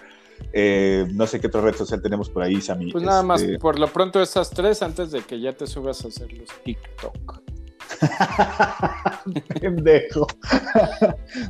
eh, 0.53 1.07
no 1.13 1.27
sé 1.27 1.41
qué 1.41 1.47
otra 1.47 1.63
red 1.63 1.75
social 1.75 2.01
tenemos 2.03 2.29
por 2.29 2.43
ahí, 2.43 2.61
Sammy. 2.61 2.93
Pues 2.93 3.03
nada 3.03 3.23
más, 3.23 3.41
Este, 3.43 3.59
por 3.59 3.79
lo 3.79 3.89
pronto 3.89 4.21
esas 4.21 4.51
tres 4.51 4.83
antes 4.83 5.11
de 5.11 5.23
que 5.23 5.41
ya 5.41 5.53
te 5.55 5.67
subas 5.67 6.05
a 6.05 6.09
hacer 6.09 6.31
los 6.35 6.49
TikTok. 6.63 7.41
Pendejo. 9.61 10.27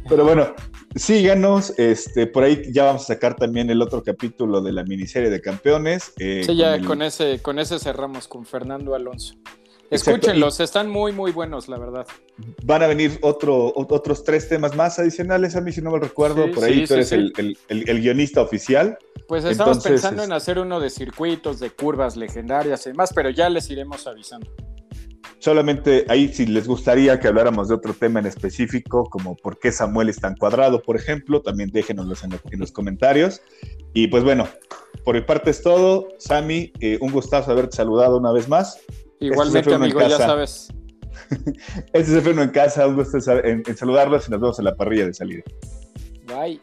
Pero 0.09 0.24
bueno, 0.24 0.55
síganos. 0.95 1.76
Este, 1.78 2.26
por 2.26 2.45
ahí 2.45 2.62
ya 2.72 2.84
vamos 2.84 3.03
a 3.03 3.07
sacar 3.07 3.34
también 3.37 3.70
el 3.70 3.82
otro 3.82 4.03
capítulo 4.03 4.61
de 4.61 4.72
la 4.72 4.84
miniserie 4.84 5.30
de 5.30 5.41
campeones. 5.41 6.12
eh, 6.18 6.43
Sí, 6.47 6.57
ya 6.57 6.74
el- 6.76 6.87
con 6.87 7.03
ese, 7.03 7.41
con 7.43 7.59
ese 7.59 7.78
cerramos 7.78 8.28
con 8.28 8.45
Fernando 8.47 8.95
Alonso. 8.95 9.34
Exacto, 9.91 10.11
Escúchenlos, 10.18 10.61
están 10.61 10.91
muy, 10.91 11.12
muy 11.12 11.30
buenos, 11.30 11.68
la 11.68 11.78
verdad. 11.78 12.07
Van 12.64 12.82
a 12.82 12.87
venir 12.89 13.18
otro, 13.22 13.72
ot- 13.74 13.87
otros 13.91 14.24
tres 14.24 14.49
temas 14.49 14.74
más 14.74 14.99
adicionales, 14.99 15.55
a 15.55 15.61
mí 15.61 15.70
si 15.72 15.80
no 15.80 15.91
me 15.93 16.01
recuerdo. 16.01 16.45
Sí, 16.47 16.51
por 16.53 16.64
ahí 16.64 16.80
sí, 16.80 16.87
tú 16.87 16.95
eres 16.95 17.12
el, 17.12 17.32
el- 17.37 17.59
el- 17.68 17.89
el 17.89 18.01
guionista 18.01 18.43
oficial. 18.43 18.99
Pues 19.28 19.45
estamos 19.45 19.76
Entonces, 19.78 19.93
pensando 19.93 20.24
en 20.24 20.32
hacer 20.32 20.59
uno 20.59 20.80
de 20.80 20.91
circuitos, 20.91 21.61
de 21.61 21.70
curvas 21.70 22.16
legendarias 22.16 22.84
y 22.87 22.91
demás, 22.91 23.12
pero 23.14 23.30
ya 23.30 23.49
les 23.49 23.70
iremos 23.70 24.07
avisando. 24.07 24.49
Solamente 25.39 26.05
ahí 26.09 26.32
si 26.32 26.47
les 26.47 26.66
gustaría 26.66 27.20
que 27.20 27.28
habláramos 27.28 27.68
de 27.68 27.74
otro 27.74 27.93
tema 27.93 28.20
en 28.20 28.26
específico, 28.26 29.05
como 29.09 29.37
por 29.37 29.59
qué 29.59 29.70
Samuel 29.70 30.09
es 30.09 30.18
tan 30.18 30.34
cuadrado, 30.34 30.82
por 30.82 30.97
ejemplo, 30.97 31.43
también 31.43 31.70
déjenoslos 31.70 32.24
en, 32.24 32.32
en 32.51 32.59
los 32.59 32.72
comentarios. 32.72 33.41
Y 33.95 34.09
pues 34.09 34.24
bueno, 34.24 34.49
por 35.05 35.14
mi 35.14 35.20
parte 35.20 35.51
es 35.51 35.62
todo. 35.62 36.09
Sammy, 36.18 36.72
eh, 36.80 36.99
un 37.01 37.12
gustazo 37.12 37.53
haberte 37.53 37.76
saludado 37.76 38.16
una 38.16 38.32
vez 38.32 38.49
más. 38.49 38.78
Igualmente, 39.21 39.75
amigo, 39.75 40.01
ya 40.01 40.19
sabes. 40.19 40.69
Este 41.93 41.99
es 41.99 42.09
el 42.11 42.23
Freno 42.23 42.43
en 42.43 42.51
casa, 42.51 42.87
un 42.87 42.97
gusto 42.97 43.19
en, 43.43 43.62
en 43.67 43.77
saludarlos 43.77 44.29
y 44.29 44.31
nos 44.31 44.41
vemos 44.41 44.59
en 44.59 44.64
la 44.67 44.77
parrilla 44.77 45.07
de 45.07 45.14
salida. 45.14 45.43
Bye. 46.27 46.61